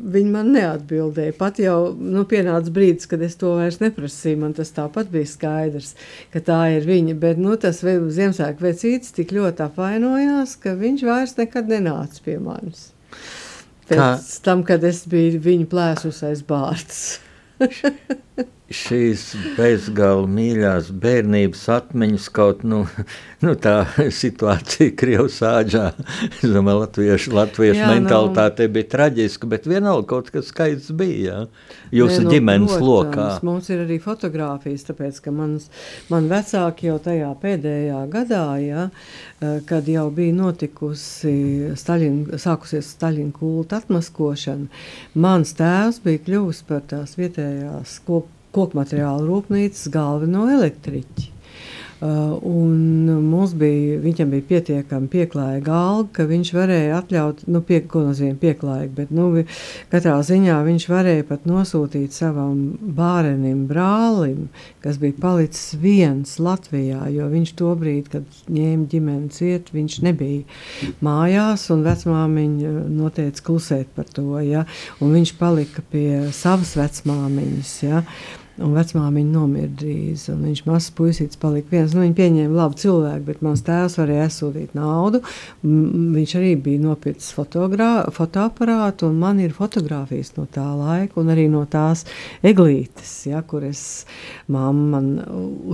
viņi 0.04 0.30
man 0.32 0.50
neatbildēja. 0.54 1.34
Pat 1.38 1.58
jau 1.62 1.78
nu, 1.96 2.24
pienāca 2.28 2.72
brīdis, 2.74 3.08
kad 3.10 3.22
es 3.24 3.36
to 3.40 3.54
vairs 3.58 3.80
neprasīju. 3.82 4.40
Man 4.42 4.54
tas 4.56 4.72
tāpat 4.76 5.10
bija 5.12 5.30
skaidrs, 5.30 5.94
ka 6.34 6.42
tā 6.44 6.60
ir 6.76 6.88
viņa. 6.88 7.16
Bet 7.20 7.40
nu, 7.40 7.56
tas 7.60 7.82
Ziemassvētku 7.84 8.64
vecītis 8.64 9.14
tik 9.16 9.34
ļoti 9.36 9.66
apvainojās, 9.68 10.56
ka 10.62 10.76
viņš 10.80 11.06
vairs 11.08 11.36
nekad 11.40 11.70
nenāca 11.72 12.24
pie 12.24 12.38
manis. 12.42 12.90
Pēc 13.88 14.00
Kā? 14.00 14.10
tam, 14.46 14.64
kad 14.64 14.84
es 14.86 15.04
biju 15.10 15.42
viņa 15.44 15.68
plēsusais 15.72 16.44
bārds. 16.48 17.04
šīs 18.72 19.22
bezgalīgi 19.58 20.30
mīļās 20.34 20.88
bērnības 20.96 21.64
atmiņas, 21.74 22.28
kaut 22.32 22.62
nu, 22.64 22.80
nu 23.44 23.52
tā 23.60 23.74
situācija 24.22 24.94
Krievijas 24.96 25.40
āģā, 25.44 25.84
es 26.30 26.46
domāju, 26.48 26.80
latviešu, 26.84 27.34
latviešu 27.36 27.82
jā, 27.82 27.90
mentalitāte 27.92 28.68
nu, 28.68 28.74
bija 28.78 28.90
traģiska, 28.94 29.48
bet 29.52 29.68
vienalga 29.68 30.08
kaut 30.14 30.30
kas 30.32 30.48
skaists 30.48 30.94
bija, 30.96 31.42
jā. 31.44 31.98
jūsu 32.00 32.22
nē, 32.22 32.24
nu, 32.24 32.32
ģimenes 32.32 32.72
protams, 32.72 32.88
lokā. 32.88 33.28
Mums 33.44 33.68
ir 33.74 33.84
arī 33.84 33.98
fotogrāfijas, 34.02 34.86
tāpēc, 34.88 35.20
ka 35.26 35.34
mans, 35.34 35.68
man 36.12 36.30
vecāki 36.32 36.88
jau 36.88 36.96
tajā 37.04 37.32
pēdējā 37.44 38.00
gadā, 38.14 38.44
jā, 38.64 38.86
eh, 39.44 39.58
kad 39.68 39.90
jau 39.92 40.06
bija 40.14 40.38
notikusi 40.38 41.34
Staļina, 41.76 42.40
sākusies 42.40 42.94
Staļina 42.96 43.36
kulta 43.36 43.82
atmaskošana, 43.82 44.70
mans 45.20 45.52
tēvs 45.58 46.00
bija 46.06 46.24
kļuvis 46.24 46.64
par 46.70 46.86
tās 46.88 47.18
vietējās 47.20 48.00
kopu 48.08 48.33
koku 48.54 48.80
materiālu 48.80 49.28
rūpnīcas 49.30 49.88
galveno 49.94 50.48
elektriķi. 50.54 51.30
Uh, 52.04 52.42
mums 53.22 53.54
bija, 53.54 54.00
viņam 54.02 54.32
bija 54.34 54.44
pietiekami 54.48 55.06
pieklājīga 55.08 55.72
alga, 55.72 56.08
ka 56.18 56.26
viņš 56.28 56.50
varēja 56.52 56.98
atļaut, 56.98 57.44
nu, 57.48 57.62
pie, 57.64 57.78
ko 57.88 58.02
nozīmē 58.04 58.34
pieklājīgi, 58.42 58.90
bet, 58.96 59.12
nu, 59.14 59.28
katrā 59.92 60.18
ziņā 60.26 60.58
viņš 60.66 60.88
varēja 60.90 61.24
pat 61.30 61.46
nosūtīt 61.48 62.12
savam 62.12 62.74
bārenim 62.98 63.64
brālim, 63.70 64.50
kas 64.84 64.98
bija 65.00 65.16
palicis 65.22 65.78
viens 65.80 66.36
Latvijā, 66.42 67.06
jo 67.14 67.30
viņš 67.32 67.54
to 67.62 67.72
brīdi, 67.78 68.18
kad 68.18 68.38
ņēma 68.52 68.90
ģimeni 68.90 69.32
ciet, 69.32 69.72
viņš 69.72 70.00
nebija 70.04 70.92
mājās, 71.04 71.70
un 71.72 71.88
vecmāmiņa 71.88 72.76
noteica 72.90 73.48
klusēt 73.48 73.96
par 73.96 74.10
to, 74.12 74.28
ja, 74.44 74.66
un 75.00 75.14
viņš 75.14 75.36
palika 75.40 75.84
pie 75.94 76.26
savas 76.36 76.76
vecmāmiņas, 76.82 77.76
ja, 77.86 78.04
Un 78.62 78.70
vecmāmiņa 78.76 79.32
nomira 79.34 79.70
drīz, 79.80 80.28
un 80.30 80.44
viņš 80.46 80.60
mazs 80.68 80.92
puisītis 80.94 81.40
palika 81.42 81.72
viens. 81.72 81.94
Nu, 81.94 82.04
viņa 82.04 82.14
pieņēma 82.20 82.54
labu 82.54 82.78
cilvēku, 82.78 83.24
bet 83.26 83.40
mans 83.42 83.64
tēvs 83.66 83.96
varēja 83.98 84.28
aizsūtīt 84.28 84.76
naudu. 84.78 85.20
Viņš 85.64 86.34
arī 86.38 86.52
bija 86.62 86.84
nopircis 86.84 87.34
fotoaparātu, 87.34 89.08
un 89.10 89.18
man 89.18 89.40
ir 89.42 89.56
fotografijas 89.56 90.36
no 90.36 90.46
tā 90.46 90.68
laika, 90.78 91.18
un 91.18 91.32
arī 91.34 91.48
no 91.50 91.64
tās 91.66 92.04
eglītes, 92.46 93.16
ja, 93.26 93.42
kur 93.42 93.66
es 93.66 93.82
mamma 94.46 94.84
man 94.94 95.10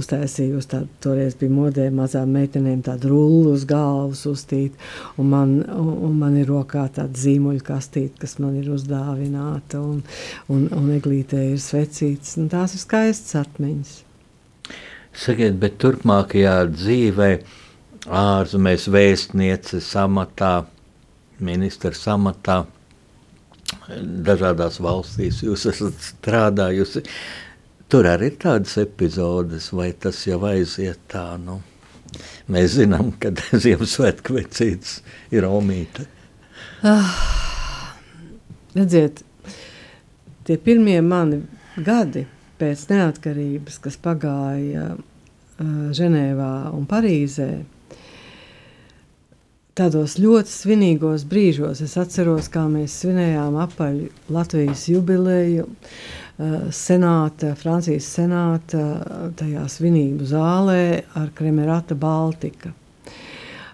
uztaisīju, 0.01 0.61
uz 0.61 0.69
tādu, 0.71 0.89
toreiz 1.05 1.37
bija 1.37 1.53
modē 1.53 1.87
mazām 1.93 2.33
meitenēm 2.33 2.81
tādu 2.87 3.13
rullu 3.13 3.55
uz 3.59 3.67
galvas 3.69 4.25
uztīt, 4.31 4.77
un 5.21 5.31
man, 5.35 5.55
un, 5.69 6.17
man 6.17 6.39
ir 6.41 6.49
rokā 6.49 6.87
tāda 6.97 7.21
zīmuļu 7.21 7.61
kastīte, 7.67 8.17
kas 8.23 8.39
man 8.41 8.57
ir 8.61 8.71
uzdāvināta, 8.73 9.83
un, 9.83 10.01
un, 10.49 10.67
un 10.77 10.91
eglītē 10.97 11.43
ir 11.53 11.61
svecītas. 11.63 12.37
Un 12.41 12.49
tās 12.53 12.70
tās 12.71 12.79
ir 12.79 12.85
skaistas 12.85 13.35
atmiņas. 13.41 13.93
Sakiet, 15.11 15.57
bet 15.59 15.79
turpmākajā 15.83 16.71
dzīvē, 16.71 17.31
ārzemēs 18.07 18.87
vēstnieces 18.89 19.89
amatā, 19.99 20.67
ministra 21.41 21.91
amatā, 22.15 22.67
dažādās 23.99 24.79
valstīs 24.81 25.43
jūs 25.43 25.67
esat 25.67 25.99
strādājusi. 25.99 27.03
Tur 27.91 28.07
arī 28.07 28.31
ir 28.31 28.39
tādas 28.39 28.77
epizodes, 28.79 29.73
vai 29.73 29.91
tas 29.93 30.23
jau 30.27 30.45
aiziet 30.47 31.01
tā, 31.11 31.37
nu, 31.43 31.61
mēs 32.47 32.79
zinām, 32.79 33.11
ka 33.19 33.35
Ziemassvētku 33.65 34.39
vecītis 34.39 35.01
ir 35.35 35.49
omīte. 35.49 36.07
Ah, 36.87 37.17
redziet, 38.77 39.25
tie 40.47 40.55
pirmie 40.57 41.01
mani 41.03 41.43
gadi 41.77 42.29
pēc 42.61 42.87
neatkarības, 42.93 43.81
kas 43.85 43.99
pagāja 44.01 44.95
Ženēvā 45.61 46.55
un 46.73 46.87
Parīzē, 46.89 47.51
tādos 49.77 50.17
ļoti 50.21 50.53
svinīgos 50.53 51.27
brīžos. 51.29 51.83
Es 51.85 51.97
atceros, 52.01 52.49
kā 52.53 52.65
mēs 52.69 52.97
svinējām 53.03 53.59
apaļu 53.61 54.09
Latvijas 54.33 54.87
jubileju, 54.89 55.69
senāta, 56.73 57.55
Francijas 57.61 58.09
senāta, 58.17 58.85
tajā 59.37 59.67
svinību 59.69 60.29
zālē 60.31 60.85
ar 61.21 61.33
Kremerata 61.37 61.97
Baltika. 61.97 62.73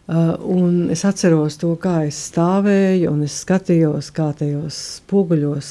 Uh, 0.07 0.37
un 0.39 0.91
es 0.95 1.01
atceros 1.03 1.57
to, 1.59 1.73
kā 1.83 2.05
es 2.07 2.19
stāvēju, 2.29 3.11
un 3.11 3.25
es 3.27 3.41
skatījos, 3.43 4.13
kā 4.15 4.29
tajos 4.39 4.77
spoguļos, 5.01 5.71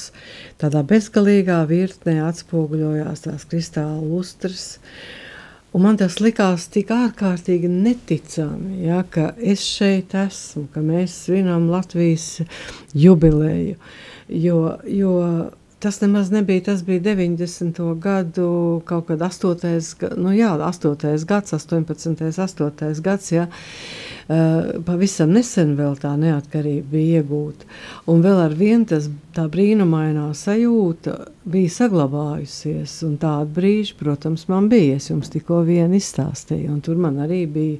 tādā 0.60 0.82
bezgalīgā 0.84 1.62
virknē 1.70 2.18
atspoguļojās 2.26 3.24
tās 3.24 3.46
kristāla 3.48 3.96
lustras. 4.02 4.74
Un 5.72 5.86
man 5.86 5.96
tas 5.96 6.18
likās 6.20 6.68
tik 6.72 6.92
ārkārtīgi 6.92 7.70
neticami, 7.72 8.82
ja, 8.84 9.00
ka 9.08 9.30
es 9.40 9.64
šeit 9.64 10.12
esmu, 10.16 10.66
ka 10.72 10.84
mēs 10.84 11.16
svinam 11.26 11.70
Latvijas 11.72 12.42
jubileju. 12.92 13.80
Jo, 14.28 14.60
jo 14.84 15.16
tas 15.86 16.00
nemaz 16.00 16.30
nebija, 16.30 16.60
tas 16.60 16.84
bija 16.84 17.00
90. 17.00 17.98
gadu 17.98 18.82
kaut 18.84 19.06
kad 19.06 19.20
8. 19.22 20.16
Nu 20.16 20.32
jā, 20.34 20.50
8. 20.58 21.24
gads, 21.24 21.52
18. 21.52 22.40
8. 22.42 23.00
gads, 23.00 23.32
ja. 23.32 23.46
Uh, 24.26 24.82
pavisam 24.82 25.30
nesen 25.30 25.76
vēl 25.78 25.94
tā 26.02 26.10
neatkarība 26.18 26.90
bija 26.90 27.20
iegūta. 27.20 27.68
Un 28.10 28.24
vēl 28.24 28.42
ar 28.48 28.58
vienu 28.58 28.88
tas 28.90 29.06
tā 29.36 29.46
brīnumainā 29.46 30.26
sajūta 30.34 31.14
bija 31.46 31.70
saglabājusies. 31.76 32.96
Un 33.06 33.14
tāda 33.22 33.46
brīža, 33.46 33.94
protams, 34.02 34.48
man 34.50 34.66
bija. 34.72 34.98
Es 34.98 35.12
jums 35.12 35.30
tikko 35.30 35.62
vienu 35.70 36.00
izstāstīju, 36.00 36.72
un 36.74 36.82
tur 36.82 36.98
man 36.98 37.22
arī 37.22 37.44
bija 37.46 37.78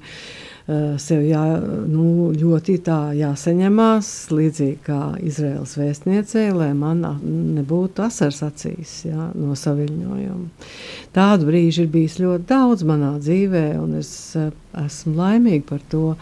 sev 0.98 1.20
jā, 1.22 1.42
nu, 1.86 2.32
ļoti 2.34 2.80
jāsaņemās, 3.14 4.08
līdzīgi 4.34 4.78
kā 4.82 5.00
Izraels 5.22 5.76
vēstniecei, 5.78 6.48
lai 6.50 6.72
man 6.74 7.04
nebūtu 7.22 8.02
asars 8.02 8.42
acīs 8.42 8.96
jā, 9.06 9.28
no 9.38 9.54
saviļņojuma. 9.54 10.66
Tādu 11.14 11.46
brīžu 11.46 11.84
ir 11.84 11.92
bijis 11.92 12.18
ļoti 12.18 12.48
daudz 12.50 12.82
manā 12.88 13.12
dzīvē, 13.22 13.66
un 13.78 13.94
es 14.00 14.10
uh, 14.34 14.50
esmu 14.82 15.14
laimīga 15.20 15.68
par 15.70 15.86
to, 15.92 16.16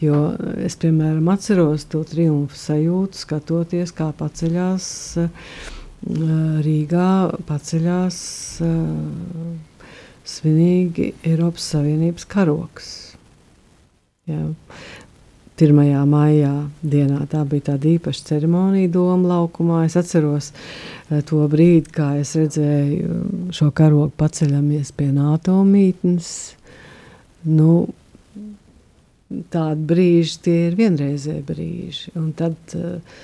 jo 0.00 0.22
es, 0.64 0.78
piemēram, 0.80 1.28
atceros 1.34 1.84
to 1.92 2.00
triumfu 2.08 2.56
sajūtu, 2.56 3.20
skatoties, 3.20 3.92
kā 3.92 4.08
paceļās 4.16 4.88
uh, 5.20 5.52
Rīgā, 6.64 7.36
paceļās 7.44 8.16
svinīgi 10.24 11.12
Eiropas 11.28 11.68
Savienības 11.74 12.24
karoks. 12.30 13.09
Jā. 14.28 14.42
1. 15.60 15.76
maijā 16.08 16.52
dienā 16.80 17.26
tā 17.28 17.42
bija 17.44 17.66
tāda 17.72 17.90
īpaša 17.90 18.22
ceremonija 18.30 18.88
Doma 18.94 19.34
laukumā. 19.34 19.82
Es 19.84 19.96
atceros 20.00 20.52
uh, 20.54 21.20
to 21.28 21.44
brīdi, 21.52 21.92
kā 21.92 22.14
es 22.22 22.32
redzēju 22.38 23.52
šo 23.56 23.68
karogu 23.76 24.12
paceļamies 24.20 24.94
pie 24.96 25.10
NATO 25.12 25.58
mītnes. 25.68 26.30
Nu, 27.44 27.74
tādi 29.52 29.86
brīži, 29.92 30.38
tie 30.44 30.56
ir 30.68 30.76
vienreizēji 30.78 31.44
brīži. 31.46 32.12
Un 32.18 32.32
tad 32.36 32.74
eh, 32.76 33.20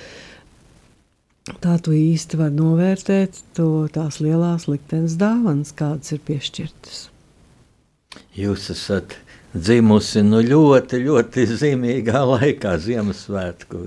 tā 1.63 1.77
tu 1.83 1.95
īsti 1.97 2.41
vari 2.41 2.57
novērtēt 2.57 3.43
to, 3.59 3.71
tās 3.93 4.21
lielās 4.23 4.69
liktenes 4.71 5.19
dāvanas, 5.21 5.75
kādas 5.77 6.15
ir 6.17 6.23
piešķirtas. 6.27 7.07
Jūs 8.37 8.71
esat 8.73 9.19
dzimusi 9.57 10.23
nu, 10.27 10.41
ļoti, 10.45 11.01
ļoti 11.05 11.47
zīmīgā 11.51 12.23
laikā, 12.31 12.75
Ziemassvētku 12.83 13.83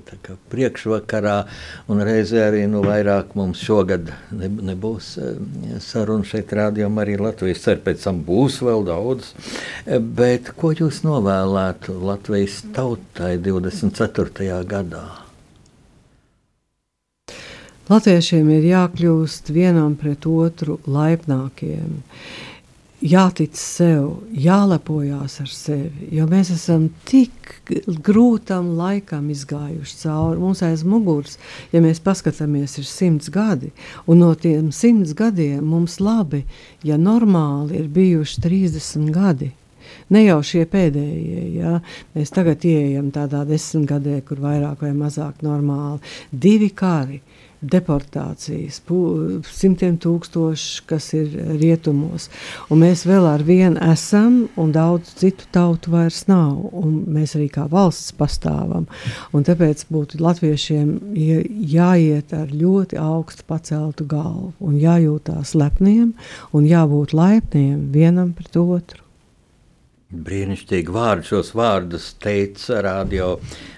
priekšvakarā. 0.51 1.35
Reizē 2.09 2.45
arī 2.47 2.65
nu, 2.71 2.81
vairāk 2.85 3.35
mums 3.39 3.61
šogad 3.65 4.11
ne, 4.35 4.49
nebūs 4.71 5.13
eh, 5.21 5.39
saruna 5.83 6.27
šeit, 6.27 6.53
rādījumā 6.59 7.05
arī 7.05 7.19
Latvijas 7.21 7.63
ceru, 7.65 7.83
pēc 7.87 8.03
tam 8.07 8.21
būs 8.27 8.59
vēl 8.65 8.85
daudz. 8.89 9.31
Bet 10.19 10.53
ko 10.59 10.73
jūs 10.75 11.03
novēlētu 11.07 11.97
Latvijas 12.09 12.61
tautai 12.75 13.37
24. 13.41 14.61
gadā? 14.69 15.07
Latviešiem 17.89 18.51
ir 18.53 18.65
jākļūst 18.69 19.47
vienam 19.49 19.95
pret 19.97 20.27
otru 20.29 20.75
laipnākiem. 20.85 21.95
Jātic 23.01 23.55
sev, 23.55 24.23
jālepojas 24.35 25.39
ar 25.43 25.51
sevi, 25.51 26.09
jo 26.15 26.25
mēs 26.29 26.51
esam 26.53 26.89
tik 27.07 27.53
grūtam 28.05 28.73
laikam 28.77 29.29
izgājuši 29.31 29.99
cauri. 30.01 30.39
Mums 30.41 30.63
aiz 30.65 30.83
muguras, 30.87 31.37
ja 31.73 31.81
mēs 31.83 32.01
paskatāmies, 32.03 32.77
ir 32.79 32.87
simts 32.89 33.31
gadi, 33.33 33.71
un 34.07 34.23
no 34.23 34.33
tiem 34.35 34.73
simts 34.75 35.15
gadiem 35.17 35.63
mums 35.65 35.99
labi, 36.03 36.43
ja 36.83 36.99
normāli 36.99 37.79
ir 37.79 37.87
bijuši 37.93 38.43
30 38.45 39.09
gadi. 39.15 39.53
Ne 40.13 40.23
jau 40.25 40.39
šie 40.45 40.65
pēdējie, 40.69 41.43
ja 41.59 41.79
mēs 42.13 42.33
tagad 42.33 42.65
ieejam 42.65 43.09
tādā 43.13 43.41
desmitgadē, 43.47 44.19
kur 44.25 44.41
vairāk 44.43 44.83
vai 44.85 44.91
mazāk 44.97 45.43
normāli. 45.45 46.01
Divi 46.29 46.69
kari, 46.73 47.21
deportācijas, 47.61 48.79
simtiem 49.51 49.97
tūkstoši, 49.99 50.83
kas 50.89 51.09
ir 51.17 51.33
rietumos. 51.59 52.29
Un 52.71 52.83
mēs 52.83 53.05
vēl 53.09 53.27
ar 53.27 53.43
vienu 53.43 53.79
esam, 53.91 54.45
un 54.59 54.71
daudz 54.75 55.11
citu 55.19 55.47
tautu 55.55 55.93
vairs 55.95 56.25
nav. 56.31 56.69
Mēs 57.09 57.35
arī 57.37 57.49
kā 57.53 57.67
valsts 57.71 58.15
pastāvam. 58.15 58.87
Un 59.35 59.45
tāpēc 59.47 59.85
būtu 59.91 60.21
latviešiem 60.23 60.95
jāiet 61.73 62.33
ar 62.37 62.53
ļoti 62.53 62.99
augstu 63.01 63.45
paceltu 63.49 64.07
galvu, 64.09 64.53
un 64.63 64.79
jājūtās 64.79 65.55
lepniem 65.59 66.15
un 66.55 66.65
jābūt 66.69 67.13
laipniem 67.17 67.89
vienam 67.93 68.33
pret 68.37 68.55
otru. 68.59 69.08
Brīnišķīgi 70.09 70.89
vārdi. 70.89 71.27
Šos 71.29 71.51
vārdus 71.53 72.07
teica 72.17 72.79
Radio 72.81 73.35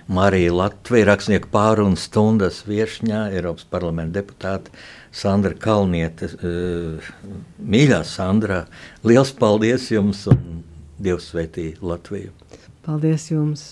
Marija 0.07 0.53
Latvija, 0.55 1.09
rakstnieku 1.09 1.51
pārunu 1.51 1.99
stundas 1.99 2.61
viesņā, 2.67 3.25
Eiropas 3.35 3.67
parlamenta 3.67 4.21
deputāte 4.21 4.71
Sandra 5.11 5.51
Kalniete. 5.59 6.31
Eh, 6.39 7.11
mīļā 7.59 7.99
Sandra, 8.07 8.63
liels 9.03 9.35
paldies 9.35 9.91
jums 9.91 10.23
un 10.31 10.63
Dievs 11.01 11.31
sveitī 11.33 11.73
Latviju! 11.81 12.31
Paldies 12.85 13.27
jums! 13.33 13.67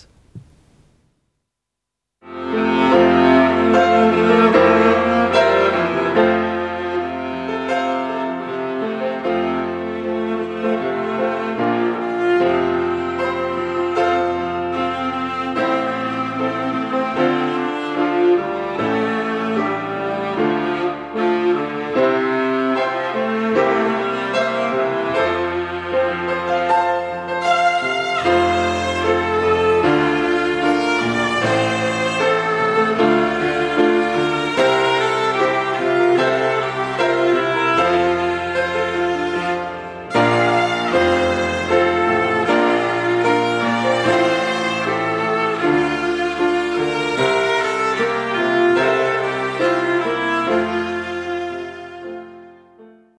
thank 2.21 2.73
you 2.73 2.78